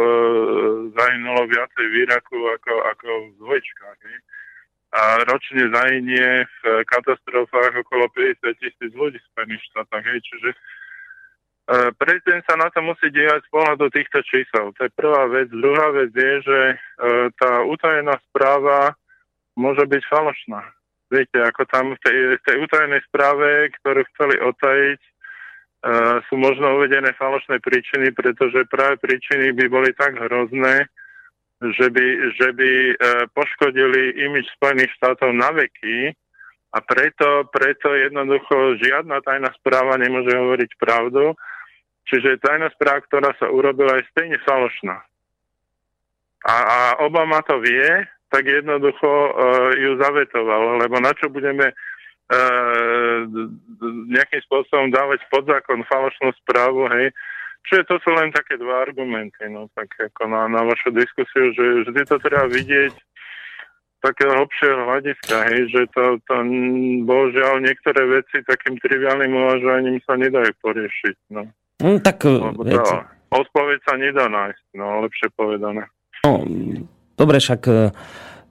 [0.98, 4.20] zahynulo viacej v Iraku ako, ako v dvojčkách, hej.
[4.98, 10.58] A ročne zahynie v katastrofách okolo 50 tisíc ľudí v Spojených štátoch, hej, čiže e,
[12.02, 14.74] prezident sa na to musí dívať z pohľadu týchto čísel.
[14.74, 15.54] To je prvá vec.
[15.54, 16.76] Druhá vec je, že e,
[17.38, 18.98] tá utajená správa
[19.54, 20.66] môže byť falošná
[21.08, 26.76] Viete, ako tam v tej, v tej utajenej správe, ktorú chceli otajiť, uh, sú možno
[26.76, 30.92] uvedené falošné príčiny, pretože práve príčiny by boli tak hrozné,
[31.64, 32.06] že by,
[32.36, 32.96] že by uh,
[33.32, 36.12] poškodili imič Spojených štátov na veky
[36.76, 41.40] a preto, preto jednoducho žiadna tajná správa nemôže hovoriť pravdu.
[42.08, 45.00] Čiže tajná správa, ktorá sa urobila, je stejne falošná.
[46.48, 51.72] A, a Obama to vie tak jednoducho uh, ju zavetoval, lebo na čo budeme
[54.12, 57.16] nejakým spôsobom dávať pod zákon falošnú správu, hej.
[57.68, 61.88] Čiže to sú len také dva argumenty, no tak ako na, na vašu diskusiu, že
[61.88, 62.96] vždy to treba vidieť
[64.04, 66.36] takého hlbšieho hľadiska, hej, že to, to
[67.04, 71.16] bohužiaľ niektoré veci takým triviálnym uvažovaním sa nedajú poriešiť.
[71.32, 71.48] No.
[71.84, 72.24] Mm, tak
[72.64, 72.88] vec...
[73.32, 75.88] odpoveď sa nedá nájsť, no lepšie povedané.
[76.24, 76.44] No,
[77.18, 77.72] dobre, však e,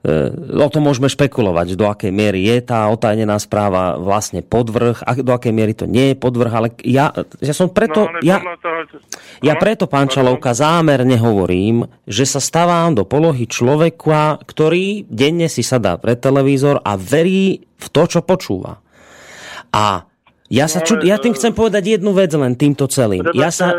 [0.03, 0.13] e,
[0.59, 5.31] o tom môžeme špekulovať, do akej miery je tá otajnená správa vlastne podvrh, a do
[5.31, 8.11] akej miery to nie je podvrh, ale ja, ja som preto...
[8.11, 8.43] No, ja...
[8.43, 9.07] Toho,
[9.41, 15.47] ja no, preto, pán Čalovka, zámerne hovorím, že sa stavám do polohy človeka, ktorý denne
[15.47, 18.83] si sadá pre televízor a verí v to, čo počúva.
[19.71, 20.03] A
[20.47, 21.03] ja, sa čud...
[21.03, 23.23] ja tým chcem povedať jednu vec len týmto celým.
[23.35, 23.75] Ja sa,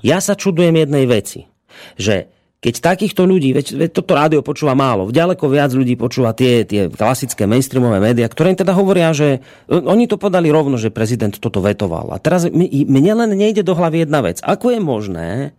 [0.00, 1.50] ja sa čudujem jednej veci,
[1.98, 2.30] že
[2.66, 6.90] keď takýchto ľudí, veď, veď toto rádio počúva málo, ďaleko viac ľudí počúva tie, tie
[6.90, 9.38] klasické mainstreamové médiá, ktoré im teda hovoria, že
[9.70, 12.10] oni to podali rovno, že prezident toto vetoval.
[12.10, 14.42] A teraz mne len nejde do hlavy jedna vec.
[14.42, 15.54] Ako je možné,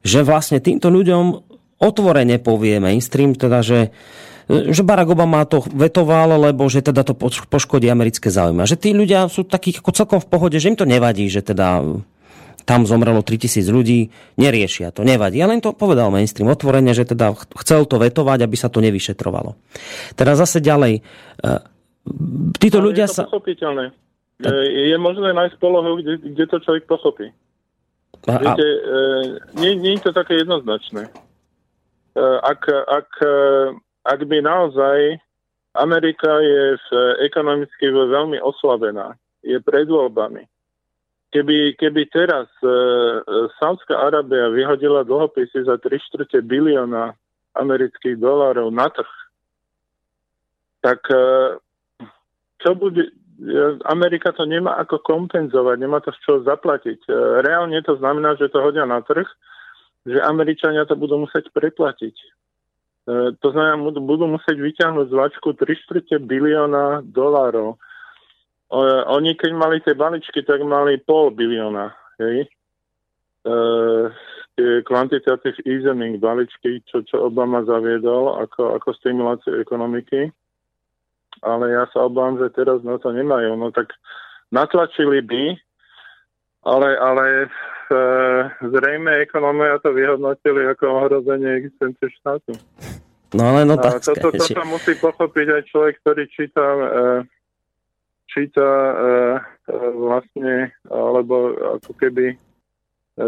[0.00, 3.92] že vlastne týmto ľuďom otvorene povie mainstream, teda, že
[4.50, 7.14] že Barack Obama to vetoval, lebo že teda to
[7.46, 8.66] poškodí americké záujmy.
[8.66, 11.46] A že tí ľudia sú takí ako celkom v pohode, že im to nevadí, že
[11.46, 11.80] teda
[12.62, 15.38] tam zomrelo 3000 ľudí, neriešia to, nevadí.
[15.38, 19.58] Ja len to povedal mainstream otvorene, že teda chcel to vetovať, aby sa to nevyšetrovalo.
[20.14, 21.00] Teraz zase ďalej.
[21.00, 21.02] E,
[22.58, 23.24] títo Ale ľudia je to sa...
[23.26, 23.84] pochopiteľné.
[24.42, 24.52] Tak...
[24.66, 27.30] Je možné nájsť polohu, kde, kde to človek pochopí.
[28.26, 28.78] A, Viete, e,
[29.58, 31.08] nie, nie je to také jednoznačné.
[31.08, 31.10] E,
[32.42, 33.10] ak, ak,
[34.06, 35.18] ak by naozaj
[35.72, 36.88] Amerika je v,
[37.24, 40.51] ekonomicky veľmi oslabená, je pred voľbami,
[41.32, 42.72] Keby, keby teraz e, e,
[43.56, 47.16] Saudská Arábia vyhodila dlhopisy za 3 čtvrte bilióna
[47.56, 49.12] amerických dolárov na trh,
[50.82, 51.24] tak e,
[52.60, 53.12] čo bude, e,
[53.88, 57.00] Amerika to nemá ako kompenzovať, nemá to z čoho zaplatiť.
[57.06, 57.10] E,
[57.46, 59.24] reálne to znamená, že to hodia na trh,
[60.02, 62.16] že Američania to budú musieť preplatiť.
[63.42, 67.74] To znamená, budú musieť vyťahnuť z vačku 3 čtvrte bilióna dolárov
[69.12, 71.92] oni keď mali tie balíčky, tak mali pol bilióna.
[72.16, 72.48] Hej?
[73.44, 73.54] E,
[74.56, 80.32] tie quantitative easing balíčky, čo, čo Obama zaviedol ako, ako stimuláciu ekonomiky.
[81.42, 83.58] Ale ja sa obávam, že teraz na to nemajú.
[83.58, 83.90] No tak
[84.54, 85.44] natlačili by,
[86.62, 87.46] ale, ale e,
[88.62, 92.54] zrejme ekonomia to vyhodnotili ako ohrozenie existencie štátu.
[93.32, 94.04] No ale no tak.
[94.04, 96.86] Toto, toto musí pochopiť aj človek, ktorý číta e,
[98.32, 102.36] číta e, e, vlastne, alebo ako keby e,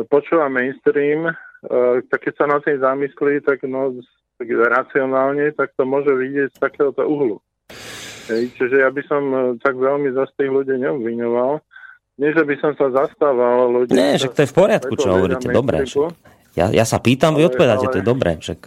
[0.08, 1.34] počúva mainstream, e,
[2.08, 3.92] tak keď sa na tým zamyslí, tak no,
[4.40, 7.38] tak racionálne, tak to môže vidieť z takéhoto uhlu.
[8.24, 11.60] Hej, čiže ja by som e, tak veľmi za tých ľudí neobviňoval.
[12.14, 13.92] Nie, že by som sa zastával ľudí.
[13.92, 15.82] Nie, že to je v poriadku, čo hovoríte, dobre.
[16.54, 17.92] Ja, ja sa pýtam, ale, vy odpovedáte, ale...
[17.92, 18.32] to je dobré.
[18.38, 18.60] Však,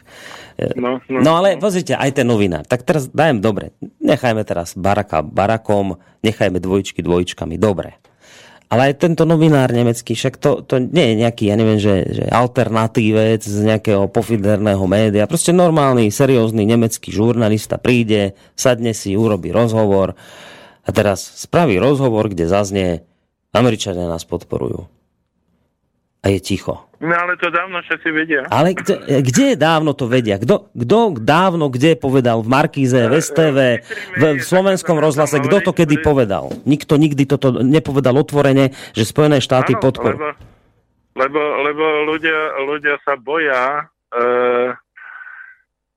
[0.76, 2.68] no, no, no ale pozrite, aj ten novinár.
[2.68, 3.72] Tak teraz dajem dobre.
[4.03, 7.55] Nechajme teraz baraka barakom, nechajme dvojčky dvojčkami.
[7.55, 7.95] Dobre.
[8.68, 12.23] Ale aj tento novinár nemecký, však to, to nie je nejaký, ja neviem, že, že
[12.27, 15.23] alternatívec z nejakého pofiderného média.
[15.23, 20.19] Proste normálny, seriózny nemecký žurnalista príde, sadne si, urobí rozhovor
[20.84, 23.07] a teraz spraví rozhovor, kde zaznie
[23.55, 24.84] Američania nás podporujú.
[26.23, 26.86] A je ticho.
[26.98, 28.41] No ale to dávno všetci vedia.
[28.49, 30.41] Ale kde, kde dávno to vedia?
[30.41, 30.74] Kto,
[31.22, 32.41] dávno kde povedal?
[32.41, 33.57] V Markíze, v STV,
[34.18, 35.38] v, v slovenskom rozhlase?
[35.38, 36.49] Kto to kedy povedal?
[36.65, 40.18] Nikto nikdy toto nepovedal otvorene, že Spojené štáty podporujú.
[40.18, 40.41] Lebo,
[41.22, 43.86] lebo, lebo ľudia, ľudia sa boja.
[44.10, 44.74] Uh,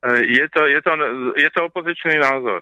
[0.05, 0.93] je, to, je, to,
[1.33, 2.61] je to opozičný názor.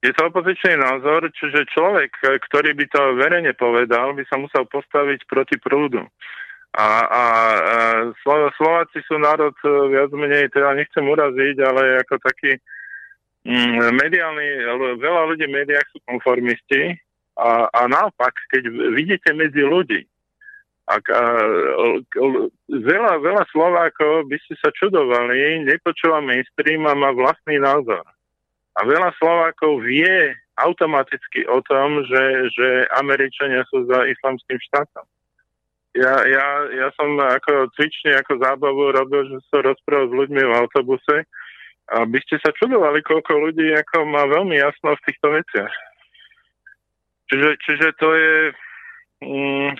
[0.00, 5.24] Je to opozičný názor, čiže človek, ktorý by to verejne povedal, by sa musel postaviť
[5.24, 6.04] proti prúdu.
[6.74, 7.78] A, a, a
[8.58, 12.58] Slováci sú národ e, viac menej, teda nechcem uraziť, ale ako taký
[13.46, 14.46] mm, mediálny,
[14.98, 16.98] veľa ľudí v médiách sú konformisti
[17.38, 20.02] a, a naopak, keď vidíte medzi ľudí,
[20.90, 21.22] ak, a,
[22.66, 28.02] veľa, veľa Slovákov by ste sa čudovali, nepočúva mainstream a má vlastný názor.
[28.74, 32.68] A veľa Slovákov vie automaticky o tom, že, že
[32.98, 35.06] Američania sú za islamským štátom
[35.94, 40.56] ja, ja, ja som ako cvične, ako zábavu robil, že som rozprával s ľuďmi v
[40.58, 41.16] autobuse
[41.94, 45.74] a by ste sa čudovali, koľko ľudí ako má veľmi jasno v týchto veciach.
[47.30, 48.34] Čiže, čiže to je...
[49.22, 49.70] Mm,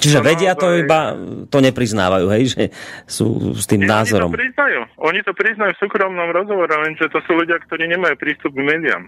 [0.00, 1.12] Čiže vedia to iba,
[1.52, 2.62] to nepriznávajú, hej, že
[3.04, 4.32] sú s tým Nie, názorom.
[4.32, 4.80] Oni to priznajú.
[4.96, 9.04] Oni to priznajú v súkromnom rozhovore, lenže to sú ľudia, ktorí nemajú prístup k médiám.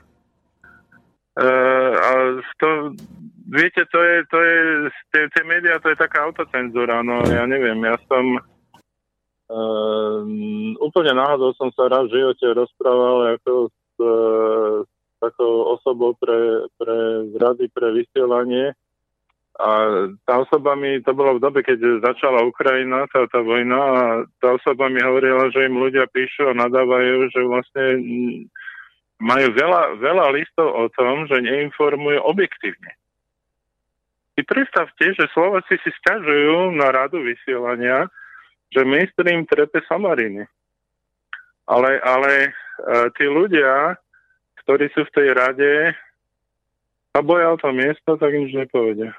[1.33, 2.11] Uh, a
[2.61, 2.69] to,
[3.53, 4.59] viete, to je, to je,
[5.13, 8.41] tie, tie médiá, to je taká autocenzúra, no ja neviem, ja som
[9.53, 10.19] uh,
[10.81, 14.81] úplne náhodou som sa raz v živote rozprával ako s, uh,
[15.21, 16.97] takou osobou pre, pre
[17.37, 18.75] rady pre vysielanie
[19.61, 19.69] a
[20.25, 24.03] tá osoba mi, to bolo v dobe, keď začala Ukrajina, tá, tá vojna a
[24.41, 27.85] tá osoba mi hovorila, že im ľudia píšu a nadávajú, že vlastne
[29.21, 32.97] majú veľa, veľa listov o tom, že neinformujú objektívne.
[34.33, 38.09] Si predstavte, že Slováci si stiažujú na radu vysielania,
[38.73, 40.49] že mainstream trepe Samariny.
[41.69, 42.51] Ale, ale e,
[43.13, 44.01] tí ľudia,
[44.65, 45.73] ktorí sú v tej rade
[47.13, 49.13] a boja o to miesto, tak nič nepovedia.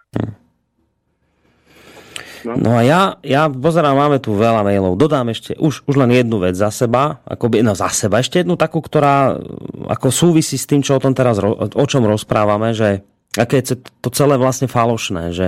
[2.44, 2.60] No.
[2.60, 5.00] no a ja, ja pozerám, máme tu veľa mailov.
[5.00, 8.60] Dodám ešte už, už len jednu vec za seba, akoby, no za seba, ešte jednu
[8.60, 9.40] takú, ktorá
[9.88, 13.06] ako súvisí s tým, čo o tom teraz, o čom rozprávame, že
[13.38, 15.48] aké je to celé vlastne falošné, že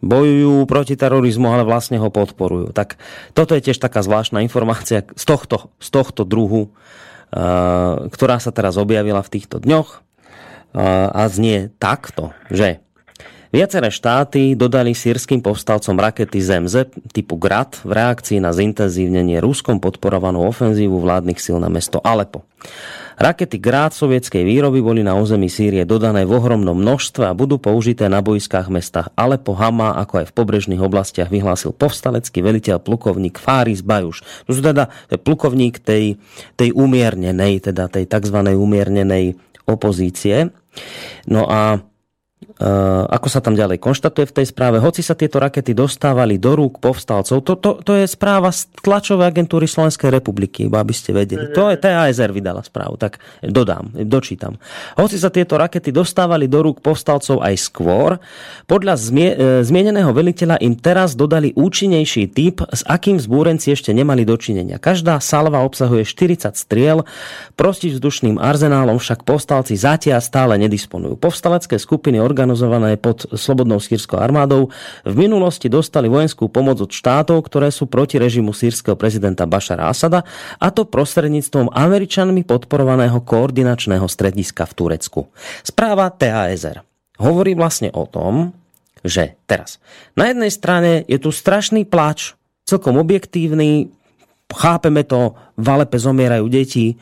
[0.00, 2.72] bojujú proti terorizmu, ale vlastne ho podporujú.
[2.72, 2.96] Tak
[3.36, 8.80] toto je tiež taká zvláštna informácia z tohto, z tohto druhu, uh, ktorá sa teraz
[8.80, 12.80] objavila v týchto dňoch uh, a znie takto, že
[13.50, 20.46] Viaceré štáty dodali sírským povstalcom rakety ZMZ typu Grad v reakcii na zintenzívnenie Ruskom podporovanú
[20.46, 22.46] ofenzívu vládnych síl na mesto Alepo.
[23.18, 28.06] Rakety Grad sovietskej výroby boli na území Sýrie dodané v ohromnom množstve a budú použité
[28.06, 33.82] na boiskách mestách Alepo, Hama, ako aj v pobrežných oblastiach vyhlásil povstalecký veliteľ plukovník Faris
[33.82, 34.22] Bajuš.
[34.46, 34.94] To sú teda
[35.26, 36.22] plukovník tej,
[36.54, 38.46] tej umiernenej, teda tej tzv.
[38.46, 39.34] umiernenej
[39.66, 40.54] opozície.
[41.26, 41.89] No a
[43.10, 46.76] ako sa tam ďalej konštatuje v tej správe, hoci sa tieto rakety dostávali do rúk
[46.76, 51.48] povstalcov, to, to, to je správa z tlačovej agentúry Slovenskej republiky, iba aby ste vedeli.
[51.56, 54.60] To je TASR vydala správu, tak dodám, dočítam.
[55.00, 58.20] Hoci sa tieto rakety dostávali do rúk povstalcov aj skôr,
[58.68, 64.28] podľa zmie, eh, zmieneného veliteľa im teraz dodali účinnejší typ, s akým zbúrenci ešte nemali
[64.28, 64.76] dočinenia.
[64.76, 67.08] Každá salva obsahuje 40 striel,
[67.56, 71.16] protivzdušným arzenálom však povstalci zatiaľ stále nedisponujú.
[71.16, 74.68] Povstalecké skupiny orgánov organizované pod slobodnou sírskou armádou,
[75.06, 80.26] v minulosti dostali vojenskú pomoc od štátov, ktoré sú proti režimu sírskeho prezidenta Bašara Asada,
[80.58, 85.20] a to prostredníctvom Američanmi podporovaného koordinačného strediska v Turecku.
[85.62, 86.82] Správa TASR
[87.22, 88.50] hovorí vlastne o tom,
[89.00, 89.80] že teraz
[90.18, 92.36] na jednej strane je tu strašný plač,
[92.66, 93.88] celkom objektívny,
[94.50, 96.98] chápeme to, v Alepe zomierajú deti,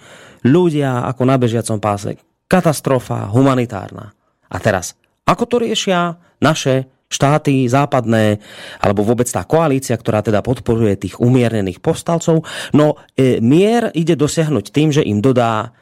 [0.46, 4.14] ľudia ako na bežiacom páse, katastrofa humanitárna.
[4.48, 4.96] A teraz
[5.28, 8.40] ako to riešia naše štáty západné,
[8.84, 12.44] alebo vôbec tá koalícia, ktorá teda podporuje tých umiernených povstalcov.
[12.76, 15.72] No e, mier ide dosiahnuť tým, že im dodá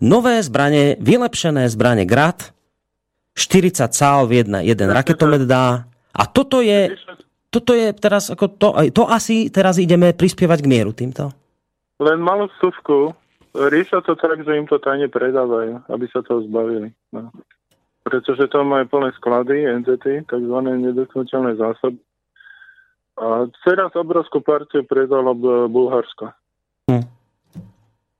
[0.00, 2.56] nové zbranie, vylepšené zbranie Grad,
[3.36, 5.84] 40 sál v jedna, jeden raketomet dá.
[6.14, 6.96] A toto je,
[7.52, 11.28] toto je teraz, ako to, to asi teraz ideme prispievať k mieru týmto.
[12.00, 13.12] Len malú vstupku.
[13.54, 16.90] Riešia to tak, že im to tajne predávajú, aby sa toho zbavili.
[17.14, 17.30] No
[18.04, 20.56] pretože tam majú plné sklady, NZT, tzv.
[20.60, 21.98] nedotknutelné zásoby.
[23.16, 25.32] A teraz obrovskú partiu predalo
[25.70, 26.34] Bulharsko.
[26.90, 27.04] Hm.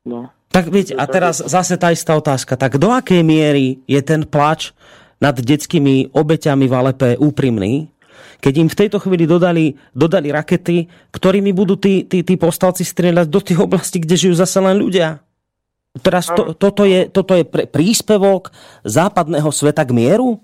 [0.08, 0.30] No.
[0.54, 2.54] Tak viete, a teraz zase tá istá otázka.
[2.54, 4.70] Tak do akej miery je ten plač
[5.18, 7.90] nad detskými obeťami v Alepe úprimný,
[8.38, 13.26] keď im v tejto chvíli dodali, dodali rakety, ktorými budú tí, tí, tí postalci strieľať
[13.32, 15.23] do tých oblastí, kde žijú zase len ľudia?
[16.02, 18.50] Teraz to, toto je, toto je pre, príspevok
[18.82, 20.42] západného sveta k mieru?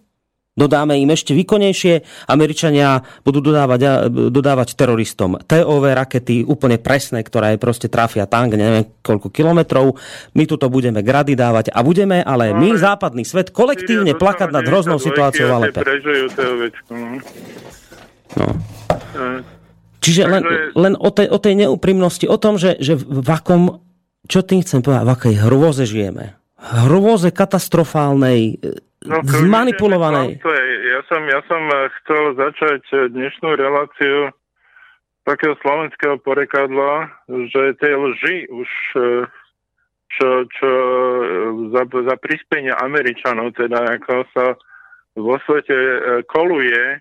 [0.54, 2.26] Dodáme im ešte výkonnejšie.
[2.26, 9.30] Američania budú dodávať, dodávať teroristom TOV rakety úplne presné, ktoré proste trafia tank, neviem koľko
[9.30, 9.96] kilometrov.
[10.34, 14.98] My tuto budeme grady dávať a budeme, ale my, západný svet, kolektívne plakať nad hroznou
[14.98, 15.80] situáciou v Alepe.
[18.36, 18.46] No.
[20.00, 20.42] Čiže len,
[20.74, 23.89] len o, tej, o tej neúprimnosti, o tom, že, že v akom
[24.26, 26.36] čo tým chcem povedať, v akej hrôze žijeme.
[26.60, 28.60] Hrôze katastrofálnej,
[29.06, 30.44] no, zmanipulovanej.
[30.90, 34.28] Ja som, ja som eh, chcel začať eh, dnešnú reláciu
[35.24, 38.70] takého slovenského porekadla, že tie lži už
[40.10, 40.70] čo, čo
[41.70, 44.58] za, za prispenie Američanov, teda ako sa
[45.14, 45.76] vo svete
[46.26, 46.98] koluje,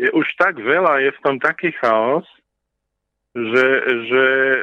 [0.00, 2.24] je už tak veľa, je v tom taký chaos,
[3.30, 3.66] že,
[4.10, 4.58] že e,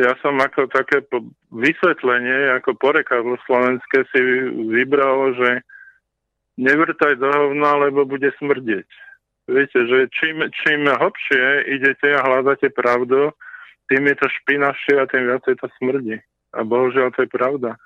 [0.00, 1.04] ja som ako také
[1.52, 4.20] vysvetlenie, ako porekadlo slovenské si
[4.72, 5.60] vybral, že
[6.56, 8.88] nevrtaj do hovna, lebo bude smrdeť.
[9.50, 13.36] Viete, že čím, čím hlbšie idete a hľadáte pravdu,
[13.92, 16.16] tým je to špinavšie a tým viacej to smrdí.
[16.56, 17.76] A bohužiaľ to je pravda.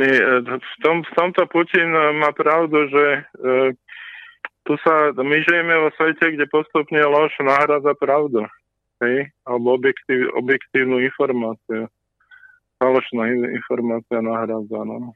[0.00, 0.08] My,
[0.48, 3.20] v, tom, v tomto Putin má pravdu, že e,
[4.64, 8.48] tu sa, my žijeme vo svete, kde postupne lož náhradza pravdu.
[9.02, 9.34] Hej?
[9.42, 11.90] Alebo objektív, objektívnu informáciu.
[12.78, 14.80] Falošná informácia náhradza.
[14.86, 15.14] No.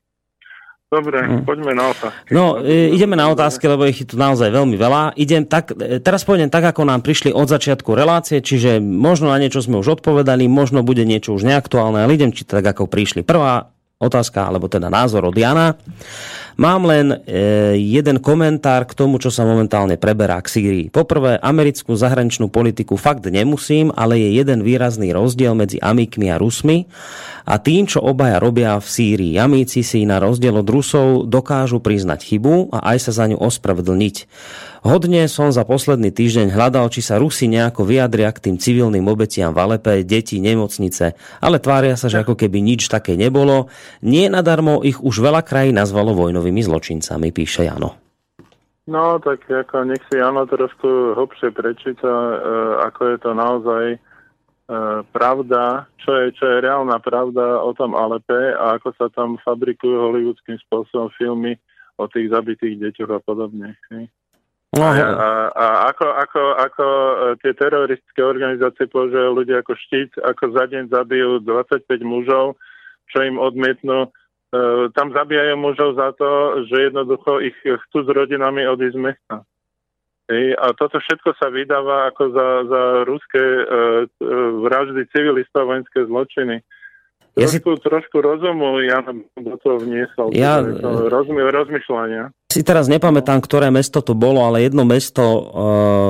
[0.86, 1.42] Dobre, hmm.
[1.42, 2.30] poďme na otázky.
[2.30, 5.18] No, e, ideme na otázky, lebo ich tu naozaj veľmi veľa.
[5.18, 9.42] Idem tak, e, teraz pôjdem tak, ako nám prišli od začiatku relácie, čiže možno na
[9.42, 13.26] niečo sme už odpovedali, možno bude niečo už neaktuálne, ale idem či tak, ako prišli.
[13.26, 15.72] Prvá otázka, alebo teda názor od Jana.
[16.56, 17.16] Mám len e,
[17.76, 20.86] jeden komentár k tomu, čo sa momentálne preberá k Sýrii.
[20.88, 26.88] Poprvé, americkú zahraničnú politiku fakt nemusím, ale je jeden výrazný rozdiel medzi Amikmi a Rusmi
[27.44, 29.36] a tým, čo obaja robia v Sýrii.
[29.36, 34.16] Amíci si na rozdiel od Rusov dokážu priznať chybu a aj sa za ňu ospravedlniť.
[34.86, 39.50] Hodne som za posledný týždeň hľadal, či sa Rusi nejako vyjadria k tým civilným obetiam
[39.50, 43.66] v Alepe, deti, nemocnice, ale tvária sa, že ako keby nič také nebolo.
[44.06, 47.98] Nie nadarmo ich už veľa krajín nazvalo vojnovými zločincami, píše Jano.
[48.86, 52.36] No, tak ako nech si Jano trošku hlbšie prečíta, e,
[52.86, 53.98] ako je to naozaj e,
[55.10, 59.98] pravda, čo je, čo je reálna pravda o tom Alepe a ako sa tam fabrikujú
[59.98, 61.58] hollywoodským spôsobom filmy
[61.98, 63.74] o tých zabitých deťoch a podobne.
[64.82, 70.44] A, a, a ako, ako, ako e, tie teroristické organizácie používajú ľudia ako štít, ako
[70.52, 72.60] za deň zabijú 25 mužov,
[73.08, 74.08] čo im odmietnú.
[74.08, 74.10] E,
[74.92, 79.36] tam zabíjajú mužov za to, že jednoducho ich chcú s rodinami odísť z mesta.
[80.26, 83.86] E, a toto všetko sa vydáva ako za, za ruské e, e,
[84.66, 86.66] vraždy civilistov vojenské zločiny.
[87.38, 87.84] Ja trošku, si...
[87.86, 89.06] trošku rozumu ja
[89.38, 90.34] do toho vniesol.
[90.34, 90.58] Ja...
[91.12, 92.34] Rozmy, rozmýšľania.
[92.56, 95.44] Si teraz nepamätám, ktoré mesto to bolo, ale jedno mesto uh,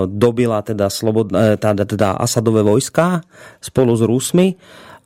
[0.07, 3.27] dobila teda, slobod, uh, teda, teda Asadové vojska
[3.59, 4.55] spolu s Rusmi.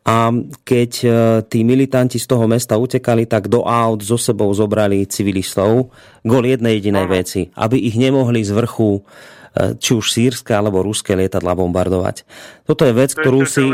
[0.05, 0.29] A
[0.69, 1.13] keď uh,
[1.49, 5.89] tí militanti z toho mesta utekali, tak do aut so sebou zobrali civilistov
[6.21, 11.19] kvôli jednej jedinej veci, aby ich nemohli z vrchu E, či už sírske alebo ruské
[11.19, 12.23] lietadla bombardovať.
[12.71, 13.67] Toto je vec, ktorú si...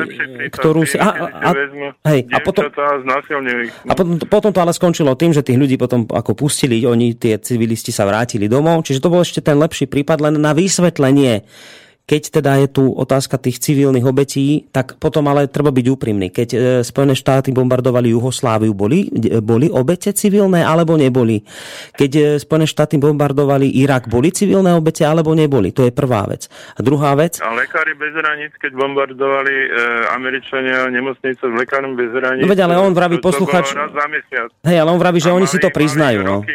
[0.49, 1.51] Ktorú si a, a,
[2.09, 6.33] hej, a potom, a potom, potom to ale skončilo tým, že tých ľudí potom ako
[6.33, 10.41] pustili, oni, tie civilisti sa vrátili domov, čiže to bol ešte ten lepší prípad, len
[10.41, 11.45] na vysvetlenie
[12.07, 16.31] keď teda je tu otázka tých civilných obetí, tak potom ale treba byť úprimný.
[16.31, 19.11] Keď e, Spojené štáty bombardovali Juhosláviu, boli,
[19.43, 21.43] boli obete civilné alebo neboli?
[21.99, 25.75] Keď e, Spojené štáty bombardovali Irak, boli civilné obete alebo neboli?
[25.75, 26.47] To je prvá vec.
[26.79, 27.43] A druhá vec...
[27.43, 29.69] A lekári bez hraníc, keď bombardovali e,
[30.15, 32.47] Američania nemocnice s lekárom bez hraníc...
[32.47, 33.75] No veď, ale on vraví posluchač...
[34.63, 36.23] Hej, ale on vraví, že oni si to priznajú.
[36.23, 36.47] No.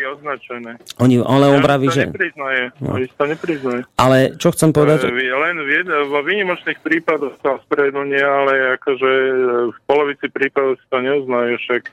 [1.04, 2.08] Oni, ale on vraví, že...
[2.08, 2.64] Nepriznaje.
[2.80, 2.96] No.
[2.96, 3.82] to nepriznaje.
[4.00, 5.12] Ale čo chcem povedať...
[5.12, 9.34] E, len v jedno, vo výnimočných prípadoch sa ospravedlňuje, ale akože e,
[9.74, 11.58] v polovici prípadov si to neuznajú.
[11.58, 11.84] Však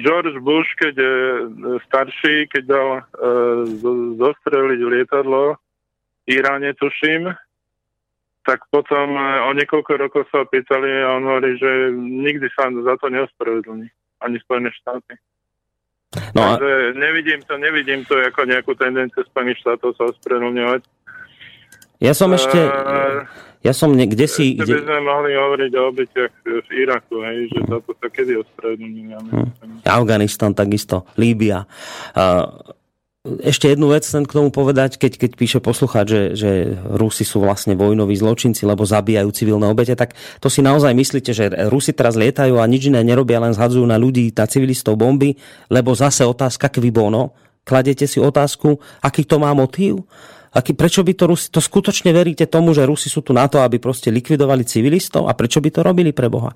[0.00, 1.16] George Bush, keď je
[1.86, 3.04] starší, keď dal uh,
[4.18, 5.60] zostreliť lietadlo
[6.26, 7.30] Iráne, tuším,
[8.42, 12.94] tak potom uh, o niekoľko rokov sa opýtali a on hovorí, že nikdy sa za
[12.98, 13.86] to neospravedlní.
[14.22, 15.14] Ani Spojené štáty.
[16.34, 16.56] No a...
[16.56, 20.82] Takže nevidím to, nevidím to ako nejakú tendenciu Spojených štátov sa ospravedlňovať.
[22.02, 22.58] Ja som ešte...
[23.62, 24.58] Ja som niekde si...
[24.58, 28.42] Ešte by sme mohli hovoriť o obetiach v Iraku, hej, že za to sa kedy
[28.42, 29.14] ospravedlnili.
[29.14, 29.86] Hm.
[29.86, 31.62] Afganistan takisto, Líbia.
[33.22, 37.38] ešte jednu vec chcem k tomu povedať, keď, keď píše poslucháč, že, že Rusi sú
[37.38, 42.18] vlastne vojnoví zločinci, lebo zabíjajú civilné obete, tak to si naozaj myslíte, že Rusi teraz
[42.18, 45.38] lietajú a nič iné nerobia, len zhadzujú na ľudí, na civilistov bomby,
[45.70, 47.30] lebo zase otázka kvibono.
[47.62, 50.02] Kladete si otázku, aký to má motív?
[50.52, 53.64] Aký, prečo by to Rusi, to skutočne veríte tomu, že Rusi sú tu na to,
[53.64, 55.24] aby proste likvidovali civilistov?
[55.24, 56.52] A prečo by to robili pre Boha?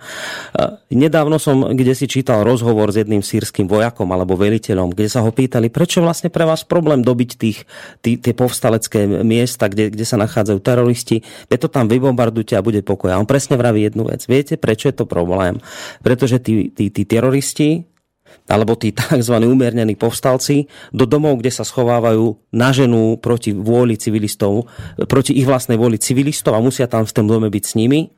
[0.92, 5.32] Nedávno som kde si čítal rozhovor s jedným sírským vojakom alebo veliteľom, kde sa ho
[5.32, 7.64] pýtali, prečo vlastne pre vás problém dobiť tých,
[8.04, 12.84] tí, tie povstalecké miesta, kde, kde sa nachádzajú teroristi, je to tam vybombardujte a bude
[12.84, 13.16] pokoj.
[13.16, 14.28] A on presne vraví jednu vec.
[14.28, 15.56] Viete, prečo je to problém?
[16.04, 17.95] Pretože tí, tí, tí teroristi
[18.44, 19.34] alebo tí tzv.
[19.40, 24.68] umiernení povstalci do domov, kde sa schovávajú na ženu proti vôli civilistov,
[25.08, 28.12] proti ich vlastnej vôli civilistov a musia tam v tom dome byť s nimi,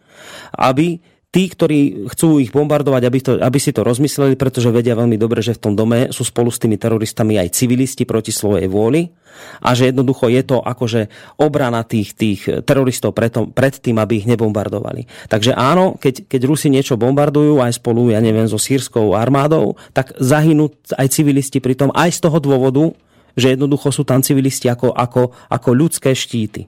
[0.58, 5.20] aby tí, ktorí chcú ich bombardovať, aby, to, aby si to rozmysleli, pretože vedia veľmi
[5.20, 9.12] dobre, že v tom dome sú spolu s tými teroristami aj civilisti proti svojej vôli
[9.60, 14.26] a že jednoducho je to akože obrana tých, tých teroristov preto, pred tým, aby ich
[14.26, 15.28] nebombardovali.
[15.28, 20.16] Takže áno, keď, keď Rusi niečo bombardujú aj spolu, ja neviem, so sírskou armádou, tak
[20.16, 22.96] zahynú aj civilisti pri tom aj z toho dôvodu,
[23.38, 26.66] že jednoducho sú tam civilisti ako, ako, ako ľudské štíty.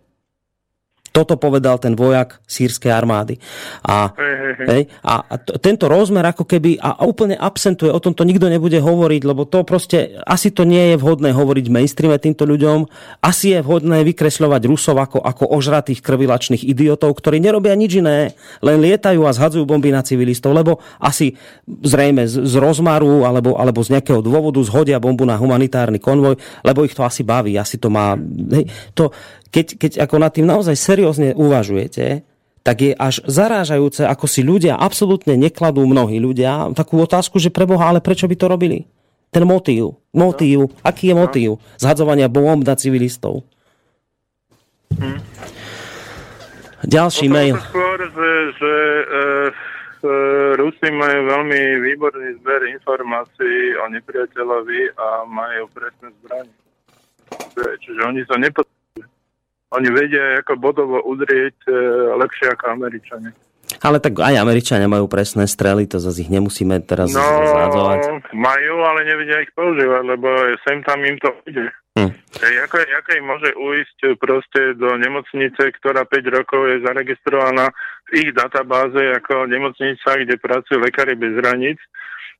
[1.10, 3.42] Toto povedal ten vojak sírskej armády.
[3.82, 4.82] A, hej, hej, hej.
[5.02, 5.26] a,
[5.58, 9.42] tento rozmer ako keby a, a úplne absentuje, o tom to nikto nebude hovoriť, lebo
[9.42, 12.86] to proste, asi to nie je vhodné hovoriť v mainstreame týmto ľuďom,
[13.26, 18.78] asi je vhodné vykresľovať Rusov ako, ako ožratých krvilačných idiotov, ktorí nerobia nič iné, len
[18.78, 21.34] lietajú a zhadzujú bomby na civilistov, lebo asi
[21.66, 26.86] zrejme z, z rozmaru alebo, alebo z nejakého dôvodu zhodia bombu na humanitárny konvoj, lebo
[26.86, 28.14] ich to asi baví, asi to má...
[28.54, 29.10] Hej, to,
[29.50, 32.22] keď, keď ako nad tým naozaj seriózne uvažujete,
[32.62, 37.90] tak je až zarážajúce, ako si ľudia absolútne nekladú mnohí ľudia takú otázku, že preboha,
[37.90, 38.78] ale prečo by to robili?
[39.30, 39.98] Ten motív.
[40.10, 40.70] Motív.
[40.70, 40.74] No.
[40.82, 41.50] Aký je motív?
[41.78, 43.46] Zhadzovania bomb na civilistov.
[44.98, 45.22] Hm.
[46.80, 47.60] Ďalší mail.
[47.60, 50.10] Skôr, že, že e, e,
[50.56, 56.56] Rusi majú veľmi výborný zber informácií o nepriateľovi a majú presné zbranie.
[57.54, 58.79] Čiže oni sa nepotrebujú
[59.70, 61.72] oni vedia ako bodovo udrieť e,
[62.18, 63.32] lepšie ako Američania.
[63.80, 67.98] Ale tak aj Američania majú presné strely, to zase ich nemusíme teraz no, zrádzovať.
[68.34, 70.28] majú, ale nevedia ich používať, lebo
[70.66, 71.70] sem tam im to ide.
[71.94, 72.10] Hm.
[72.66, 77.70] Ako, ako im môže uísť proste do nemocnice, ktorá 5 rokov je zaregistrovaná
[78.10, 81.78] v ich databáze ako nemocnica, kde pracujú lekári bez hraníc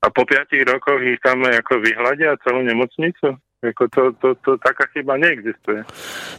[0.02, 3.39] a po 5 rokoch ich tam ako vyhľadia celú nemocnicu?
[3.61, 5.85] Ako to, to, to, taká chyba neexistuje.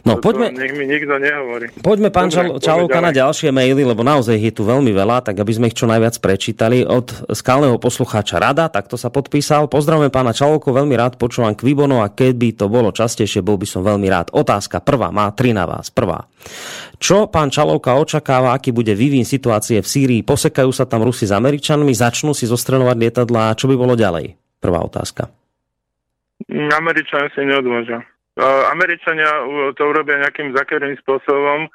[0.02, 1.70] No, to, poďme, to nech mi nikto nehovorí.
[1.78, 5.52] Poďme, pán Dobre, Čalovka, na ďalšie maily, lebo naozaj je tu veľmi veľa, tak aby
[5.54, 6.82] sme ich čo najviac prečítali.
[6.82, 9.70] Od skalného poslucháča Rada, takto sa podpísal.
[9.70, 13.86] Pozdravujem pána Čalovko, veľmi rád počúvam Kvibono a keby to bolo častejšie, bol by som
[13.86, 14.34] veľmi rád.
[14.34, 15.94] Otázka prvá, má tri na vás.
[15.94, 16.26] Prvá.
[16.98, 20.20] Čo pán Čalovka očakáva, aký bude vývin situácie v Sýrii?
[20.26, 24.34] Posekajú sa tam Rusi s Američanmi, začnú si zostreľovať lietadlá, čo by bolo ďalej?
[24.58, 25.41] Prvá otázka.
[26.50, 28.02] Američania si neodvážia.
[28.72, 29.28] Američania
[29.76, 31.68] to urobia nejakým zakerým spôsobom.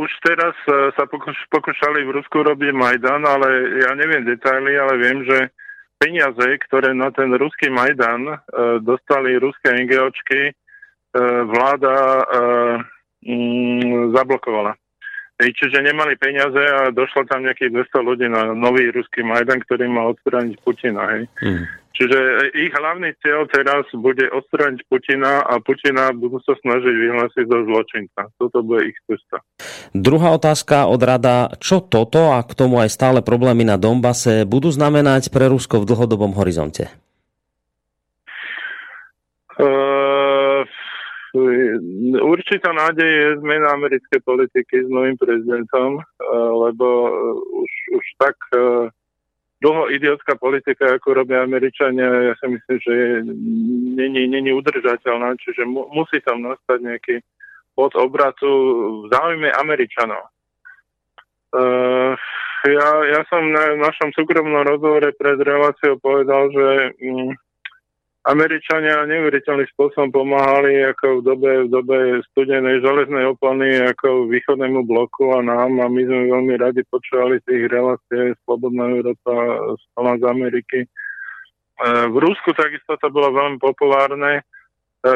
[0.00, 0.56] Už teraz
[0.96, 1.04] sa
[1.52, 5.52] pokúšali v Rusku robiť Majdan, ale ja neviem detaily, ale viem, že
[6.00, 8.40] peniaze, ktoré na ten ruský Majdan
[8.80, 10.56] dostali ruské NGOčky,
[11.52, 12.24] vláda
[13.26, 14.72] mm, zablokovala.
[15.38, 20.16] Čiže nemali peniaze a došlo tam nejakých 200 ľudí na nový ruský Majdan, ktorý mal
[20.16, 21.06] odstrániť Putina.
[21.14, 21.30] Hej.
[21.44, 21.64] Mm.
[21.98, 27.66] Čiže ich hlavný cieľ teraz bude odstrániť Putina a Putina budú sa snažiť vyhlásiť do
[27.66, 28.30] zločinca.
[28.38, 29.42] Toto bude ich cesta.
[29.90, 31.50] Druhá otázka od rada.
[31.58, 35.88] Čo toto a k tomu aj stále problémy na Dombase budú znamenať pre Rusko v
[35.90, 36.86] dlhodobom horizonte?
[39.58, 40.62] Uh,
[42.22, 46.86] určitá nádej je zmena americkej politiky s novým prezidentom, uh, lebo
[47.58, 48.86] už, už tak uh,
[49.58, 52.94] dlho idiotská politika, ako robia Američania, ja si myslím, že
[53.98, 57.14] není, není udržateľná, čiže mu, musí tam nastať nejaký
[57.74, 58.50] pod obratu
[59.06, 60.30] v záujme Američanov.
[61.48, 62.14] Uh,
[62.66, 66.66] ja, ja som na našom súkromnom rozhovore pred reláciou povedal, že
[67.06, 67.32] um,
[68.26, 71.98] Američania neuveriteľným spôsobom pomáhali ako v dobe, v dobe
[72.34, 77.70] studenej železnej opony ako východnému bloku a nám a my sme veľmi radi počúvali tých
[77.70, 79.34] relácie Slobodná Európa
[80.18, 80.82] z Ameriky.
[80.82, 80.88] E,
[82.10, 84.42] v Rusku takisto to bolo veľmi populárne.
[84.42, 84.42] E,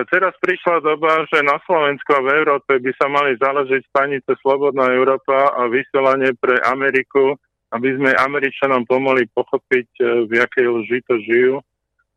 [0.06, 4.94] teraz prišla doba, že na Slovensku a v Európe by sa mali založiť stanice Slobodná
[4.94, 7.34] Európa a vysielanie pre Ameriku,
[7.74, 11.54] aby sme Američanom pomohli pochopiť, e, v jakej lži to žijú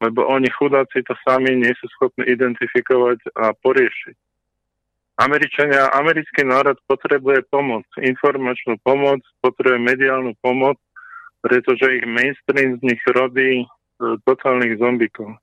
[0.04, 4.16] lebo oni chudáci to sami nie sú schopní identifikovať a poriešiť.
[5.16, 10.76] Američania, americký národ potrebuje pomoc, informačnú pomoc, potrebuje mediálnu pomoc,
[11.40, 13.66] pretože ich mainstream z nich robí e,
[14.28, 15.40] totálnych zombikov.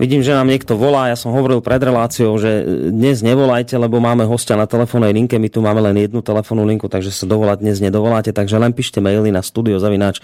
[0.00, 1.12] Vidím, že nám niekto volá.
[1.12, 5.38] Ja som hovoril pred reláciou, že dnes nevolajte, lebo máme hostia na telefónnej linke.
[5.38, 8.34] My tu máme len jednu telefónnu linku, takže sa dovolať dnes nedovoláte.
[8.34, 10.18] Takže len píšte maily na studiozavináč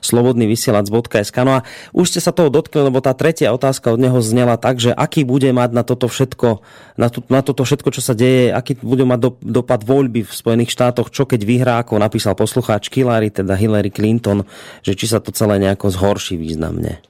[0.00, 1.36] slobodnyvysielac.sk.
[1.44, 4.80] No a už ste sa toho dotkli, lebo tá tretia otázka od neho znela tak,
[4.80, 6.64] že aký bude mať na toto všetko,
[6.96, 10.32] na, to, na toto všetko, čo sa deje, aký bude mať do, dopad voľby v
[10.32, 14.46] Spojených štátoch, čo keď vyhrá, ako napísal poslucháč Hillary, teda Hillary Clinton,
[14.80, 17.07] že či sa to celé nejako zhorší významne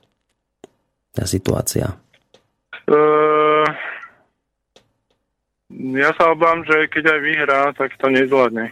[1.18, 1.98] tá situácia?
[2.86, 3.66] Uh,
[5.98, 8.70] ja sa obávam, že keď aj vyhrá, tak to nezvládne.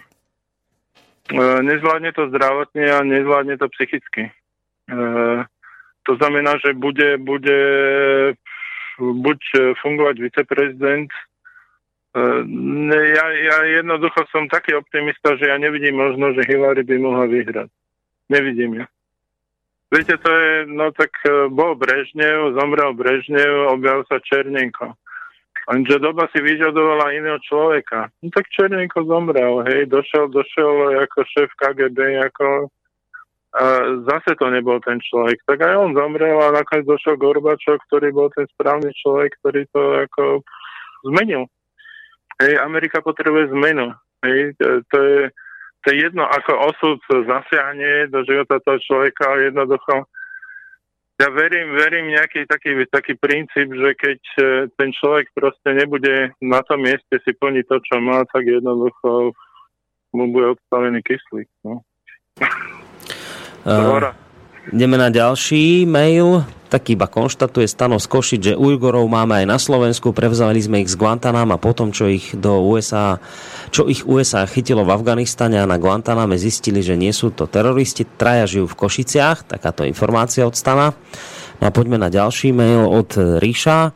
[1.34, 4.30] Uh, nezvládne to zdravotne a nezvládne to psychicky.
[4.86, 5.42] Uh,
[6.06, 7.58] to znamená, že bude, bude
[8.96, 9.40] buď
[9.82, 11.10] fungovať viceprezident.
[12.16, 17.68] Ja, ja jednoducho som taký optimista, že ja nevidím možno, že Hillary by mohla vyhrať.
[18.32, 18.86] Nevidím ja.
[19.86, 24.98] Viete, to je, no tak e, bol Brežnev, zomrel Brežnev, objavil sa Černenko.
[25.66, 28.10] Lenže doba si vyžadovala iného človeka.
[28.22, 32.70] No tak Černenko zomrel, hej, došiel, došiel ako šéf KGB, ako
[33.56, 33.64] a
[34.04, 35.40] zase to nebol ten človek.
[35.48, 39.82] Tak aj on zomrel a nakoniec došiel Gorbačov, ktorý bol ten správny človek, ktorý to
[40.04, 40.24] ako
[41.08, 41.48] zmenil.
[42.36, 43.96] Hej, Amerika potrebuje zmenu.
[44.20, 45.20] Hej, to je,
[45.82, 50.06] to je jedno, ako osud zasiahne do života toho človeka, jednoducho
[51.16, 54.40] ja verím, verím nejaký taký, taký princíp, že keď e,
[54.76, 59.32] ten človek proste nebude na tom mieste si plniť to, čo má, tak jednoducho
[60.12, 61.48] mu bude odstavený kyslík.
[61.64, 61.80] No.
[63.64, 64.12] Uh,
[64.68, 66.44] ideme na ďalší mail.
[66.66, 70.90] Tak iba konštatuje Stano z Košic, že Ujgorov máme aj na Slovensku, prevzali sme ich
[70.90, 73.22] z Guantanama potom, čo ich do USA,
[73.70, 78.02] čo ich USA chytilo v Afganistane a na Guantaname zistili, že nie sú to teroristi,
[78.02, 80.90] traja žijú v Košiciach, takáto informácia od Stana.
[81.62, 83.94] No a poďme na ďalší mail od Ríša.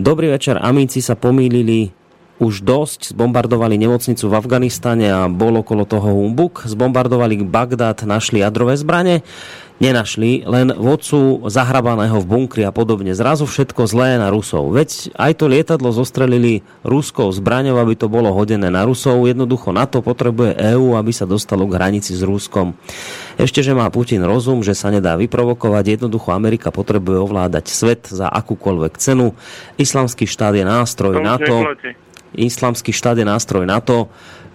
[0.00, 1.99] Dobrý večer, Amíci sa pomýlili
[2.40, 6.64] už dosť, zbombardovali nemocnicu v Afganistane a bol okolo toho humbuk.
[6.64, 9.20] Zbombardovali Bagdad, našli jadrové zbranie
[9.80, 13.16] nenašli, len vodcu zahrabaného v bunkri a podobne.
[13.16, 14.76] Zrazu všetko zlé na Rusov.
[14.76, 19.24] Veď aj to lietadlo zostrelili ruskou zbraňou, aby to bolo hodené na Rusov.
[19.24, 22.76] Jednoducho na to potrebuje EÚ, aby sa dostalo k hranici s Ruskom.
[23.40, 25.96] Ešte, že má Putin rozum, že sa nedá vyprovokovať.
[25.96, 29.32] Jednoducho Amerika potrebuje ovládať svet za akúkoľvek cenu.
[29.80, 31.64] Islamský štát je nástroj na to.
[32.36, 34.06] Islamský štát je nástroj na to,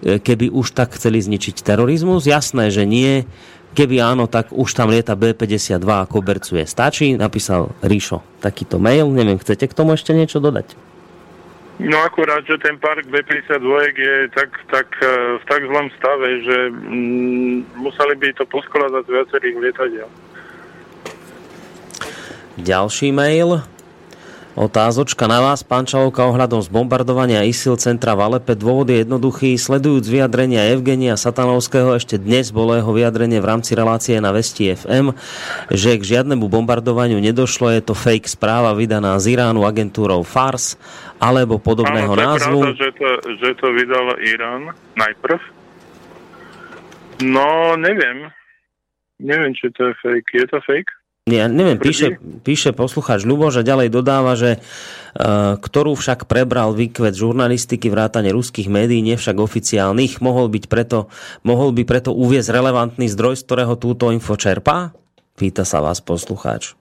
[0.04, 2.28] e, keby už tak chceli zničiť terorizmus.
[2.28, 3.28] Jasné, že nie
[3.76, 6.64] Keby áno, tak už tam lieta B-52 a kobercuje.
[6.64, 9.12] Stačí, napísal Ríšo takýto mail.
[9.12, 10.72] Neviem, chcete k tomu ešte niečo dodať?
[11.76, 16.56] No akurát, že ten park B-52 je tak, tak, e, v tak zlom stave, že
[16.72, 20.08] mm, museli by to poskladať z viacerých lietadiel.
[22.56, 23.60] Ďalší mail
[24.56, 28.56] Otázočka na vás, pán Čalovka, ohľadom zbombardovania ISIL centra v Alepe.
[28.56, 29.60] Dôvod je jednoduchý.
[29.60, 35.12] Sledujúc vyjadrenia Evgenia Satanovského, ešte dnes bolo jeho vyjadrenie v rámci relácie na Vesti FM,
[35.68, 37.68] že k žiadnemu bombardovaniu nedošlo.
[37.68, 40.80] Je to fake správa vydaná z Iránu agentúrou FARS
[41.20, 42.58] alebo podobného Áno, názvu.
[42.64, 45.36] Pravda, že to, že to vydal Irán najprv.
[47.28, 48.32] No, neviem.
[49.20, 50.32] Neviem, či to je fake.
[50.32, 50.88] Je to fake?
[51.26, 57.18] Ja neviem, píše, píše poslucháč Ľuboš a ďalej dodáva, že uh, ktorú však prebral výkvet
[57.18, 61.10] žurnalistiky vrátane ruských médií, nevšak oficiálnych, mohol, byť preto,
[61.42, 64.94] mohol by preto uviezť relevantný zdroj, z ktorého túto info čerpá?
[65.34, 66.78] Pýta sa vás poslucháč.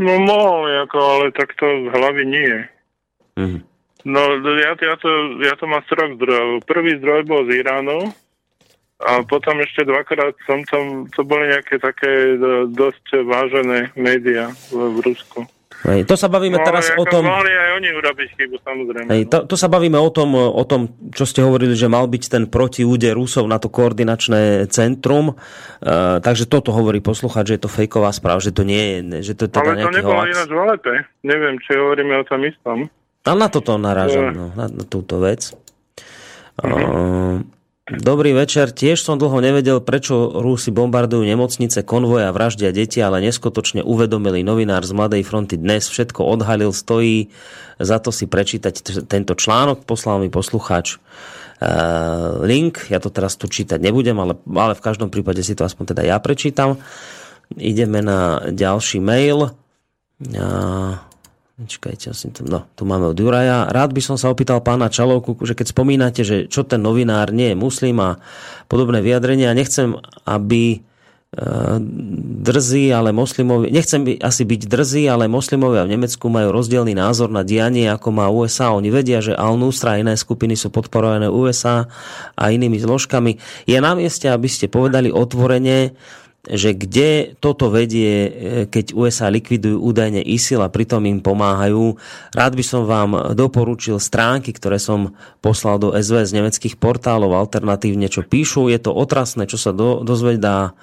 [0.00, 2.52] No mohol, ako, ale takto z hlavy nie.
[3.36, 3.58] Mhm.
[4.08, 4.20] No
[4.56, 5.10] ja, ja, to,
[5.44, 6.64] ja to mám z troch zdrojov.
[6.64, 8.08] Prvý zdroj bol z Iránu,
[8.96, 12.40] a potom ešte dvakrát som tam, to boli nejaké také
[12.72, 15.44] dosť vážené médiá v, Rusku.
[15.84, 17.28] Hej, to sa bavíme no, teraz o tom...
[17.28, 19.08] Mohli aj oni urobiť chybu, samozrejme.
[19.12, 22.24] Hej, to, to sa bavíme o tom, o tom, čo ste hovorili, že mal byť
[22.32, 25.36] ten protiúde Rusov na to koordinačné centrum.
[25.36, 29.32] Uh, takže toto hovorí posluchať, že je to fejková správa, že to nie je, že
[29.36, 30.94] to je teda Ale to nebolo ináč v Alepe.
[31.20, 32.78] Neviem, či hovoríme o tom istom.
[33.28, 35.52] Ale na toto narážam, no, na, na túto vec.
[36.56, 37.44] Uh,
[37.86, 38.74] Dobrý večer.
[38.74, 44.42] Tiež som dlho nevedel, prečo Rúsi bombardujú nemocnice, konvoje a vraždia deti, ale neskutočne uvedomili
[44.42, 45.86] novinár z Mladej fronty dnes.
[45.86, 47.30] Všetko odhalil, stojí
[47.78, 49.86] za to si prečítať tento článok.
[49.86, 52.90] Poslal mi poslucháč uh, link.
[52.90, 56.02] Ja to teraz tu čítať nebudem, ale, ale v každom prípade si to aspoň teda
[56.10, 56.82] ja prečítam.
[57.54, 59.54] Ideme na ďalší mail.
[60.26, 60.98] Uh,
[61.56, 63.72] Čakajte, asi to, no, tu máme od Juraja.
[63.72, 67.48] Rád by som sa opýtal pána Čalovku, že keď spomínate, že čo ten novinár nie
[67.48, 68.20] je muslim a
[68.68, 69.96] podobné vyjadrenia, nechcem,
[70.28, 70.78] aby e,
[72.44, 77.40] drzí, ale moslimovia, nechcem asi byť drzí, ale moslimovia v Nemecku majú rozdielný názor na
[77.40, 78.76] dianie, ako má USA.
[78.76, 81.88] Oni vedia, že Al-Nusra a iné skupiny sú podporované USA
[82.36, 83.40] a inými zložkami.
[83.64, 85.96] Je na mieste, aby ste povedali otvorene,
[86.46, 88.30] že kde toto vedie, e,
[88.70, 91.98] keď USA likvidujú údajne ISIL a pritom im pomáhajú.
[92.32, 98.22] Rád by som vám doporučil stránky, ktoré som poslal do SVS nemeckých portálov alternatívne, čo
[98.22, 98.70] píšu.
[98.70, 100.78] Je to otrasné, čo sa do, dozvedá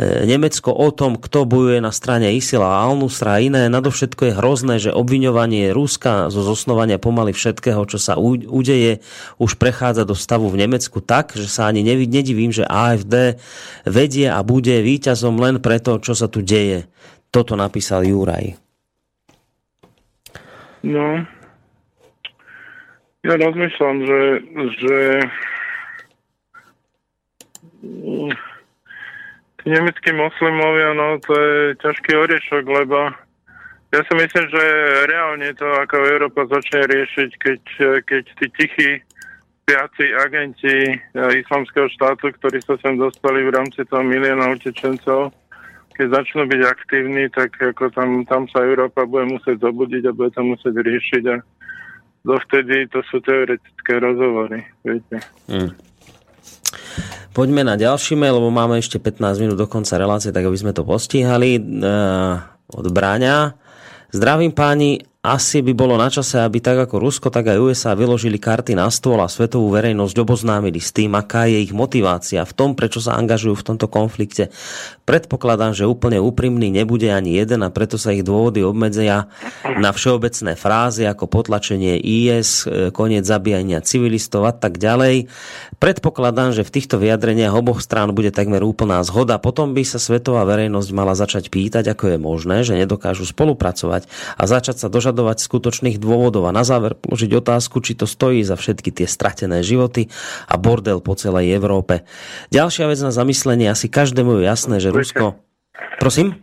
[0.00, 3.68] Nemecko o tom, kto bojuje na strane Isila a Al-Nusra a iné.
[3.68, 9.04] Nadovšetko je hrozné, že obviňovanie Ruska zo zosnovania pomaly všetkého, čo sa udeje,
[9.36, 13.36] už prechádza do stavu v Nemecku tak, že sa ani nedivím, že AFD
[13.84, 16.88] vedie a bude víťazom len preto, čo sa tu deje.
[17.28, 18.56] Toto napísal Juraj.
[20.82, 21.20] No,
[23.22, 24.20] ja rozmýšľam, že,
[24.80, 24.96] že
[29.66, 33.12] nemeckí moslimovia, no to je ťažký oriešok, lebo
[33.92, 34.64] Ja si myslím, že
[35.04, 37.62] reálne to ako Európa začne riešiť, keď,
[38.08, 38.90] keď tí tichí
[39.62, 45.36] spiaci agenti islamského štátu, ktorí sa sem dostali v rámci toho milióna utečencov,
[45.92, 50.32] keď začnú byť aktívni, tak ako tam, tam sa Európa bude musieť zobudiť a bude
[50.32, 51.36] to musieť riešiť a
[52.24, 55.20] dovtedy to sú teoretické rozhovory, viete.
[55.52, 55.68] Hmm.
[57.32, 60.76] Poďme na ďalší mail, lebo máme ešte 15 minút do konca relácie, tak aby sme
[60.76, 61.56] to postihali.
[61.56, 63.56] Uh, od Bráňa.
[64.12, 68.42] Zdravím páni, asi by bolo na čase, aby tak ako Rusko, tak aj USA vyložili
[68.42, 72.74] karty na stôl a svetovú verejnosť oboznámili s tým, aká je ich motivácia v tom,
[72.74, 74.50] prečo sa angažujú v tomto konflikte.
[75.06, 79.30] Predpokladám, že úplne úprimný nebude ani jeden a preto sa ich dôvody obmedzia
[79.62, 85.30] na všeobecné frázy ako potlačenie IS, koniec zabíjania civilistov a tak ďalej.
[85.78, 89.38] Predpokladám, že v týchto vyjadreniach oboch strán bude takmer úplná zhoda.
[89.38, 94.42] Potom by sa svetová verejnosť mala začať pýtať, ako je možné, že nedokážu spolupracovať a
[94.50, 98.56] začať sa dožadovať požadovať skutočných dôvodov a na záver položiť otázku, či to stojí za
[98.56, 100.08] všetky tie stratené životy
[100.48, 102.08] a bordel po celej Európe.
[102.48, 105.36] Ďalšia vec na zamyslenie, asi každému je jasné, že Rusko...
[106.00, 106.40] Prosím?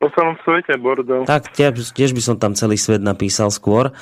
[0.00, 1.28] Po celom svete bordel.
[1.28, 3.92] Tak, tiež, by som tam celý svet napísal skôr.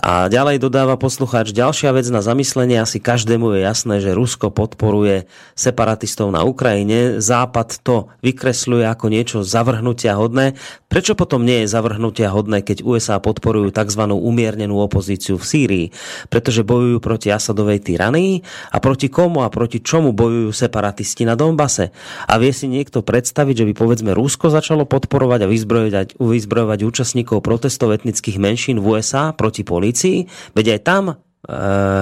[0.00, 5.28] A ďalej dodáva poslucháč, ďalšia vec na zamyslenie, asi každému je jasné, že Rusko podporuje
[5.52, 7.20] separatistov na Ukrajine.
[7.20, 10.56] Západ to vykresľuje ako niečo zavrhnutia hodné.
[10.88, 14.08] Prečo potom nie je zavrhnutia hodné, keď USA podporujú tzv.
[14.08, 15.86] umiernenú opozíciu v Sýrii?
[16.32, 18.40] Pretože bojujú proti Asadovej tyranii?
[18.72, 21.92] A proti komu a proti čomu bojujú separatisti na Donbase?
[22.24, 27.42] A vie si niekto predstaviť, že by povedzme Rusko začalo podporovať a vyzbrojovať, vyzbrojovať účastníkov
[27.42, 31.14] protestov etnických menšín v USA proti polícii, veď aj tam e,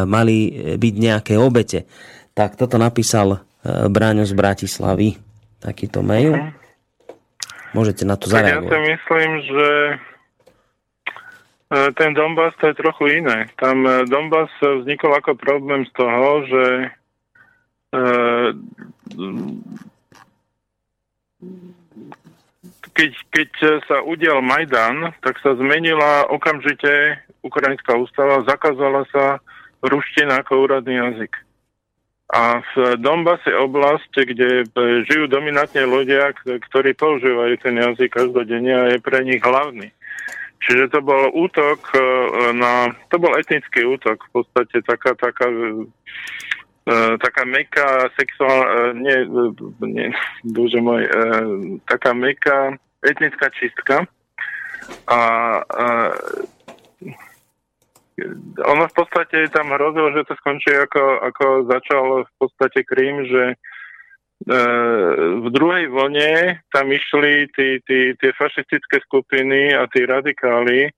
[0.05, 0.37] mali
[0.77, 1.89] byť nejaké obete.
[2.37, 3.39] Tak toto napísal e,
[3.89, 5.17] Bráňo z Bratislavy.
[5.61, 6.37] Takýto mail.
[6.37, 6.61] Mhm.
[7.71, 8.67] Môžete na to zareagovať.
[8.67, 9.69] Ja si myslím, že
[11.71, 13.47] e, ten Donbass to je trochu iné.
[13.63, 16.65] Tam e, Donbass vznikol ako problém z toho, že
[17.95, 17.99] e,
[22.95, 23.51] keď, keď
[23.87, 29.41] sa udial Majdan, tak sa zmenila okamžite ukrajinská ústava, zakázala sa
[29.81, 31.33] ruština ako úradný jazyk.
[32.31, 34.63] A v Donbase oblasť, kde
[35.11, 36.31] žijú dominantne ľudia,
[36.71, 39.91] ktorí používajú ten jazyk každodenne a je pre nich hlavný.
[40.61, 41.99] Čiže to bol útok e,
[42.55, 42.93] na...
[43.11, 45.49] To bol etnický útok, v podstate taká, taká
[47.21, 49.19] taká meká sexuálna, e, nie,
[49.85, 50.09] nie,
[50.49, 51.11] bože môj, e,
[51.85, 52.75] taká meká
[53.05, 54.09] etnická čistka.
[55.07, 55.21] A,
[55.63, 55.87] a
[58.65, 63.45] ono v podstate tam hrozilo, že to skončí ako, ako začal v podstate Krím, že
[63.53, 63.57] e,
[65.41, 70.93] v druhej vlne tam išli tí, tí, tie fašistické skupiny a tí radikáli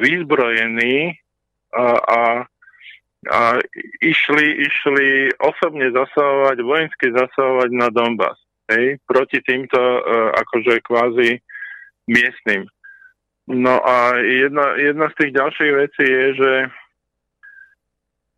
[0.00, 1.12] vyzbrojení
[1.72, 2.20] a, a
[3.30, 3.62] a
[4.02, 8.38] išli, išli osobne zasahovať, vojensky zasahovať na Donbass.
[8.70, 11.38] Hej, proti týmto uh, akože kvázi
[12.08, 12.66] miestnym.
[13.46, 16.52] No a jedna, jedna z tých ďalších vecí je, že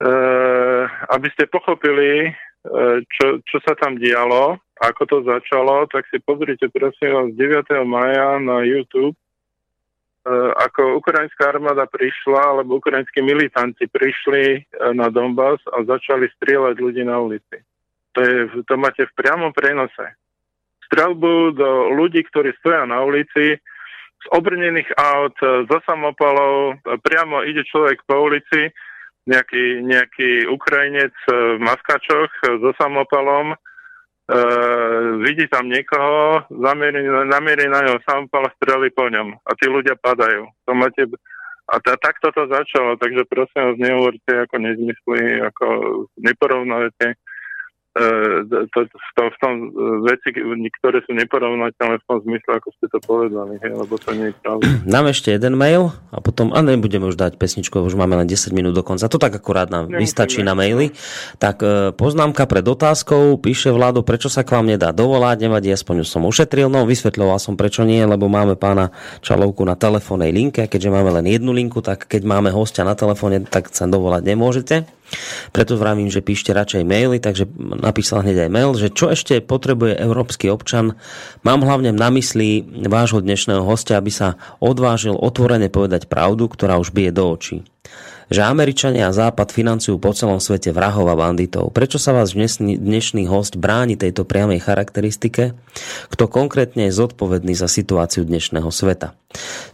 [0.05, 0.83] uh,
[1.13, 6.67] aby ste pochopili, uh, čo, čo sa tam dialo, ako to začalo, tak si pozrite
[6.73, 7.87] prosím vás 9.
[7.87, 9.15] maja na YouTube
[10.57, 14.61] ako ukrajinská armáda prišla, alebo ukrajinskí militanti prišli e,
[14.97, 17.61] na Donbass a začali strieľať ľudí na ulici.
[18.17, 20.17] To, je, to máte v priamom prenose.
[20.89, 23.61] Strelbu do ľudí, ktorí stoja na ulici,
[24.25, 28.73] z obrnených aut, e, zo samopalov, priamo ide človek po ulici,
[29.29, 33.57] nejaký, nejaký Ukrajinec v maskačoch so samopalom,
[34.31, 34.39] e,
[35.25, 39.37] vidí tam niekoho, zamierí, namierí na ňo samopal a strelí po ňom.
[39.37, 40.49] A tí ľudia padajú.
[40.69, 41.05] To máte,
[41.69, 45.67] a t- takto to začalo, takže prosím vás, nehovorte ako nezmysly, ako
[46.21, 47.17] neporovnávate
[47.95, 49.55] to, to, v, tom, v tom
[50.03, 50.35] veci,
[50.83, 54.37] ktoré sú neporovnateľné v tom zmysle, ako ste to povedali, hej, lebo to nie je
[54.43, 54.67] pravda.
[54.99, 58.51] Nám ešte jeden mail a potom, a nebudeme už dať pesničku, už máme len 10
[58.51, 59.07] minút do konca.
[59.07, 60.03] To tak akurát nám Nemusíme.
[60.03, 60.91] vystačí na maily.
[61.39, 66.03] Tak e, poznámka pred otázkou, píše vládu, prečo sa k vám nedá dovolať, nevadí, aspoň
[66.03, 68.91] už som ušetril, no vysvetľoval som prečo nie, lebo máme pána
[69.23, 73.47] Čalovku na telefónnej linke, keďže máme len jednu linku, tak keď máme hostia na telefóne,
[73.47, 75.04] tak sa dovolať nemôžete.
[75.51, 77.47] Preto vravím, že píšte radšej maily, takže
[77.79, 80.99] napísal hneď aj mail, že čo ešte potrebuje európsky občan.
[81.47, 86.95] Mám hlavne na mysli vášho dnešného hostia, aby sa odvážil otvorene povedať pravdu, ktorá už
[86.95, 87.63] bije do očí
[88.33, 91.71] že Američania a Západ financujú po celom svete vrahov a banditov.
[91.75, 95.53] Prečo sa vás dnešný, dnešný host bráni tejto priamej charakteristike?
[96.09, 99.13] Kto konkrétne je zodpovedný za situáciu dnešného sveta?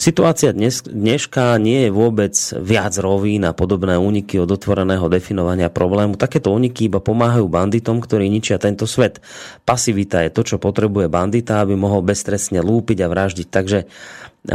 [0.01, 2.33] Situácia dnes, dneška nie je vôbec
[2.65, 6.17] viac rovín a podobné úniky od otvoreného definovania problému.
[6.17, 9.21] Takéto úniky iba pomáhajú banditom, ktorí ničia tento svet.
[9.69, 13.49] Pasivita je to, čo potrebuje bandita, aby mohol beztrestne lúpiť a vraždiť.
[13.53, 13.79] Takže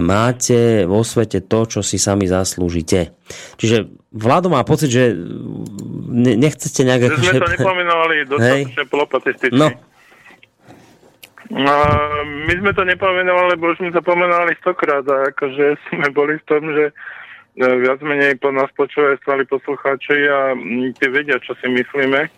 [0.01, 3.13] máte vo svete to, čo si sami zaslúžite.
[3.61, 5.13] Čiže vládo má pocit, že
[6.17, 7.21] nechcete nejak...
[7.21, 9.53] Že sme to nepomenovali dostatočne polopatisticky.
[9.53, 9.69] No,
[11.49, 16.47] my sme to nepomenovali, lebo už sme to pomenovali stokrát a akože sme boli v
[16.49, 16.93] tom, že e,
[17.85, 20.57] viac menej po nás počúvajú stáli poslucháči a
[20.97, 22.21] tie vedia, čo si myslíme.
[22.25, 22.29] E,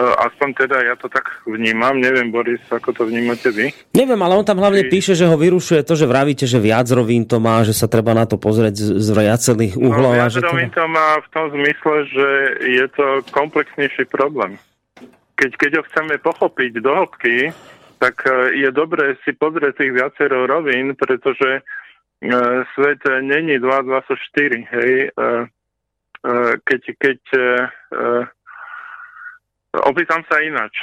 [0.00, 2.00] aspoň teda ja to tak vnímam.
[2.00, 3.76] Neviem, Boris, ako to vnímate vy?
[3.92, 7.28] Neviem, ale on tam hlavne píše, že ho vyrušuje to, že vravíte, že viac rovín
[7.28, 10.16] to má, že sa treba na to pozrieť z viacerých uhlov.
[10.16, 12.28] No, viac rovín to má v tom zmysle, že
[12.72, 13.06] je to
[13.36, 14.56] komplexnejší problém.
[15.36, 17.52] Keď, keď ho chceme pochopiť do hĺbky,
[18.00, 21.62] tak e, je dobré si pozrieť tých viacero rovín, pretože e,
[22.72, 24.16] svet není 224,
[24.72, 24.92] hej.
[25.12, 25.28] E,
[26.68, 27.20] keď, keď
[29.88, 30.76] opýtam sa inač.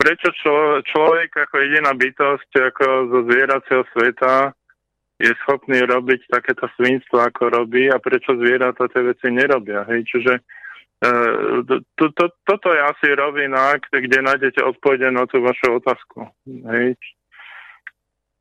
[0.00, 4.56] Prečo člo, človek ako jediná bytosť ako zo zvieracieho sveta
[5.20, 9.84] je schopný robiť takéto svinstvo, ako robí a prečo zvieratá tie veci nerobia.
[9.84, 10.08] Hej?
[10.08, 10.40] Čiže
[11.68, 16.28] to, to, toto je asi rovina, kde nájdete odpovede na tú vašu otázku.
[16.46, 16.96] Hej.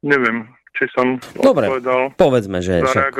[0.04, 2.12] Neviem, či som Dobre, odpovedal.
[2.20, 3.14] povedzme, že však,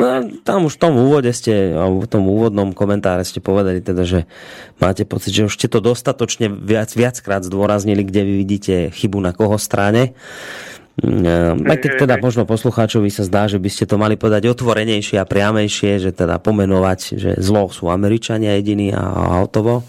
[0.00, 0.08] no,
[0.46, 4.24] tam už v tom úvode ste, alebo v tom úvodnom komentáre ste povedali teda, že
[4.78, 9.36] máte pocit, že už ste to dostatočne viac, viackrát zdôraznili, kde vy vidíte chybu na
[9.36, 10.14] koho strane.
[11.00, 15.16] Ehm, aj keď teda možno poslucháčovi sa zdá, že by ste to mali povedať otvorenejšie
[15.16, 19.88] a priamejšie, že teda pomenovať, že zlo sú Američania jediní a hotovo.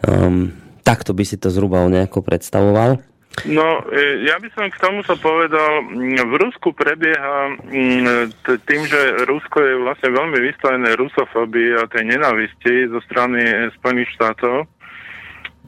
[0.00, 2.96] Um, takto by si to zhruba nejako predstavoval.
[3.44, 5.84] No, e, ja by som k tomuto povedal,
[6.24, 7.60] v Rusku prebieha
[8.64, 14.64] tým, že Rusko je vlastne veľmi vystavené rusofóbii a tej nenavisti zo strany Spojených štátov,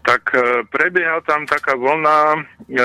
[0.04, 2.84] tak e, prebieha tam taká vlna e, e,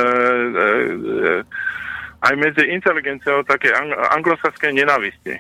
[2.24, 3.72] aj medzi inteligenciou také
[4.16, 5.36] anglosaskej nenavisti.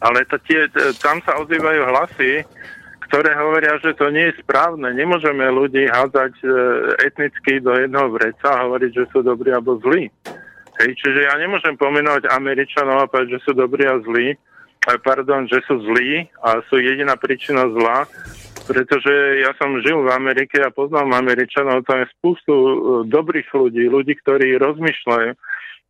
[0.00, 0.66] Ale to tie,
[0.98, 2.32] tam sa ozývajú hlasy,
[3.06, 4.90] ktoré hovoria, že to nie je správne.
[4.96, 6.40] Nemôžeme ľudí hádzať
[7.04, 10.08] etnicky do jedného vreca a hovoriť, že sú dobrí alebo zlí.
[10.80, 14.40] Hej, čiže ja nemôžem pomenovať Američanov a povedať, že sú dobrí a zlí,
[15.04, 18.08] pardon, že sú zlí a sú jediná príčina zla,
[18.70, 22.74] pretože ja som žil v Amerike a poznám Američanov, tam je spústu e,
[23.10, 25.30] dobrých ľudí, ľudí, ktorí rozmýšľajú,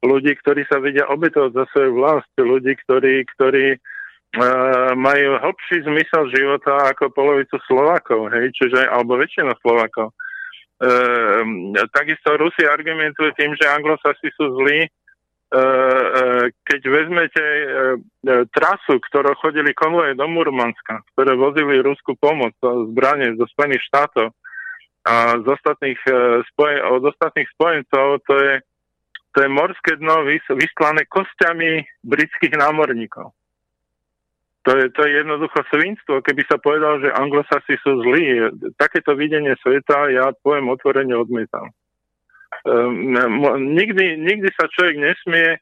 [0.09, 6.33] ľudí, ktorí sa vedia obetovať za svoju vlast, ľudí, ktorí, ktorí uh, majú hlbší zmysel
[6.33, 10.17] života ako polovicu Slovákov, hej, čiže, alebo väčšina Slovákov.
[10.81, 15.00] Uh, takisto Rusi argumentujú tým, že anglosasi sú zlí, E, e,
[16.63, 17.65] keď vezmete e,
[18.55, 24.31] trasu, ktorou chodili konvoje do Murmanska, ktoré vozili ruskú pomoc, zbranie zo Spojených štátov
[25.03, 26.01] a z ostatných,
[26.55, 28.55] spojen- od ostatných spojencov, to je,
[29.35, 30.23] to je morské dno
[30.55, 33.35] vyslané kostiami britských námorníkov.
[34.69, 38.53] To je, to je jednoducho svinstvo, keby sa povedal, že anglosasi sú zlí.
[38.77, 41.73] Takéto videnie sveta ja poviem otvorene odmietam.
[42.67, 43.17] Ehm,
[43.73, 45.59] nikdy, nikdy sa človek nesmie e,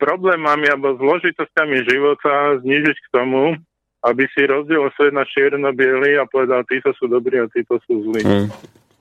[0.00, 3.52] problémami alebo zložitosťami života znižiť k tomu,
[4.06, 8.22] aby si rozdiel svet na čierno a povedal, títo sú dobrí a títo sú zlí.
[8.24, 8.48] Hmm.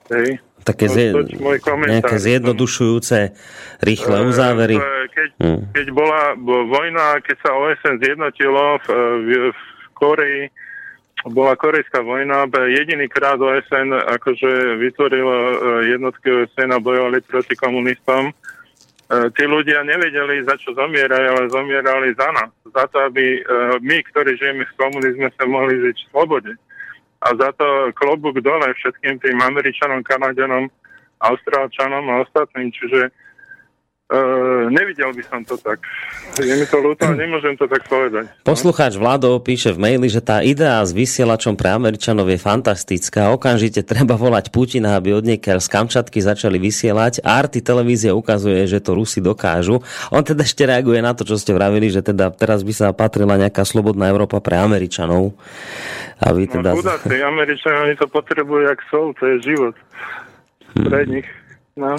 [0.08, 0.40] Hej.
[0.64, 1.16] Také zje,
[1.64, 3.32] nejaké zjednodušujúce
[3.80, 4.78] rýchle e, uzávery.
[5.16, 5.62] Keď, hmm.
[5.72, 6.36] keď bola
[6.68, 8.88] vojna, keď sa OSN zjednotilo v,
[9.24, 9.62] v, v
[9.96, 10.44] Koreji,
[11.26, 15.56] bola korejská vojna, jediný krát OSN akože vytvorilo e,
[15.98, 18.30] jednotky OSN a bojovali proti komunistom.
[18.30, 18.34] E,
[19.34, 22.54] tí ľudia nevedeli, za čo zomierajú, ale zomierali za nás.
[22.70, 23.42] Za to, aby e,
[23.82, 26.52] my, ktorí žijeme v komunizme, sa mohli žiť v slobode.
[27.26, 30.70] A za to klobúk dole všetkým tým Američanom, Kanadianom,
[31.18, 32.70] Austrálčanom a ostatným.
[32.70, 33.10] Čiže
[34.72, 35.84] nevidel by som to tak.
[36.40, 38.32] Je mi to ľúto, nemôžem to tak povedať.
[38.48, 43.36] Poslucháč Vlado píše v maili, že tá idea s vysielačom pre Američanov je fantastická.
[43.36, 47.20] Okamžite treba volať Putina, aby od z Kamčatky začali vysielať.
[47.20, 49.84] Arty televízia ukazuje, že to Rusi dokážu.
[50.16, 53.36] On teda ešte reaguje na to, čo ste vravili, že teda teraz by sa patrila
[53.36, 55.36] nejaká slobodná Európa pre Američanov.
[56.24, 56.70] Aby no, teda...
[56.72, 59.76] No chudáci, Američania, oni to potrebujú jak sol, to je život.
[60.80, 61.47] Pre hmm.
[61.78, 61.94] No.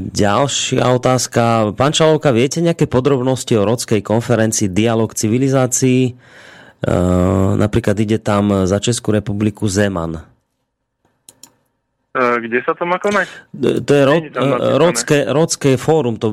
[0.00, 1.76] Ďalšia otázka.
[1.76, 6.16] Pán Čalovka, viete nejaké podrobnosti o rodskej konferencii Dialog civilizácií?
[7.60, 10.35] Napríklad ide tam za Českú republiku Zeman.
[12.16, 13.28] Kde sa to má konať?
[13.84, 14.16] To je ro,
[14.80, 16.32] rodské, rodské fórum, to,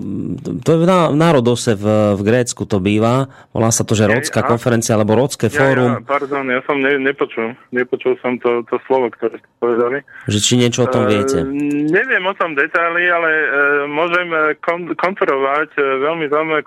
[0.64, 4.96] to je na národose v, v Grécku to býva, volá sa to, že rodská konferencia,
[4.96, 5.90] alebo rodské ja, fórum.
[5.98, 9.98] Ja, pardon, ja som ne, nepočul, nepočul som to, to slovo, ktoré ste povedali.
[10.32, 11.44] Že či niečo o tom viete?
[11.44, 11.52] Uh,
[11.92, 13.48] neviem o tom detaily, ale uh,
[13.92, 14.28] môžem
[14.64, 16.64] kon, konferovať uh, veľmi zaujímavú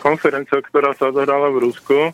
[0.00, 2.12] konferenciu, ktorá sa odohrala v Rusku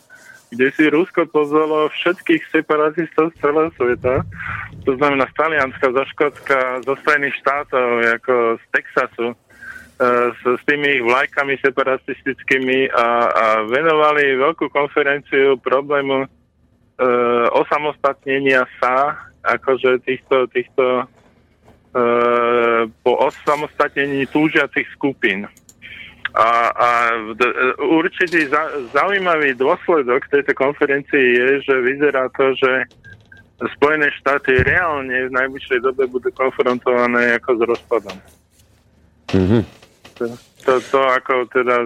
[0.55, 4.23] kde si Rusko pozvalo všetkých separatistov z celého sveta,
[4.87, 7.89] to znamená z Talianska, zo Škótska, zo Spojených štátov,
[8.23, 9.37] ako z Texasu, e,
[10.31, 16.29] s, s tými ich vlajkami separatistickými a, a venovali veľkú konferenciu problému e,
[17.51, 21.05] osamostatnenia sa, akože týchto, týchto e,
[23.03, 25.51] po osamostatnení túžiacich skupín.
[26.35, 26.89] A, a
[27.79, 32.91] určitý za, zaujímavý dôsledok tejto konferencie je, že vyzerá to, že
[33.79, 38.17] Spojené štáty reálne v najbližšej dobe budú konfrontované ako s rozpadom.
[39.31, 39.63] Mm-hmm.
[40.19, 40.25] To,
[40.67, 41.77] to, to ako teda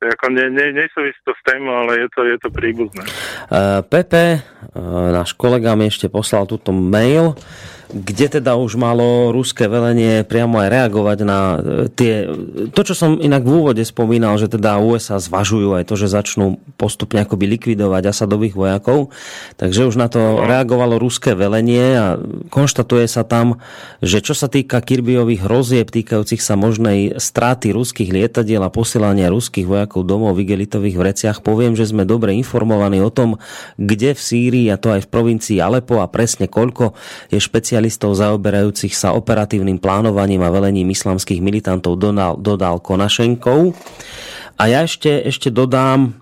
[0.00, 3.04] ako ne, ne, nesúvisí to s témou, ale je to, je to príbuzné.
[3.50, 7.34] Uh, Pepe, uh, náš kolega mi ešte poslal túto mail.
[7.34, 11.58] Uh, kde teda už malo ruské velenie priamo aj reagovať na e,
[11.90, 12.30] tie...
[12.70, 16.62] To, čo som inak v úvode spomínal, že teda USA zvažujú aj to, že začnú
[16.78, 19.10] postupne akoby likvidovať Asadových vojakov,
[19.58, 22.06] takže už na to reagovalo ruské velenie a
[22.54, 23.58] konštatuje sa tam,
[23.98, 29.66] že čo sa týka Kirbyových hrozieb týkajúcich sa možnej straty ruských lietadiel a posielania ruských
[29.66, 33.42] vojakov domov v igelitových vreciach, poviem, že sme dobre informovaní o tom,
[33.74, 36.94] kde v Sýrii, a to aj v provincii Alepo a presne koľko
[37.34, 43.72] je špeciálne špecialistov zaoberajúcich sa operatívnym plánovaním a velením islamských militantov dodal, dodal Konašenkov.
[44.60, 46.12] A ja ešte, ešte dodám,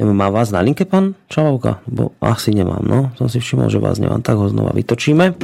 [0.00, 1.84] má vás na linke, pán Čalovka?
[1.84, 3.12] Bo asi nemám, no.
[3.20, 5.36] Som si všimol, že vás nemám, tak ho znova vytočíme.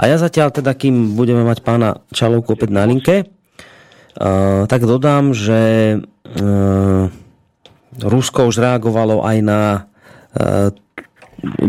[0.00, 5.36] A ja zatiaľ teda, kým budeme mať pána Čalovku opäť na linke, uh, tak dodám,
[5.36, 5.60] že
[6.00, 7.12] uh,
[8.00, 9.60] Rusko už reagovalo aj na
[10.32, 10.72] uh,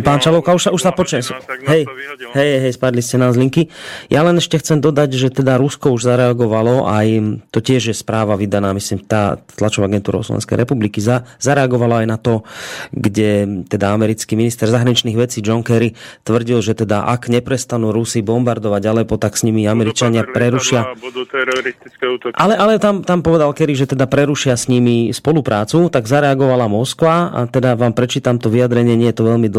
[0.02, 1.22] Pán no, Čalovka, už sa, už sa počujem.
[1.30, 1.38] No,
[1.70, 1.86] hej,
[2.34, 3.62] hej, hej, spadli ste nám z linky.
[4.10, 8.34] Ja len ešte chcem dodať, že teda Rusko už zareagovalo, aj to tiež je správa
[8.34, 12.42] vydaná, myslím, tá tlačová agentúra Slovenskej republiky za, zareagovala aj na to,
[12.90, 15.94] kde teda americký minister zahraničných vecí John Kerry
[16.26, 20.98] tvrdil, že teda ak neprestanú Rusi bombardovať Alepo, tak s nimi Američania prerušia.
[22.34, 27.30] Ale, ale tam, tam povedal Kerry, že teda prerušia s nimi spoluprácu, tak zareagovala Moskva
[27.30, 29.59] a teda vám prečítam to vyjadrenie, nie je to veľmi dlhé.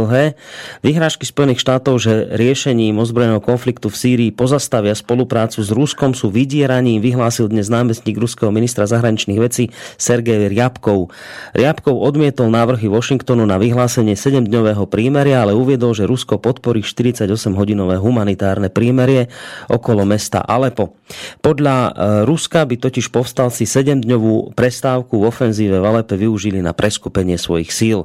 [0.81, 7.02] Vyhrážky Spojených štátov, že riešením ozbrojeného konfliktu v Sýrii pozastavia spoluprácu s Ruskom sú vydieraním,
[7.02, 11.10] vyhlásil dnes námestník ruského ministra zahraničných vecí Sergej Riabkov.
[11.59, 18.70] Riabkov odmietol návrhy Washingtonu na vyhlásenie 7-dňového prímeria, ale uviedol, že Rusko podporí 48-hodinové humanitárne
[18.70, 19.27] prímerie
[19.66, 20.94] okolo mesta Alepo.
[21.43, 21.90] Podľa e,
[22.28, 27.98] Ruska by totiž povstalci 7-dňovú prestávku v ofenzíve v Alepe využili na preskupenie svojich síl.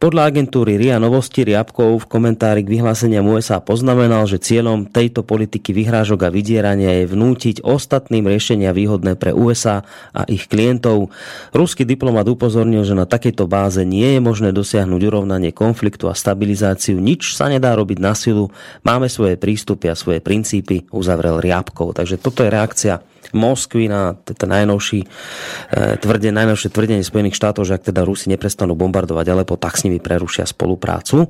[0.00, 5.74] Podľa agentúry RIA Novosti Riabkov v komentári k vyhláseniam USA poznamenal, že cieľom tejto politiky
[5.74, 9.84] vyhrážok a vydierania je vnútiť ostatným riešenia výhodné pre USA
[10.16, 11.10] a ich klientov.
[11.50, 16.96] Ruský diplomat upozornil, že na takejto báze nie je možné dosiahnuť urovnanie konfliktu a stabilizáciu.
[17.02, 18.48] Nič sa nedá robiť na silu.
[18.86, 21.98] Máme svoje prístupy a svoje princípy, uzavrel Riabkov.
[21.98, 23.02] Takže toto je reakcia
[23.34, 25.06] Moskvy na ten najnovší e,
[25.98, 29.98] tvrde, najnovšie tvrdenie Spojených štátov, že ak teda Rusi neprestanú bombardovať Alepo, tak s nimi
[29.98, 31.26] prerušia spoluprácu.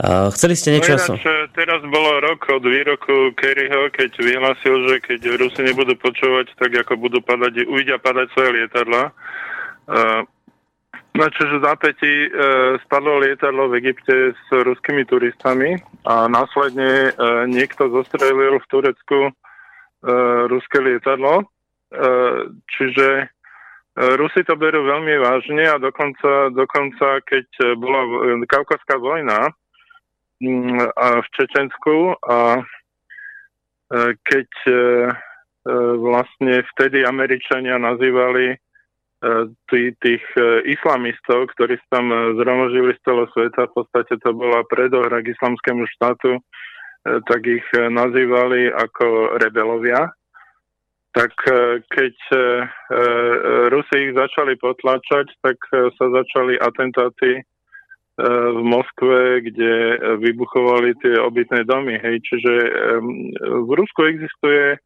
[0.00, 0.96] Uh, chceli ste niečo...
[0.96, 6.56] No ináč, teraz bolo rok od výroku Kerryho, keď vyhlásil, že keď Rusi nebudú počúvať,
[6.56, 9.12] tak ako budú padať, uvidia padať svoje lietadla.
[9.84, 10.24] Uh,
[11.10, 12.28] No čiže v e,
[12.86, 15.74] spadlo lietadlo v Egypte s ruskými turistami
[16.06, 19.34] a následne e, niekto zostrelil v Turecku
[20.48, 21.42] ruské lietadlo.
[21.42, 21.44] E,
[22.70, 23.26] čiže e,
[24.16, 28.00] Rusi to berú veľmi vážne a dokonca, dokonca keď bola
[28.46, 29.50] Kaukazská vojna
[30.40, 32.62] m, a v Čečensku a e,
[34.22, 34.78] keď e, e
[36.00, 38.56] vlastne vtedy Američania nazývali
[40.00, 44.64] tých e, islamistov, ktorí sa tam e, zhromažili z celého sveta, v podstate to bola
[44.64, 46.42] predohra k islamskému štátu, e,
[47.04, 50.12] tak ich nazývali ako rebelovia.
[51.10, 51.32] Tak
[51.90, 52.14] keď
[53.72, 57.42] Rusi ich začali potlačať, tak sa začali atentáty
[58.20, 61.98] v Moskve, kde vybuchovali tie obytné domy.
[61.98, 62.20] Hej.
[62.30, 62.52] Čiže
[63.42, 64.78] v Rusku existuje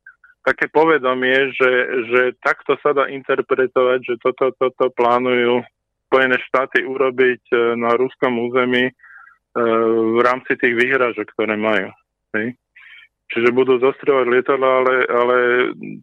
[0.45, 1.73] také povedomie, že,
[2.13, 5.65] že takto sa dá interpretovať, že toto, toto plánujú
[6.13, 8.93] Spojené štáty urobiť e, na ruskom území e,
[10.15, 11.91] v rámci tých výhražok, ktoré majú.
[12.35, 12.59] Hej.
[13.33, 15.37] čiže budú zostrievať lietadla, ale, ale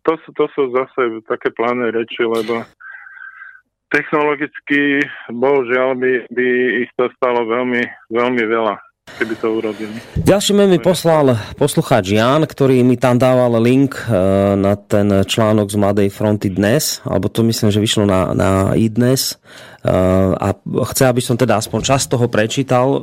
[0.04, 2.66] to, sú, to sú zase také plány reči, lebo
[3.92, 6.48] technologicky, bohužiaľ, by, by
[6.88, 8.76] ich to stalo veľmi, veľmi veľa
[9.12, 9.96] keby to urobili.
[10.16, 14.14] Ďalší mi poslal poslucháč Jan, ktorý mi tam dával link e,
[14.56, 18.88] na ten článok z Mladej fronty dnes, alebo to myslím, že vyšlo na, na i
[18.88, 19.36] dnes
[19.82, 20.54] a
[20.94, 22.86] chce, aby som teda aspoň čas toho prečítal.
[22.86, 23.00] E,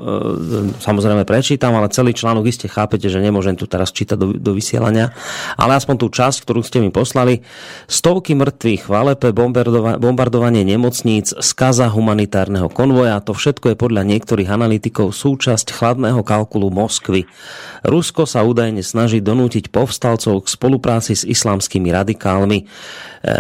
[0.78, 5.10] samozrejme prečítam, ale celý článok iste chápete, že nemôžem tu teraz čítať do, do vysielania.
[5.58, 7.42] Ale aspoň tú časť, ktorú ste mi poslali.
[7.90, 9.34] Stovky mŕtvych v Alepe,
[9.98, 13.18] bombardovanie nemocníc, skaza humanitárneho konvoja.
[13.26, 17.26] To všetko je podľa niektorých analytikov súčasť chladného kalkulu Moskvy.
[17.82, 22.58] Rusko sa údajne snaží donútiť povstalcov k spolupráci s islamskými radikálmi.
[22.58, 22.64] E,
[23.26, 23.34] e,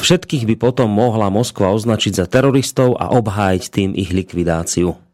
[0.00, 5.11] všetkých by potom mohla Moskva označiť za teroristov a obhájiť tým ich likvidáciu.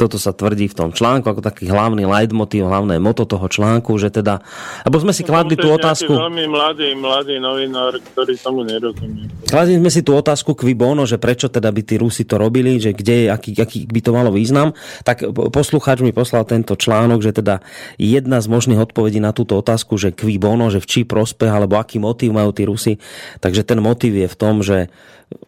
[0.00, 4.08] Toto sa tvrdí v tom článku ako taký hlavný leitmotiv, hlavné moto toho článku, že
[4.08, 4.40] teda,
[4.88, 6.08] lebo sme si kladli tú otázku...
[6.08, 9.28] veľmi mladý, mladý novinár, ktorý tomu nerozumie.
[9.44, 12.80] Kladli sme si tú otázku kvi bono, že prečo teda by tí Rusi to robili,
[12.80, 14.72] že kde, aký, aký by to malo význam.
[15.04, 17.60] Tak poslucháč mi poslal tento článok, že teda
[18.00, 21.76] jedna z možných odpovedí na túto otázku, že kvi bono, že v čí prospech, alebo
[21.76, 22.96] aký motív majú tí Rusi.
[23.44, 24.88] Takže ten motív je v tom, že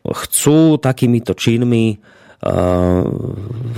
[0.05, 1.97] chcú takýmito činmi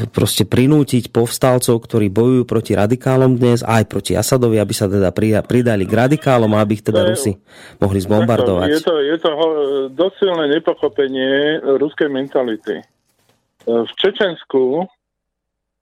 [0.08, 5.12] proste prinútiť povstalcov, ktorí bojujú proti radikálom dnes, aj proti Asadovi, aby sa teda
[5.44, 7.36] pridali k radikálom a aby ich teda Rusi
[7.76, 8.68] mohli zbombardovať.
[8.72, 9.30] Je to, je to
[9.92, 12.80] dosť silné nepochopenie ruskej mentality.
[13.68, 14.88] V Čečensku,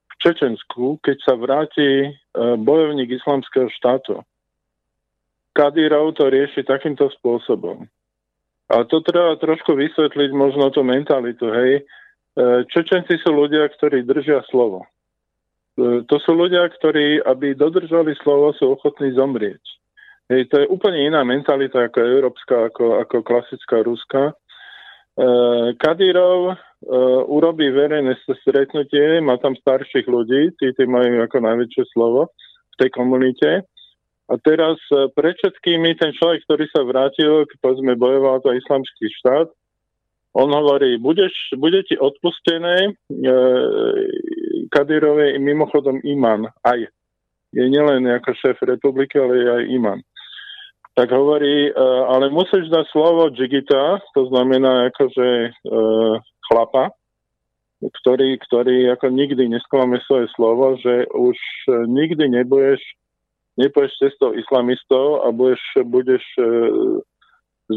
[0.03, 4.23] v Čečensku, keď sa vráti uh, bojovník islamského štátu,
[5.55, 7.87] Kadyrov to rieši takýmto spôsobom
[8.73, 11.85] a to treba trošku vysvetliť možno tú mentalitu, hej.
[12.33, 14.89] E, Čečenci sú ľudia, ktorí držia slovo.
[15.77, 19.61] E, to sú ľudia, ktorí, aby dodržali slovo, sú ochotní zomrieť.
[20.33, 24.23] Hej, to je úplne iná mentalita ako európska, ako, ako klasická ruská.
[24.31, 24.33] E,
[25.77, 26.57] Kadyrov
[27.31, 32.35] urobí verejné stretnutie, má tam starších ľudí, tí, tí majú ako najväčšie slovo
[32.75, 33.63] v tej komunite
[34.27, 34.75] a teraz
[35.15, 39.47] pre všetkými ten človek, ktorý sa vrátil, povedzme bojoval to islamský štát,
[40.33, 42.91] on hovorí, budeš, bude ti odpustené, e,
[44.73, 46.89] Kadyrové je mimochodom imán, aj.
[47.53, 49.99] Je nielen ako šéf republiky, ale je aj imán.
[50.97, 51.71] Tak hovorí, e,
[52.09, 55.49] ale musíš dať slovo džigita, to znamená akože e,
[56.49, 56.89] chlapa,
[57.83, 61.37] ktorý, ktorý ako nikdy nesklame svoje slovo, že už
[61.89, 62.81] nikdy nebudeš
[63.57, 66.45] nepoješ cestou islamistov a budeš, budeš e,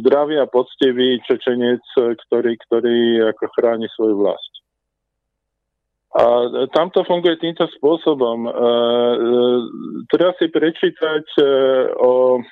[0.03, 2.99] zdravý a poctivý Čečenec, ktorý, ktorý
[3.31, 4.53] ako chráni svoju vlast.
[6.17, 6.25] A
[6.73, 8.49] tam to funguje týmto spôsobom.
[8.49, 8.57] E, e,
[10.09, 11.45] treba si prečítať e,
[11.93, 12.43] o e,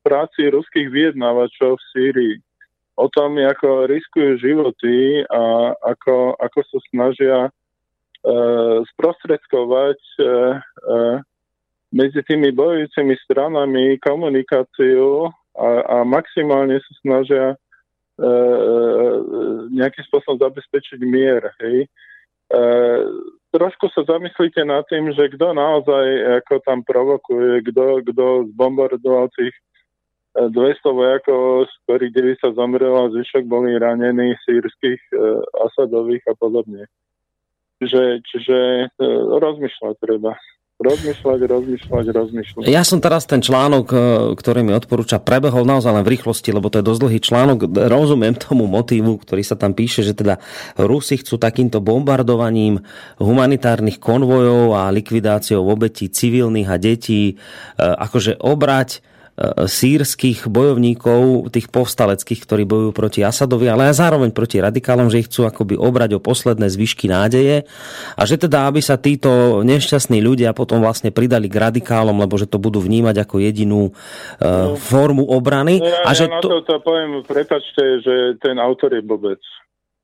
[0.00, 2.36] práci ruských vyjednávačov v Sýrii.
[2.96, 7.50] O tom, ako riskujú životy a ako, ako sa snažia e,
[8.94, 10.28] sprostredkovať e, e,
[11.92, 17.56] medzi tými bojujúcimi stranami komunikáciu a, a maximálne sa snažia e,
[18.26, 18.30] e,
[19.74, 21.42] nejakým spôsobom zabezpečiť mier.
[21.62, 21.86] Hej.
[21.86, 22.58] E,
[23.54, 26.06] trošku sa zamyslíte nad tým, že kto naozaj
[26.42, 29.54] ako tam provokuje, kto, kto zbombardoval tých
[30.34, 32.12] 200 e, vojakov, z ktorých
[32.42, 35.16] 90 zomrelo a zvyšok boli ranení sírskych e,
[35.70, 36.90] Asadových a podobne.
[37.78, 38.58] Čiže, čiže
[38.90, 39.06] e,
[39.38, 40.34] rozmýšľať treba.
[40.84, 42.62] Rozmýšľať, rozmýšľať, rozmýšľať.
[42.68, 43.96] Ja som teraz ten článok, e,
[44.36, 47.58] ktorý mi odporúča, prebehol naozaj len v rýchlosti, lebo to je dosť dlhý článok.
[47.72, 50.36] Rozumiem tomu motívu, ktorý sa tam píše, že teda
[50.76, 52.84] Rusi chcú takýmto bombardovaním
[53.16, 57.34] humanitárnych konvojov a likvidáciou obetí civilných a detí e,
[57.80, 59.13] akože obrať
[59.66, 65.28] sírskych bojovníkov, tých povstaleckých, ktorí bojujú proti Asadovi, ale aj zároveň proti radikálom, že ich
[65.30, 67.66] chcú akoby obrať o posledné zvyšky nádeje
[68.14, 72.46] a že teda, aby sa títo nešťastní ľudia potom vlastne pridali k radikálom, lebo že
[72.46, 75.82] to budú vnímať ako jedinú uh, formu obrany.
[75.82, 76.48] No ja, a že ja to...
[76.54, 79.42] na to, poviem, prepačte, že ten autor je bobec.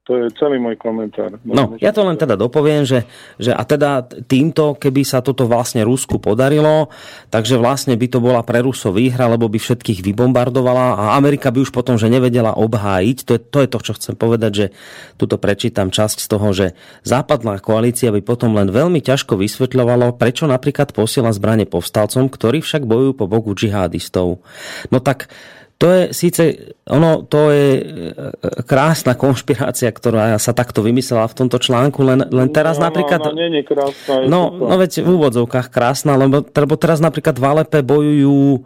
[0.08, 1.36] To je celý môj komentár.
[1.44, 3.04] No, ja to len teda dopoviem, že,
[3.36, 6.88] že a teda týmto, keby sa toto vlastne Rusku podarilo,
[7.28, 11.62] takže vlastne by to bola pre Rusov výhra, lebo by všetkých vybombardovala a Amerika by
[11.62, 13.18] už potom, že nevedela obhájiť.
[13.28, 14.66] To je, to je to, čo chcem povedať, že
[15.20, 16.66] tuto prečítam časť z toho, že
[17.04, 22.88] západná koalícia by potom len veľmi ťažko vysvetľovalo, prečo napríklad posiela zbranie povstalcom, ktorí však
[22.88, 24.40] bojujú po boku džihadistov.
[24.88, 25.28] No tak
[25.80, 26.42] to je síce,
[26.84, 27.82] ono, to je e,
[28.68, 33.24] krásna konšpirácia, ktorá sa takto vymyslela v tomto článku, len, len teraz no, napríklad...
[33.24, 34.28] No, nie je krásna.
[34.28, 38.60] No, no veď v úvodzovkách krásna, lebo, lebo teraz napríklad v Alepe bojujú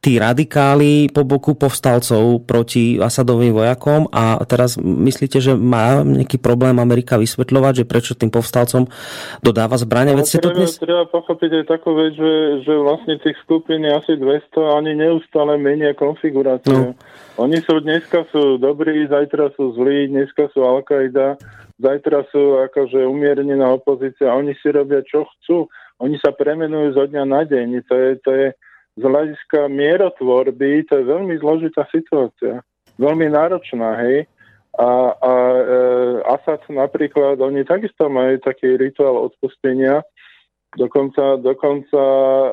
[0.00, 6.80] tí radikáli po boku povstalcov proti Asadovým vojakom a teraz myslíte, že má nejaký problém
[6.80, 8.88] Amerika vysvetľovať, že prečo tým povstalcom
[9.44, 10.16] dodáva zbrania?
[10.16, 10.80] No, treba, to dnes...
[10.80, 15.60] treba pochopiť aj takú vec, že, že vlastne tých skupín je asi 200 ani neustále
[15.60, 16.96] menia konfiguráciu.
[16.96, 16.96] No.
[17.36, 21.36] Oni sú dneska sú dobrí, zajtra sú zlí, dneska sú Al-Qaida,
[21.76, 25.68] zajtra sú akože umiernená opozícia, oni si robia čo chcú.
[26.00, 27.84] Oni sa premenujú zo dňa na deň.
[27.84, 28.46] To je, to je,
[28.98, 32.64] z hľadiska mierotvorby to je veľmi zložitá situácia.
[32.98, 34.26] Veľmi náročná, hej.
[34.78, 35.64] A, a e,
[36.30, 40.06] Asad napríklad, oni takisto majú taký rituál odpustenia.
[40.78, 42.52] Dokonca, dokonca e,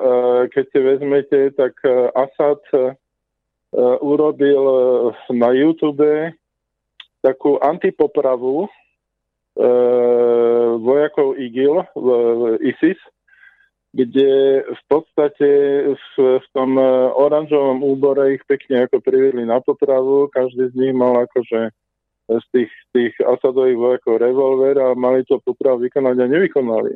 [0.49, 2.95] keď si vezmete, tak e, Asad e,
[4.01, 4.77] urobil e,
[5.37, 6.33] na YouTube
[7.21, 8.69] takú antipopravu e,
[10.81, 12.07] vojakov IGIL, v
[12.65, 12.97] ISIS,
[13.95, 15.49] kde v podstate
[15.95, 16.85] v, v tom e,
[17.15, 21.71] oranžovom úbore ich pekne ako priviedli na potravu, každý z nich mal akože
[22.27, 26.93] z tých, tých Asadových vojakov revolver a mali to popravu vykonať a nevykonali.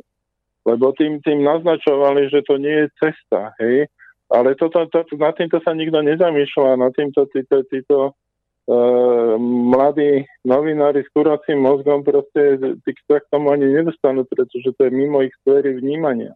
[0.68, 3.88] Lebo tým, tým naznačovali, že to nie je cesta, hej.
[4.32, 11.04] Ale toto, to, nad týmto sa nikto nezamýšľa, nad týmto títo, títo uh, mladí novinári
[11.04, 15.76] s kuracím mozgom proste sa k tomu ani nedostanú, pretože to je mimo ich sféry
[15.76, 16.32] vnímania.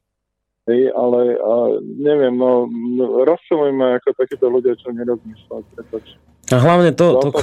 [0.67, 2.67] Hej, ale a neviem, no,
[3.23, 5.63] rozčulujme ako takíto ľudia, čo nerozmýšľajú,
[6.47, 7.35] a hlavne to, to,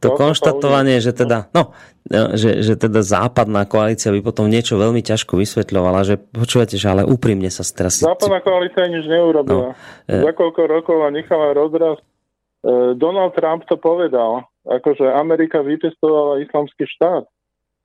[0.00, 1.76] to, konštatovanie, že teda, no,
[2.08, 7.04] že, že teda západná koalícia by potom niečo veľmi ťažko vysvetľovala, že počúvate, že ale
[7.04, 8.00] úprimne sa teraz...
[8.00, 9.76] Západná koalícia nič neurobila.
[9.76, 10.24] No, e...
[10.24, 12.00] Za koľko rokov a nechala rozraz.
[12.00, 17.28] E, Donald Trump to povedal, akože Amerika vypestovala islamský štát.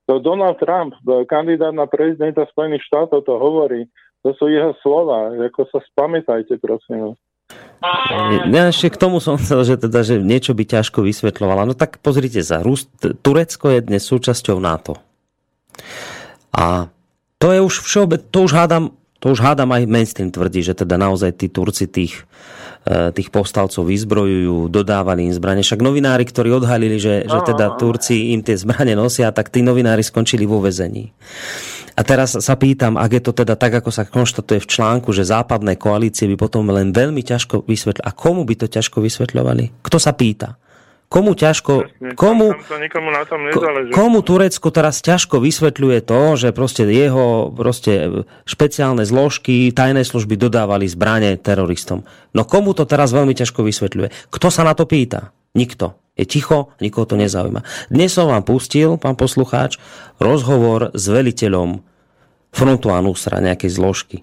[0.07, 0.95] To Donald Trump,
[1.27, 3.91] kandidát na prezidenta Spojených štátov, to hovorí.
[4.23, 7.19] To sú jeho slova, ako sa spamätajte, prosím.
[8.47, 11.67] Ja ešte k tomu som chcel, že, teda, že niečo by ťažko vysvetľovala.
[11.67, 12.63] No tak pozrite sa,
[13.19, 14.95] Turecko je dnes súčasťou NATO.
[16.55, 16.87] A
[17.35, 20.95] to je už všeobec, to už hádam, to už hádam aj mainstream tvrdí, že teda
[20.95, 22.23] naozaj tí Turci tých,
[22.87, 25.63] tých povstalcov vyzbrojujú, dodávali im zbranie.
[25.63, 30.03] Však novinári, ktorí odhalili, že, že teda Turci im tie zbranie nosia, tak tí novinári
[30.03, 31.15] skončili vo vezení.
[31.93, 35.29] A teraz sa pýtam, ak je to teda tak, ako sa konštatuje v článku, že
[35.29, 38.09] západné koalície by potom len veľmi ťažko vysvetľovali.
[38.09, 39.85] A komu by to ťažko vysvetľovali?
[39.85, 40.57] Kto sa pýta?
[41.13, 42.57] Komu ťažko, komu,
[43.93, 50.89] komu Turecko teraz ťažko vysvetľuje to, že proste jeho proste špeciálne zložky, tajné služby dodávali
[50.89, 52.01] zbranie teroristom.
[52.33, 54.33] No komu to teraz veľmi ťažko vysvetľuje?
[54.33, 55.29] Kto sa na to pýta?
[55.53, 56.01] Nikto.
[56.17, 57.61] Je ticho, nikoho to nezaujíma.
[57.93, 59.77] Dnes som vám pustil, pán poslucháč,
[60.17, 61.81] rozhovor s veliteľom
[62.49, 64.17] frontu Anusra, nejakej zložky.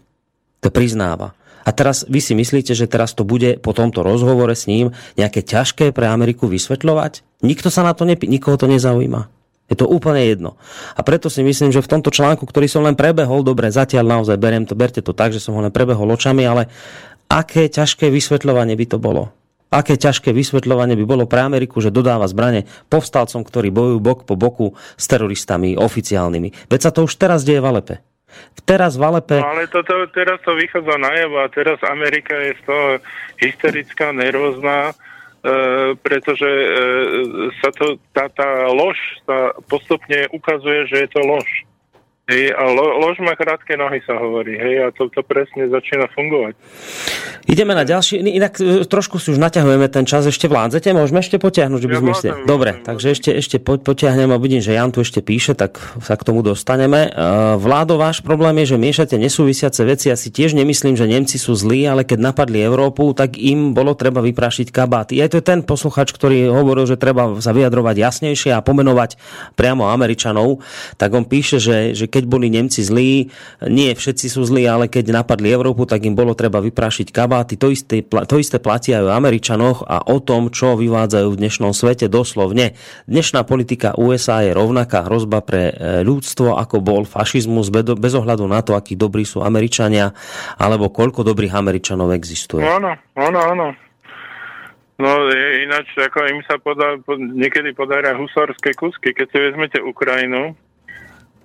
[0.62, 1.38] To priznáva.
[1.64, 5.44] A teraz vy si myslíte, že teraz to bude po tomto rozhovore s ním nejaké
[5.44, 7.44] ťažké pre Ameriku vysvetľovať?
[7.44, 9.28] Nikto sa na to nepí, nikoho to nezaujíma.
[9.70, 10.58] Je to úplne jedno.
[10.98, 14.34] A preto si myslím, že v tomto článku, ktorý som len prebehol, dobre, zatiaľ naozaj
[14.34, 16.66] beriem to, berte to tak, že som ho len prebehol očami, ale
[17.30, 19.30] aké ťažké vysvetľovanie by to bolo?
[19.70, 24.34] Aké ťažké vysvetľovanie by bolo pre Ameriku, že dodáva zbrane povstalcom, ktorí bojujú bok po
[24.34, 26.66] boku s teroristami oficiálnymi.
[26.66, 27.94] Veď sa to už teraz deje v Alepe.
[28.64, 29.38] Teraz v Alepe...
[29.40, 32.86] No ale to, to, teraz to vychádza najavo a teraz Amerika je z toho
[33.42, 34.94] hysterická, nervózna, e,
[35.98, 36.68] pretože e,
[37.58, 38.94] sa to, tá, tá lož
[39.26, 41.48] sa postupne ukazuje, že je to lož.
[42.30, 44.54] Hej, a lo, lož má krátke nohy, sa hovorí.
[44.54, 46.54] Hej, a to, to presne začína fungovať.
[47.50, 48.22] Ideme na ďalší.
[48.22, 50.30] Inak e, trošku si už naťahujeme ten čas.
[50.30, 50.94] Ešte vládzete?
[50.94, 51.80] Môžeme ešte potiahnuť?
[51.82, 52.34] Že by sme ja.
[52.46, 56.14] Dobre, takže ešte, ešte po, potiahnem a vidím, že Jan tu ešte píše, tak sa
[56.14, 57.10] k tomu dostaneme.
[57.10, 60.12] E, Vládo, váš problém je, že miešate nesúvisiace veci.
[60.12, 63.98] Ja si tiež nemyslím, že Nemci sú zlí, ale keď napadli Európu, tak im bolo
[63.98, 65.18] treba vyprášiť kabáty.
[65.18, 69.18] Aj to je ten posluchač, ktorý hovoril, že treba sa vyjadrovať jasnejšie a pomenovať
[69.58, 70.62] priamo Američanov.
[70.94, 73.32] Tak on píše, že, že keď keď boli Nemci zlí,
[73.64, 77.56] nie všetci sú zlí, ale keď napadli Európu, tak im bolo treba vyprášiť kabáty.
[77.56, 81.72] To isté, to isté platia aj o Američanoch a o tom, čo vyvádzajú v dnešnom
[81.72, 82.76] svete doslovne.
[83.08, 88.60] Dnešná politika USA je rovnaká hrozba pre e, ľudstvo, ako bol fašizmus, bez ohľadu na
[88.60, 90.12] to, akí dobrí sú Američania,
[90.60, 92.60] alebo koľko dobrých Američanov existuje.
[92.60, 93.66] Áno, áno, áno.
[95.00, 99.16] No je ináč, ako im sa podá, niekedy podaria husárske kusky.
[99.16, 100.52] Keď si vezmete Ukrajinu,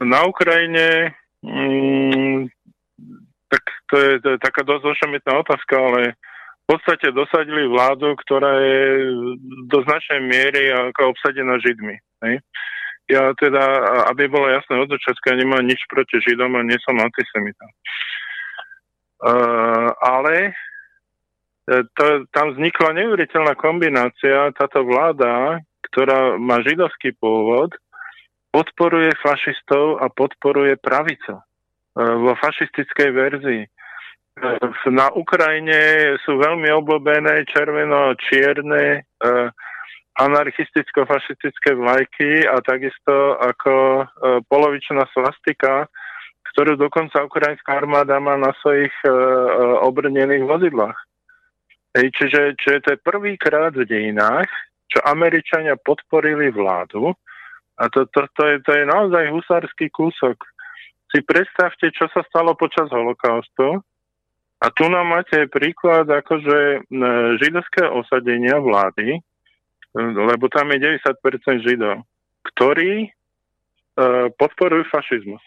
[0.05, 2.47] na Ukrajine, mm,
[3.49, 6.01] tak to je, to je taká dosť ošemetná otázka, ale
[6.65, 8.83] podstate dosadili vládu, ktorá je
[9.69, 11.95] do značnej miery ako obsadená Židmi.
[12.25, 12.35] Hej?
[13.05, 13.61] Ja teda,
[14.09, 17.65] aby bolo jasné od začiatku, ja nemám nič proti Židom a nie som antisemita.
[19.15, 20.51] Uh, ale
[21.69, 24.53] e, to, tam vznikla neuveriteľná kombinácia.
[24.57, 27.73] Táto vláda, ktorá má židovský pôvod,
[28.55, 31.43] podporuje fašistov a podporuje pravicu uh,
[31.99, 33.63] vo fašistickej verzii.
[33.67, 39.51] Uh, na Ukrajine sú veľmi obľúbené červeno-čierne uh,
[40.15, 44.07] anarchisticko-fašistické vlajky a takisto ako
[44.47, 45.91] polovičná svastika,
[46.55, 48.95] ktorú dokonca ukrajinská armáda má na svojich
[49.83, 50.95] obrnených vozidlách.
[51.99, 54.47] Hej, čiže, čiže to je prvýkrát v dejinách,
[54.87, 57.11] čo Američania podporili vládu
[57.75, 60.39] a to, to, to, je, to je naozaj husársky kúsok.
[61.11, 63.83] Si predstavte, čo sa stalo počas holokaustu
[64.63, 66.87] a tu nám máte príklad akože
[67.43, 69.19] židovského osadenia vlády,
[69.95, 72.03] lebo tam je 90% židov,
[72.51, 75.43] ktorí uh, podporujú fašizmus.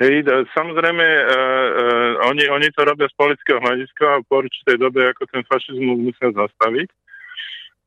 [0.00, 0.24] Hej,
[0.56, 5.28] samozrejme, uh, uh, oni, oni to robia z politického hľadiska a po určitej dobe ako
[5.28, 6.88] ten fašizmus musia zastaviť.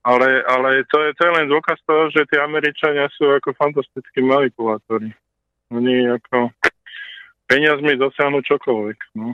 [0.06, 4.22] Ale, ale to, je, to je len dôkaz toho, že tí Američania sú ako fantastickí
[4.22, 5.10] manipulátori.
[5.74, 6.54] Oni ako
[7.50, 8.98] peniazmi dosiahnu čokoľvek.
[9.18, 9.34] No.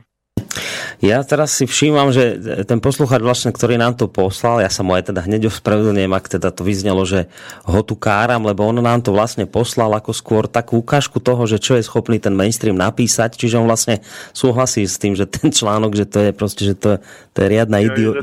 [1.02, 2.38] Ja teraz si všímam, že
[2.70, 6.26] ten poslucháč vlastne, ktorý nám to poslal, ja sa mu aj teda hneď ospravedlňujem, ak
[6.38, 7.26] teda to vyznelo, že
[7.66, 11.58] ho tu káram, lebo on nám to vlastne poslal ako skôr takú ukážku toho, že
[11.58, 15.98] čo je schopný ten mainstream napísať, čiže on vlastne súhlasí s tým, že ten článok,
[15.98, 17.02] že to je proste, že to,
[17.34, 18.22] to je riadna idio...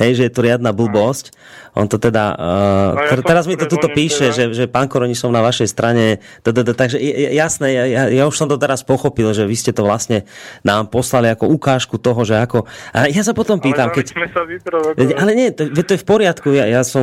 [0.00, 1.36] Hej, že je to riadna blbosť.
[1.76, 2.32] On to teda...
[2.40, 6.24] Uh, ja teraz mi to tuto píše, že, že pán Koroni som na vašej strane.
[6.40, 6.96] Takže
[7.36, 10.24] jasné, ja, ja už som to teraz pochopil, že vy ste to vlastne
[10.64, 12.62] nám poslali ako ukážku toho, že ako...
[12.94, 14.06] A ja sa potom pýtam, ale keď...
[14.30, 14.42] Sa
[15.18, 16.54] ale nie, to, to je v poriadku.
[16.54, 17.02] Ja, ja, som,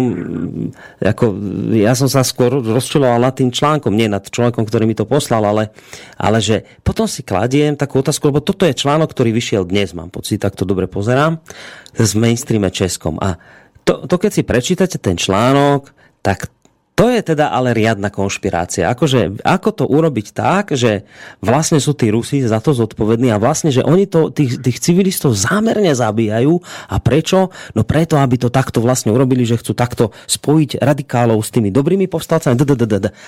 [1.03, 1.35] ako,
[1.75, 5.43] ja som sa skôr rozčiloval nad tým článkom, nie nad článkom, ktorý mi to poslal,
[5.43, 5.75] ale,
[6.15, 10.07] ale že potom si kladiem takú otázku, lebo toto je článok, ktorý vyšiel dnes, mám
[10.07, 11.43] pocit, tak to dobre pozerám,
[11.91, 13.19] z mainstreame Českom.
[13.19, 13.35] A
[13.83, 15.91] to, to keď si prečítate ten článok,
[16.23, 16.47] tak
[16.93, 18.85] to je teda ale riadna konšpirácia.
[18.93, 21.09] Akože, ako to urobiť tak, že
[21.41, 25.33] vlastne sú tí Rusi za to zodpovední a vlastne, že oni to, tých, tých civilistov
[25.33, 26.61] zámerne zabíjajú.
[26.93, 27.49] A prečo?
[27.73, 32.05] No preto, aby to takto vlastne urobili, že chcú takto spojiť radikálov s tými dobrými
[32.05, 32.61] povstalcami.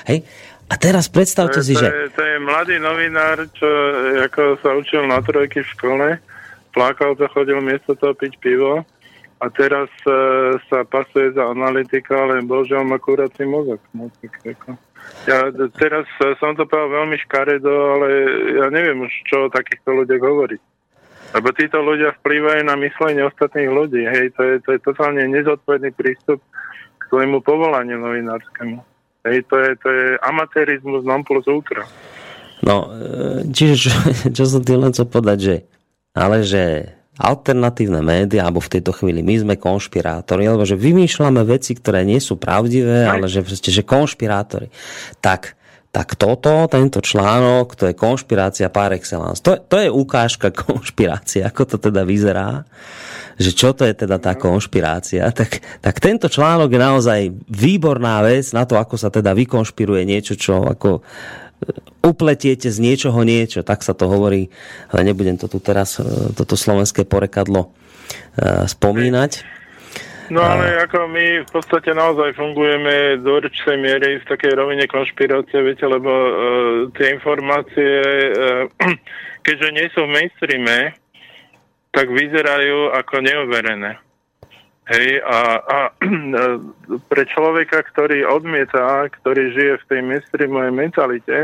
[0.06, 0.22] Hej?
[0.70, 1.88] A teraz predstavte to, si, to že...
[1.90, 3.70] Je, to je mladý novinár, čo
[4.30, 6.08] ako sa učil na trojky v škole,
[6.70, 8.86] plakal to, chodil miesto toho piť pivo
[9.40, 10.12] a teraz e,
[10.72, 13.84] sa pasuje za analytika, ale bohužiaľ má kurací mozog.
[13.92, 14.80] No, tak, ako.
[15.28, 18.08] Ja teraz e, som to povedal veľmi škaredo, ale
[18.64, 20.62] ja neviem už, čo o takýchto ľuďoch hovoriť.
[21.36, 24.08] Lebo títo ľudia vplývajú na myslenie ostatných ľudí.
[24.08, 26.40] Hej, to je, to je totálne nezodpovedný prístup
[26.96, 28.80] k svojmu povolaniu novinárskému.
[29.28, 31.84] Hej, to je, to je amatérizmus non plus ultra.
[32.64, 33.92] No, e, čiže čo,
[34.32, 35.56] čo som tým len chcel povedať, že
[36.16, 41.76] ale že alternatívne médiá, alebo v tejto chvíli my sme konšpirátori, alebo že vymýšľame veci,
[41.76, 44.68] ktoré nie sú pravdivé, ale že, proste, že konšpirátori.
[45.24, 45.56] Tak,
[45.96, 49.40] tak toto, tento článok, to je konšpirácia par excellence.
[49.48, 52.68] To, to je ukážka konšpirácie, ako to teda vyzerá
[53.36, 57.20] že čo to je teda tá konšpirácia, tak, tak tento článok je naozaj
[57.52, 61.04] výborná vec na to, ako sa teda vykonšpiruje niečo, čo ako
[62.06, 64.54] upletiete z niečoho niečo, tak sa to hovorí,
[64.94, 66.06] ale nebudem to tu teraz, e,
[66.38, 67.74] toto slovenské porekadlo
[68.38, 69.56] e, spomínať.
[70.26, 75.62] No ale ako my v podstate naozaj fungujeme do určitej miery v takej rovine konšpirácie,
[75.62, 76.34] viete, lebo uh,
[76.98, 77.94] tie informácie,
[78.34, 78.66] uh,
[79.46, 80.98] keďže nie sú v mainstreame,
[81.94, 84.02] tak vyzerajú ako neoverené.
[84.86, 85.38] Hej, a,
[85.76, 85.78] a
[87.10, 91.38] pre človeka, ktorý odmieta, ktorý žije v tej mainstreamovej mentalite,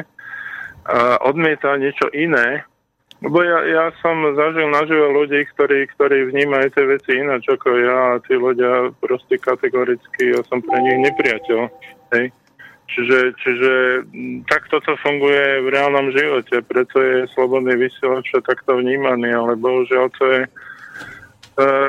[0.81, 2.65] a odmieta niečo iné,
[3.21, 8.17] lebo ja, ja som zažil naživo ľudí, ktorí, ktorí vnímajú tie veci ináč ako ja
[8.17, 11.69] a tí ľudia proste kategoricky, ja som pre nich nepriateľ.
[12.17, 12.33] Hej.
[12.91, 13.71] Čiže, čiže
[14.49, 20.25] takto to funguje v reálnom živote, preto je slobodný vysielač takto vnímaný, ale bohužiaľ to
[20.27, 20.41] je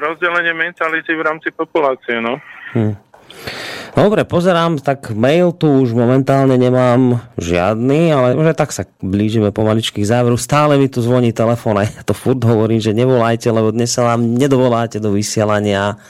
[0.00, 2.20] rozdelenie mentality v rámci populácie.
[2.20, 2.40] No.
[2.72, 2.96] Hmm.
[3.92, 10.00] Dobre, pozerám, tak mail tu už momentálne nemám žiadny, ale že tak sa blížime pomaličky
[10.00, 10.40] k záveru.
[10.40, 14.08] Stále mi tu zvoní telefón a ja to furt hovorím, že nevolajte, lebo dnes sa
[14.08, 16.00] vám nedovoláte do vysielania,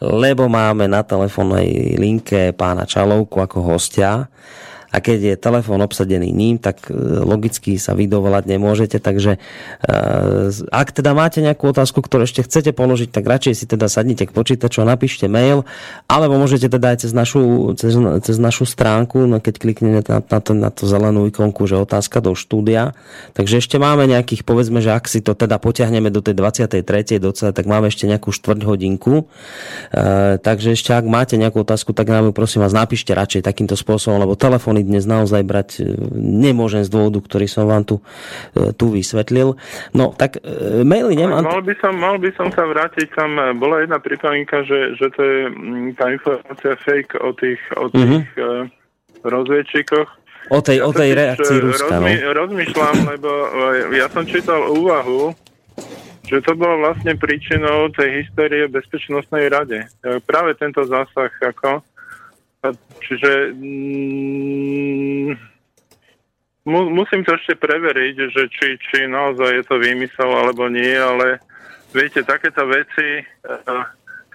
[0.00, 4.32] lebo máme na telefónnej linke pána Čalovku ako hostia
[4.92, 9.38] a keď je telefón obsadený ním, tak e, logicky sa vy dovolať nemôžete, takže
[10.70, 14.34] ak teda máte nejakú otázku, ktorú ešte chcete položiť, tak radšej si teda sadnite k
[14.34, 15.62] počítaču a napíšte mail,
[16.10, 17.94] alebo môžete teda aj cez našu, cez,
[18.24, 22.22] cez našu stránku, no keď kliknete na, na, to, na to zelenú ikonku, že otázka
[22.24, 22.94] do štúdia.
[23.34, 27.20] Takže ešte máme nejakých, povedzme, že ak si to teda potiahneme do tej 23.
[27.20, 29.26] docela, tak máme ešte nejakú štvrť hodinku.
[29.92, 33.74] E, takže ešte ak máte nejakú otázku, tak nám ju prosím vás napíšte radšej takýmto
[33.74, 37.98] spôsobom, lebo telefóny dnes naozaj brať e, nemôžem z dôvodu, ktorý som vám tu,
[38.54, 39.58] e, tu vysvetlil.
[39.90, 41.42] No, tak e, maily nemám...
[41.42, 45.20] Mal by som, mal by som sa vrátiť, tam bola jedna pripomienka, že, že to
[45.20, 49.26] je mm, tá informácia fake o tých, o tých mm-hmm.
[49.26, 50.08] rozviečikoch.
[50.54, 52.30] O tej, ja o tej reakcii Ruska, rozmy, no.
[52.38, 53.30] Rozmýšľam, lebo
[53.90, 55.34] ja som čítal úvahu,
[56.22, 59.90] že to bolo vlastne príčinou tej histórie Bezpečnostnej rade.
[60.22, 61.82] Práve tento zásah, ako...
[63.04, 63.52] Čiže...
[63.54, 65.36] Mm,
[66.66, 71.38] musím to ešte preveriť, že či, či naozaj je to výmysel alebo nie, ale
[71.94, 73.82] viete, takéto veci, eh,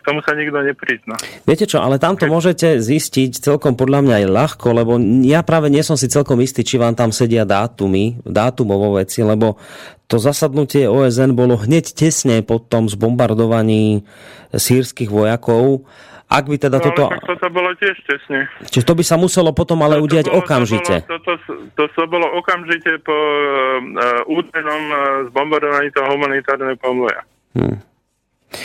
[0.01, 1.13] k tomu sa nikto neprizná.
[1.45, 5.85] Viete čo, ale tamto môžete zistiť celkom podľa mňa aj ľahko, lebo ja práve nie
[5.85, 9.61] som si celkom istý, či vám tam sedia dátumy, dátumovo veci, lebo
[10.09, 14.01] to zasadnutie OSN bolo hneď tesne po tom zbombardovaní
[14.49, 15.85] sírskych vojakov
[16.31, 17.03] ak by teda no, toto...
[17.11, 18.47] Ale toto bolo tiež tesne.
[18.63, 20.95] Čiže to by sa muselo potom ale to, udiať bolo, okamžite.
[21.03, 21.33] To, bolo, to,
[21.75, 24.97] to, to bolo okamžite po uh, údajnom uh,
[25.27, 27.19] zbombardovaní toho humanitárneho pomoja.
[27.51, 27.83] Hmm.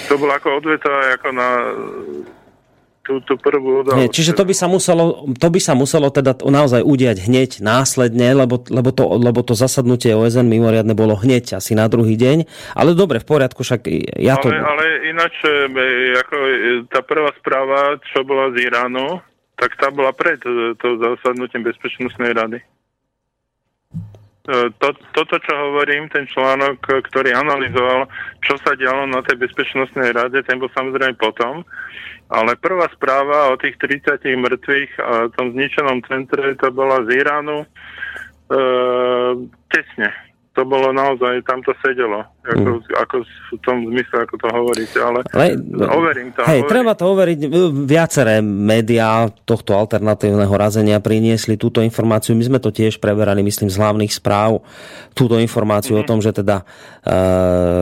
[0.06, 1.48] To bolo ako odveta ako na
[3.07, 3.99] tú, tú prvú udalosť.
[4.03, 8.35] Nie, čiže to by, sa muselo, to by sa muselo teda naozaj udiať hneď následne,
[8.35, 12.43] lebo, lebo, to, lebo to zasadnutie OSN mimoriadne bolo hneď asi na druhý deň.
[12.74, 13.87] Ale dobre, v poriadku, však
[14.19, 14.51] ja to...
[14.51, 15.70] Ale, ale ináč, e,
[16.19, 16.57] ako e,
[16.91, 19.23] tá prvá správa, čo bola z Iránu,
[19.55, 22.59] tak tá bola pred e, to zasadnutím Bezpečnostnej rady.
[24.47, 26.79] To, toto, čo hovorím, ten článok,
[27.11, 28.06] ktorý analyzoval,
[28.46, 31.66] čo sa dialo na tej bezpečnostnej rade, ten bol samozrejme potom.
[32.30, 37.62] Ale prvá správa o tých 30 mŕtvych a tom zničenom centre, to bola z Iránu
[37.62, 37.69] e,
[39.71, 40.11] tesne.
[40.56, 42.96] To bolo naozaj, tam to sedelo, ako, mm.
[42.96, 45.52] ako v tom zmysle, ako to hovoríte, ale, ale
[45.93, 46.40] overím to.
[46.48, 46.72] Hej, overím.
[46.72, 47.38] treba to overiť.
[47.85, 52.32] Viaceré médiá tohto alternatívneho razenia priniesli túto informáciu.
[52.32, 54.64] My sme to tiež preberali, myslím, z hlavných správ,
[55.12, 56.01] túto informáciu mm.
[56.01, 56.09] o mhm.
[56.09, 56.64] tom, že teda e,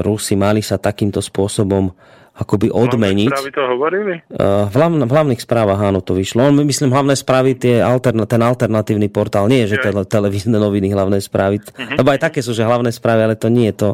[0.03, 1.95] Rusi mali sa takýmto spôsobom
[2.35, 3.31] akoby odmeniť.
[3.31, 4.15] Hlavné správy to hovorili?
[4.27, 6.51] Uh, v, hlavn, v hlavných správach áno to vyšlo.
[6.51, 10.91] On, myslím, hlavné správy, tie alterna, ten alternatívny portál, nie je, že tele, televízne noviny,
[10.91, 11.63] hlavné správy.
[11.63, 11.95] Uh-huh.
[11.95, 13.91] Lebo aj také sú, že hlavné správy, ale to nie je to,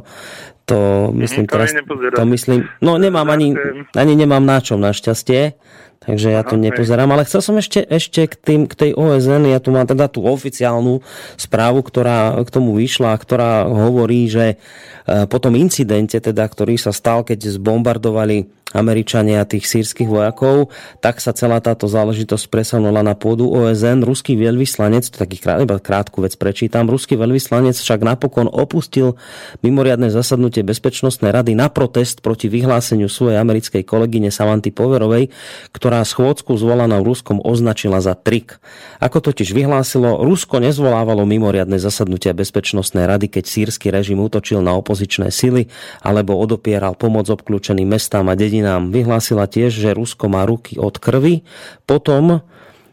[0.65, 0.79] to
[1.21, 1.77] myslím uh-huh, teraz,
[2.17, 3.53] to myslím, no nemám ani,
[3.93, 5.61] ani nemám na čom, našťastie.
[6.01, 6.73] Takže ja to okay.
[6.73, 10.09] nepozerám, ale chcel som ešte, ešte k, tým, k tej OSN, ja tu mám teda
[10.09, 11.05] tú oficiálnu
[11.37, 16.97] správu, ktorá k tomu vyšla, ktorá hovorí, že e, po tom incidente, teda, ktorý sa
[16.97, 20.71] stal, keď zbombardovali Američania tých sírskych vojakov,
[21.03, 24.07] tak sa celá táto záležitosť presunula na pôdu OSN.
[24.07, 29.19] Ruský veľvyslanec, to taký krát, iba krátku vec prečítam, ruský veľvyslanec však napokon opustil
[29.67, 35.35] mimoriadne zasadnutie Bezpečnostnej rady na protest proti vyhláseniu svojej americkej kolegyne Samanty Poverovej,
[35.75, 38.63] ktorá schôdzku zvolaná v Ruskom označila za trik.
[39.03, 45.35] Ako totiž vyhlásilo, Rusko nezvolávalo mimoriadne zasadnutia Bezpečnostnej rady, keď sírsky režim útočil na opozičné
[45.35, 45.67] sily
[46.07, 48.95] alebo odopieral pomoc obklúčeným mestám a dedinám.
[48.95, 51.43] Vyhlásila tiež, že Rusko má ruky od krvi.
[51.83, 52.47] Potom,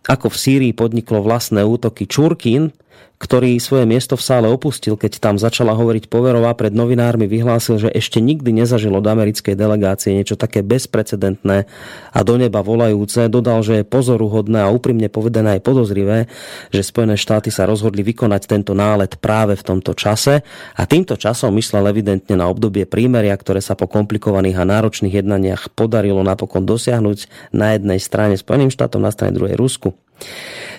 [0.09, 2.73] ako v Sýrii podniklo vlastné útoky Čurkin,
[3.17, 7.89] ktorý svoje miesto v sále opustil, keď tam začala hovoriť Poverová pred novinármi, vyhlásil, že
[7.89, 11.65] ešte nikdy nezažil od americkej delegácie niečo také bezprecedentné
[12.13, 13.25] a do neba volajúce.
[13.25, 16.29] Dodal, že je pozoruhodné a úprimne povedané aj podozrivé,
[16.69, 20.45] že Spojené štáty sa rozhodli vykonať tento nálet práve v tomto čase
[20.77, 25.73] a týmto časom myslel evidentne na obdobie prímeria, ktoré sa po komplikovaných a náročných jednaniach
[25.73, 29.97] podarilo napokon dosiahnuť na jednej strane Spojeným štátom, na strane druhej Rusku.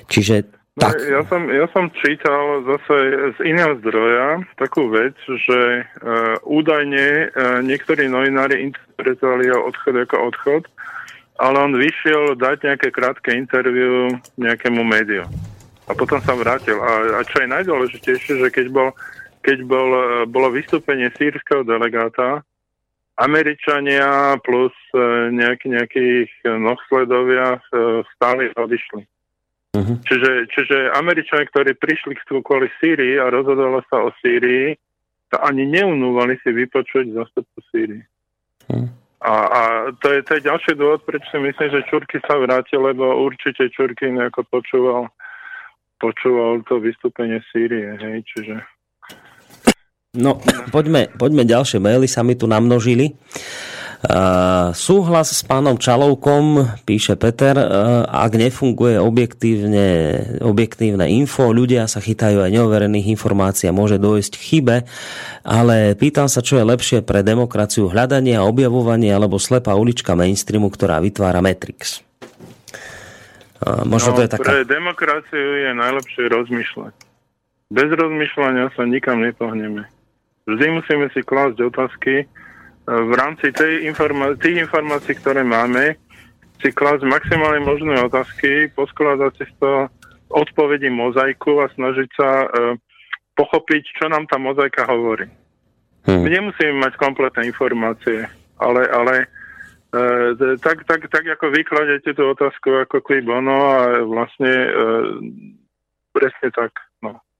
[0.06, 0.94] Čiže tak.
[1.04, 2.96] Ja, som, ja som čítal zase
[3.34, 10.16] z iného zdroja takú vec, že uh, údajne uh, niektorí novinári interpretovali jeho odchod ako
[10.30, 10.62] odchod,
[11.42, 15.26] ale on vyšiel dať nejaké krátke interviu nejakému médiu.
[15.88, 16.78] A potom sa vrátil.
[16.78, 18.88] A, a čo je najdôležitejšie, že keď, bol,
[19.42, 22.46] keď bol, uh, bolo vystúpenie sírskeho delegáta,
[23.18, 26.30] Američania plus uh, nejaký, nejakých
[26.62, 29.02] nosledovia uh, stále odišli.
[29.76, 29.96] Uh-huh.
[30.04, 34.72] Čiže, čiže Američania, ktorí prišli kvôli Sýrii a rozhodovalo sa o Sýrii,
[35.28, 38.02] to ani neunúvali si vypočuť zastupcu Sýrii.
[38.72, 38.88] Uh-huh.
[39.18, 39.60] A, a
[39.98, 43.66] to, je, to je ďalší dôvod, prečo si myslím, že Čurky sa vrátil, lebo určite
[43.74, 45.10] Čurky nejako počúval
[45.98, 48.62] počúval to vystúpenie Sýrie, hej, čiže...
[50.16, 50.40] No,
[50.72, 53.12] poďme, poďme ďalšie maily, sa mi tu namnožili.
[54.78, 57.58] Súhlas s pánom Čalovkom, píše Peter,
[58.06, 59.86] ak nefunguje objektívne,
[60.38, 64.76] objektívne info, ľudia sa chytajú aj neoverených informácií a môže dojsť k chybe,
[65.42, 70.70] ale pýtam sa, čo je lepšie pre demokraciu hľadanie a objavovanie alebo slepá ulička mainstreamu,
[70.70, 71.98] ktorá vytvára Matrix.
[73.82, 74.46] Možno no, to je taká...
[74.46, 76.94] Pre demokraciu je najlepšie rozmýšľať.
[77.74, 79.90] Bez rozmýšľania sa nikam nepohneme.
[80.46, 82.30] Vždy musíme si klásť otázky,
[82.88, 86.00] v rámci tej informa- tých informácií, ktoré máme,
[86.58, 89.92] si klásť maximálne možné otázky, poskladať si toho
[90.32, 92.48] odpovedi mozaiku a snažiť sa e,
[93.36, 95.28] pochopiť, čo nám tá mozaika hovorí.
[96.08, 96.24] Hmm.
[96.24, 98.26] My nemusíme mať kompletné informácie,
[98.58, 99.14] ale, ale
[99.92, 104.70] e, tak, tak, tak ako vykladete tú otázku ako klibono a vlastne e,
[106.16, 106.87] presne tak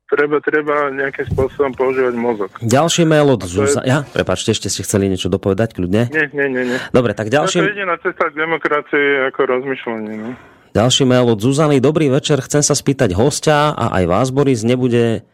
[0.08, 2.50] treba, treba nejakým spôsobom používať mozog.
[2.64, 3.84] Ďalší mail od Zuzana.
[3.84, 3.92] Je...
[3.92, 6.08] Ja, prepačte, ešte ste chceli niečo dopovedať, kľudne?
[6.08, 6.64] Nie, nie, nie.
[6.74, 6.78] nie.
[6.90, 7.60] Dobre, tak ďalší...
[7.60, 10.12] To je jediná cesta k demokracii ako rozmýšľanie.
[10.16, 10.30] No.
[10.72, 11.80] Ďalší mail od Zuzany.
[11.80, 15.24] Dobrý večer, chcem sa spýtať hostia a aj vás, Boris, nebude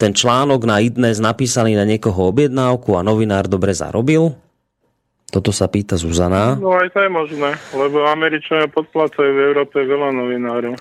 [0.00, 4.34] ten článok na IDNES napísaný na niekoho objednávku a novinár dobre zarobil?
[5.32, 6.60] Toto sa pýta Zuzana.
[6.60, 10.76] No aj to je možné, lebo Američania podplácajú v Európe veľa novinárov.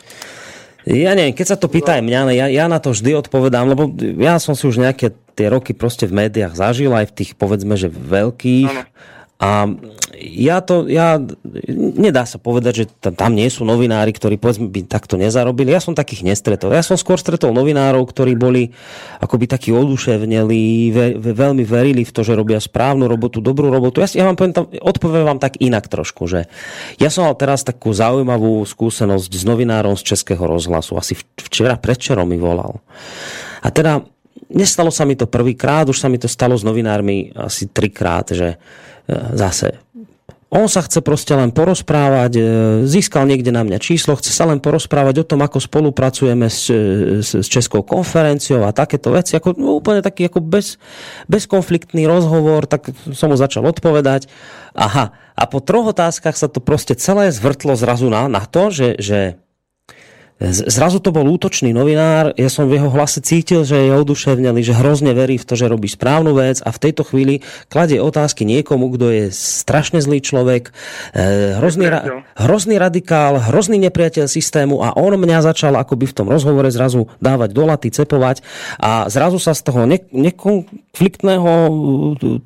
[0.89, 3.93] Ja neviem, keď sa to pýta aj mňa, ja, ja na to vždy odpovedám, lebo
[4.17, 7.77] ja som si už nejaké tie roky proste v médiách zažil, aj v tých povedzme,
[7.77, 8.73] že veľkých.
[8.73, 8.89] Ano.
[9.41, 9.65] A
[10.21, 11.17] ja to, ja,
[11.73, 15.73] nedá sa povedať, že tam nie sú novinári, ktorí povedzme by takto nezarobili.
[15.73, 16.77] Ja som takých nestretol.
[16.77, 18.69] Ja som skôr stretol novinárov, ktorí boli
[19.17, 20.61] akoby takí oduševneli,
[20.93, 24.05] ve, ve, veľmi verili v to, že robia správnu robotu, dobrú robotu.
[24.05, 26.45] Ja, ja vám poviem, tam, odpoviem vám tak inak trošku, že
[27.01, 31.01] ja som mal teraz takú zaujímavú skúsenosť s novinárom z Českého rozhlasu.
[31.01, 32.77] Asi včera, predčerom mi volal.
[33.65, 34.05] A teda
[34.53, 38.61] nestalo sa mi to prvýkrát, už sa mi to stalo s novinármi asi trikrát, že
[39.09, 39.79] zase
[40.51, 42.41] on sa chce proste len porozprávať, e,
[42.83, 46.67] získal niekde na mňa číslo, chce sa len porozprávať o tom, ako spolupracujeme s,
[47.23, 49.39] s, s Českou konferenciou a takéto veci.
[49.39, 50.75] Ako, no, úplne taký ako bez,
[51.31, 54.27] bezkonfliktný rozhovor, tak som mu začal odpovedať.
[54.75, 58.99] Aha, a po troch otázkach sa to proste celé zvrtlo zrazu na, na to, že,
[58.99, 59.39] že
[60.41, 64.73] Zrazu to bol útočný novinár, ja som v jeho hlase cítil, že je oduševnený, že
[64.73, 68.89] hrozne verí v to, že robí správnu vec a v tejto chvíli kladie otázky niekomu,
[68.97, 70.73] kto je strašne zlý človek,
[71.13, 76.25] eh, hrozný, ra- hrozný radikál, hrozný nepriateľ systému a on mňa začal akoby v tom
[76.25, 78.41] rozhovore zrazu dávať do laty, cepovať
[78.81, 81.51] a zrazu sa z toho ne- nekonfliktného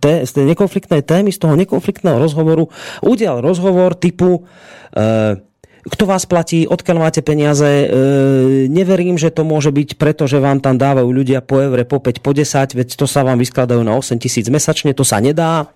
[0.03, 2.67] té- z tej nekonfliktnej témy, z toho nekonfliktného rozhovoru
[2.99, 4.43] udial rozhovor typu
[4.91, 5.39] e,
[5.85, 7.65] kto vás platí, odkiaľ máte peniaze.
[7.65, 7.87] E,
[8.65, 12.25] neverím, že to môže byť preto, že vám tam dávajú ľudia po evre, po 5,
[12.25, 15.69] po 10, veď to sa vám vyskladajú na 8 tisíc mesačne, to sa nedá.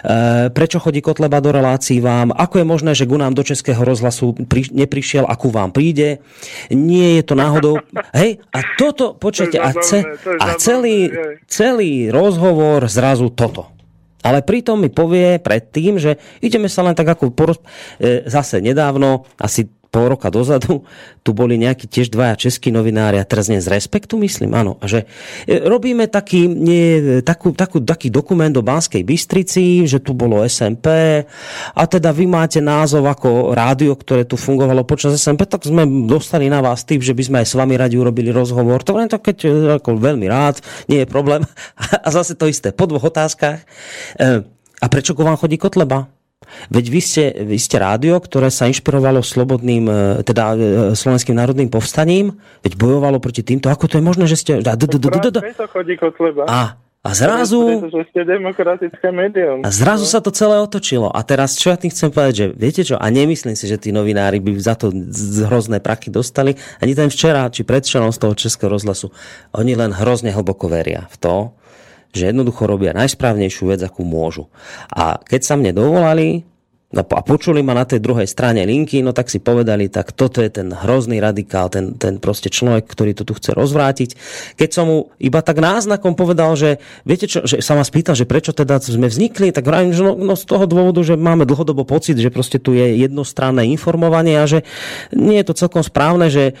[0.00, 2.32] E, prečo chodí Kotleba do relácií vám?
[2.32, 6.24] Ako je možné, že ku nám do Českého rozhlasu pri, neprišiel, akú vám príde?
[6.72, 7.84] Nie je to náhodou...
[8.16, 10.00] Hej, a toto, počujete, a, ce,
[10.40, 11.12] a celý,
[11.44, 13.79] celý rozhovor zrazu toto.
[14.20, 17.58] Ale pritom mi povie predtým, že ideme sa len tak ako poroz...
[17.96, 20.86] E, zase nedávno, asi pol roka dozadu,
[21.26, 24.78] tu boli nejakí tiež dvaja českí novinári a teraz nie z Respektu, myslím, áno.
[24.80, 25.04] Že
[25.50, 30.86] e, robíme taký, nie, takú, takú, taký dokument o Banskej Bystrici, že tu bolo SMP
[31.74, 36.46] a teda vy máte názov ako rádio, ktoré tu fungovalo počas SMP, tak sme dostali
[36.46, 38.86] na vás tým, že by sme aj s vami radi urobili rozhovor.
[38.86, 39.48] To len to, keď e,
[39.82, 41.42] ako veľmi rád, nie je problém.
[42.06, 43.58] A zase to isté po dvoch otázkach.
[44.16, 44.46] E,
[44.80, 46.19] a prečo ku vám chodí Kotleba?
[46.68, 49.94] Veď vy ste, vy ste rádio, ktoré sa inšpirovalo slobodným, e,
[50.26, 50.56] teda e,
[50.94, 53.72] slovenským národným povstaním, veď bojovalo proti týmto.
[53.72, 54.52] Ako to je možné, že ste...
[56.46, 57.80] A, a zrazu...
[59.64, 61.08] A zrazu sa to celé otočilo.
[61.08, 63.88] A teraz, čo ja tým chcem povedať, že viete čo, a nemyslím si, že tí
[63.88, 64.92] novinári by za to
[65.48, 69.08] hrozné praky dostali, ani ten včera, či predvčerom z toho Českého rozhlasu.
[69.56, 71.34] Oni len hrozne hlboko veria v to,
[72.10, 74.50] že jednoducho robia najsprávnejšiu vec, akú môžu.
[74.90, 76.46] A keď sa mne dovolali,
[76.90, 80.42] No a počuli ma na tej druhej strane linky, no tak si povedali, tak toto
[80.42, 84.18] je ten hrozný radikál, ten, ten proste človek, ktorý to tu chce rozvrátiť.
[84.58, 88.26] Keď som mu iba tak náznakom povedal, že viete čo, že sa ma spýtal, že
[88.26, 91.86] prečo teda sme vznikli, tak vravím, že no, no z toho dôvodu, že máme dlhodobo
[91.86, 94.66] pocit, že proste tu je jednostranné informovanie a že
[95.14, 96.58] nie je to celkom správne, že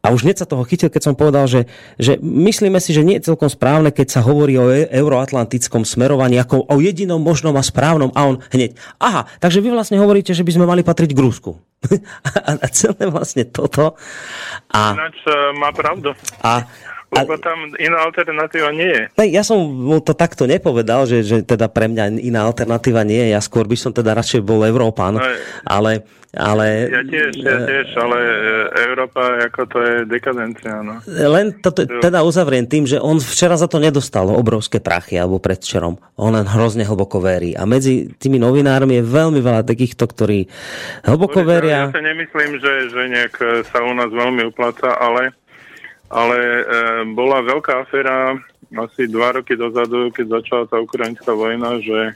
[0.00, 1.68] a už hneď sa toho chytil, keď som povedal, že,
[2.00, 6.40] že myslíme si, že nie je celkom správne, keď sa hovorí o e- euroatlantickom smerovaní
[6.40, 10.40] ako o jedinom možnom a správnom a on hneď, aha, takže vy vlastne hovoríte, že
[10.40, 11.60] by sme mali patriť k Rusku.
[12.32, 14.00] a, a celé vlastne toto.
[14.72, 16.16] A, Ináč uh, má pravdu.
[16.40, 16.64] A,
[17.10, 19.02] lebo tam iná alternatíva nie je.
[19.34, 23.34] Ja som mu to takto nepovedal, že, že teda pre mňa iná alternatíva nie je.
[23.34, 25.18] Ja skôr by som teda radšej bol Európan.
[25.18, 25.26] No,
[25.66, 26.86] ale, ale...
[26.86, 28.36] Ja tiež, ja e, tiež, ale e,
[28.86, 30.86] Európa, ako to je dekadencia.
[30.86, 31.02] No.
[31.10, 35.98] Len to, teda uzavriem tým, že on včera za to nedostal obrovské prachy, alebo predvčerom.
[36.14, 37.58] On len hrozne hlboko verí.
[37.58, 40.46] A medzi tými novinármi je veľmi veľa takýchto, ktorí
[41.10, 41.90] hlboko veria.
[41.90, 43.34] Ja si nemyslím, že, že nejak
[43.66, 45.34] sa u nás veľmi upláca, ale
[46.10, 46.62] ale e,
[47.14, 48.34] bola veľká aféra
[48.74, 52.14] asi dva roky dozadu, keď začala tá ukrajinská vojna, že e,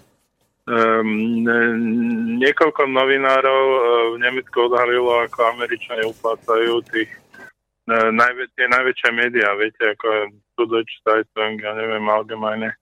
[2.43, 3.81] niekoľko novinárov e,
[4.15, 7.11] v Nemecku odhalilo, ako Američania uplácajú tých
[7.87, 10.23] e, najvä, tie najväčšie médiá, viete, ako je
[10.59, 12.75] Süddeutsche Zeitung, ja neviem, Allgemeine,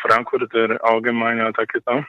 [0.00, 2.04] Frankfurter Allgemeine a takéto,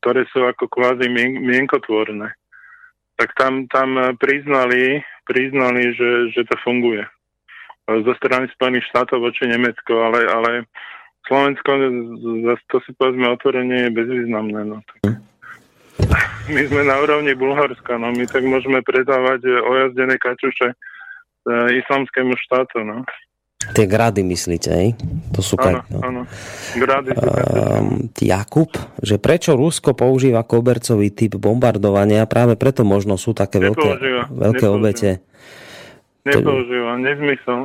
[0.00, 2.32] ktoré sú ako kvázi mien- mienkotvorné.
[3.20, 7.06] Tak tam, tam priznali priznali, že, že to funguje.
[7.86, 10.50] Zo strany Spojených štátov voči Nemecko, ale, ale
[11.30, 11.70] Slovensko,
[12.66, 14.60] to si povedzme otvorenie, je bezvýznamné.
[14.66, 14.82] No.
[16.50, 20.76] My sme na úrovni Bulharska, no my tak môžeme predávať ojazdené kačuše e,
[21.78, 22.82] islamskému štátu.
[22.82, 23.06] No.
[23.60, 24.88] Tie grady myslíte, hej?
[25.36, 26.00] To sú áno, no.
[26.00, 26.20] áno.
[26.80, 28.72] Grady um, Jakub,
[29.04, 32.24] že prečo Rusko používa kobercový typ bombardovania?
[32.24, 34.00] Práve preto možno sú také veľké,
[34.32, 34.80] veľké nepoužíva.
[34.80, 35.10] obete.
[36.24, 37.02] Nepoužíva, to...
[37.04, 37.60] nezmysel.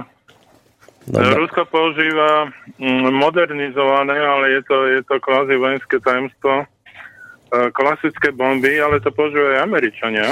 [1.06, 1.38] Dobre.
[1.38, 6.66] Rusko používa mm, modernizované, ale je to, je to kvázi vojenské tajemstvo, e,
[7.72, 10.28] klasické bomby, ale to používajú aj Američania.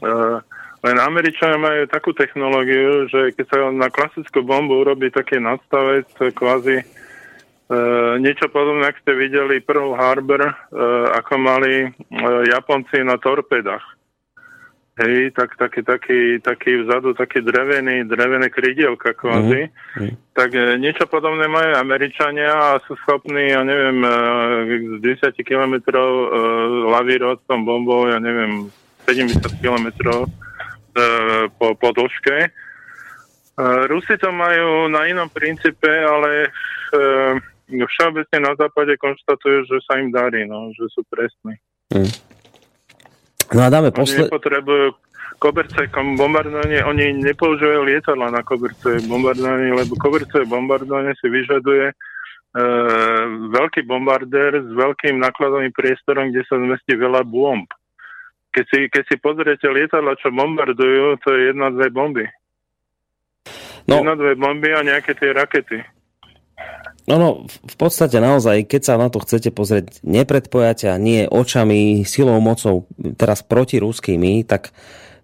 [0.00, 0.40] Uh,
[0.80, 6.80] len Američania majú takú technológiu, že keď sa na klasickú bombu urobí taký nadstavec, kvázi
[6.80, 6.84] e,
[8.16, 10.54] niečo podobné, ak ste videli Pearl Harbor, e,
[11.20, 11.88] ako mali e,
[12.48, 14.00] Japonci na torpedách.
[15.00, 19.72] Hej, tak taký, taký, taký vzadu, taký drevený, drevené krydielka kvázi.
[19.72, 20.12] Mm-hmm.
[20.36, 24.12] Tak e, niečo podobné majú Američania a sú schopní, ja neviem, e,
[25.00, 26.26] z 10 kilometrov e,
[26.88, 28.72] lavírovať s tom bombou, ja neviem,
[29.04, 30.28] 70 kilometrov
[31.56, 32.36] po, po dĺžke.
[32.40, 32.50] E,
[33.86, 36.48] Rusi to majú na inom princípe, ale e,
[37.70, 41.54] všeobecne na západe konštatujú, že sa im darí, no, že sú presní.
[41.94, 42.10] Hmm.
[43.50, 44.26] No a dáme posled...
[44.26, 44.86] Oni nepotrebujú
[45.40, 51.94] koberce bombardovanie, oni nepoužívajú lietadla na kobercové bombardovanie, lebo kobercové bombardovanie si vyžaduje e,
[53.48, 57.66] veľký bombardér s veľkým nakladovým priestorom, kde sa zmestí veľa bomb.
[58.50, 62.26] Keď si, keď si pozriete lietadla, čo bombardujú, to je jedna, dve bomby.
[63.86, 64.02] No.
[64.02, 65.78] Jedna, dve bomby a nejaké tie rakety.
[67.08, 72.38] No, no, v podstate naozaj, keď sa na to chcete pozrieť nepredpojatia, nie očami, silou,
[72.38, 72.86] mocou,
[73.18, 74.70] teraz proti ruskými, tak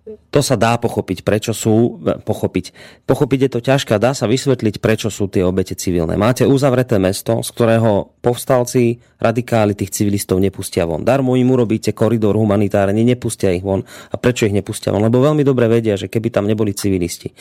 [0.06, 2.70] to sa dá pochopiť, prečo sú, pochopiť.
[3.10, 6.14] Pochopiť je to ťažké, dá sa vysvetliť, prečo sú tie obete civilné.
[6.14, 11.02] Máte uzavreté mesto, z ktorého povstalci, radikáli tých civilistov nepustia von.
[11.02, 13.82] Darmo im urobíte koridor humanitárny, nepustia ich von.
[13.82, 15.02] A prečo ich nepustia von?
[15.02, 17.34] Lebo veľmi dobre vedia, že keby tam neboli civilisti,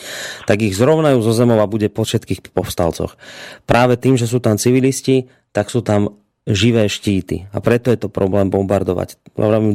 [0.50, 3.14] tak ich zrovnajú zo zemov a bude po všetkých povstalcoch.
[3.62, 7.46] Práve tým, že sú tam civilisti, tak sú tam živé štíty.
[7.50, 9.18] A preto je to problém bombardovať.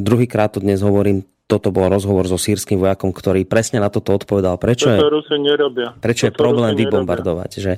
[0.03, 4.55] Druhýkrát to dnes hovorím, toto bol rozhovor so sírským vojakom, ktorý presne na toto odpovedal.
[4.55, 5.03] Prečo je,
[5.99, 7.51] prečo je problém vybombardovať?
[7.59, 7.73] Že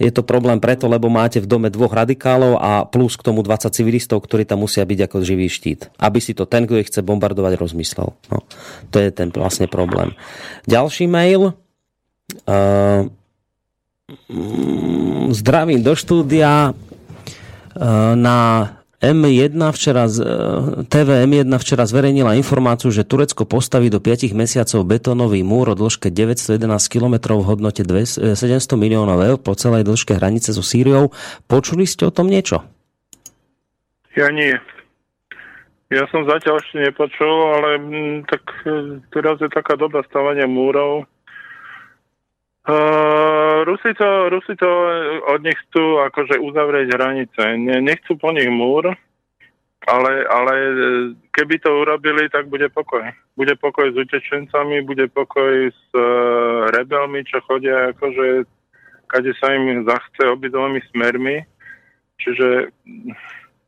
[0.00, 3.68] je to problém preto, lebo máte v dome dvoch radikálov a plus k tomu 20
[3.68, 5.92] civilistov, ktorí tam musia byť ako živý štít.
[6.00, 8.14] Aby si to ten, kto ich chce bombardovať, rozmyslel.
[8.32, 8.38] No,
[8.88, 10.16] to je ten vlastne problém.
[10.64, 11.52] Ďalší mail.
[12.48, 13.10] Uh,
[15.34, 16.72] zdravím do štúdia.
[17.70, 24.36] Uh, na M1 včera, e, TV M1 včera zverejnila informáciu, že Turecko postaví do 5
[24.36, 26.60] mesiacov betónový múr o dĺžke 911
[26.92, 31.16] km v hodnote 700 e, miliónov eur po celej dĺžke hranice so Sýriou.
[31.48, 32.60] Počuli ste o tom niečo?
[34.12, 34.52] Ja nie.
[35.88, 40.44] Ja som zatiaľ ešte nepočul, ale m, mm, tak e, teraz je taká doba stavania
[40.44, 41.08] múrov,
[42.70, 44.70] Uh, Rusi, to, Rusi to
[45.26, 47.42] od nich chcú akože uzavrieť hranice.
[47.58, 48.94] Ne, nechcú po nich múr,
[49.90, 50.52] ale, ale
[51.34, 53.02] keby to urobili, tak bude pokoj.
[53.34, 58.46] Bude pokoj s utečencami, bude pokoj s uh, rebelmi, čo chodia akože
[59.10, 61.42] kade sa im zachce obidvomi smermi.
[62.22, 62.70] Čiže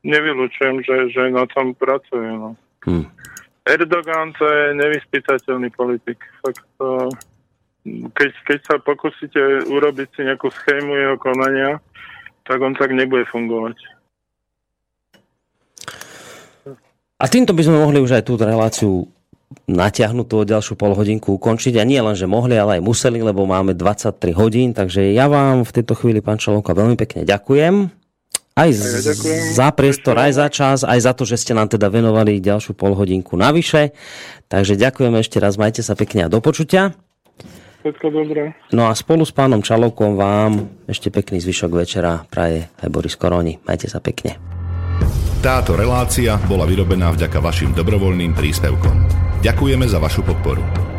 [0.06, 2.30] nevylučujem, že, že na tom pracujú.
[2.38, 2.50] No.
[2.86, 3.10] Hmm.
[3.66, 6.18] Erdogan to je nevyspytateľný politik.
[6.42, 7.10] Fakt to,
[7.86, 11.82] keď, keď sa pokúsite urobiť si nejakú schému jeho konania,
[12.46, 13.78] tak on tak nebude fungovať.
[17.22, 19.06] A týmto by sme mohli už aj túto reláciu
[19.68, 21.78] natiahnutú o ďalšiu polhodinku ukončiť.
[21.78, 24.74] A nie len, že mohli, ale aj museli, lebo máme 23 hodín.
[24.74, 27.92] Takže ja vám v tejto chvíli, pán Čalovka, veľmi pekne ďakujem.
[28.52, 29.12] Aj ja
[29.56, 33.32] za priestor, aj za čas, aj za to, že ste nám teda venovali ďalšiu polhodinku
[33.32, 33.96] navyše.
[34.52, 36.92] Takže ďakujem ešte raz, majte sa pekne a do počutia.
[37.82, 38.54] Všetko dobré.
[38.70, 43.58] No a spolu s pánom Čalovkom vám ešte pekný zvyšok večera praje aj Boris Koroni.
[43.66, 44.38] Majte sa pekne.
[45.42, 48.96] Táto relácia bola vyrobená vďaka vašim dobrovoľným príspevkom.
[49.42, 50.91] Ďakujeme za vašu podporu.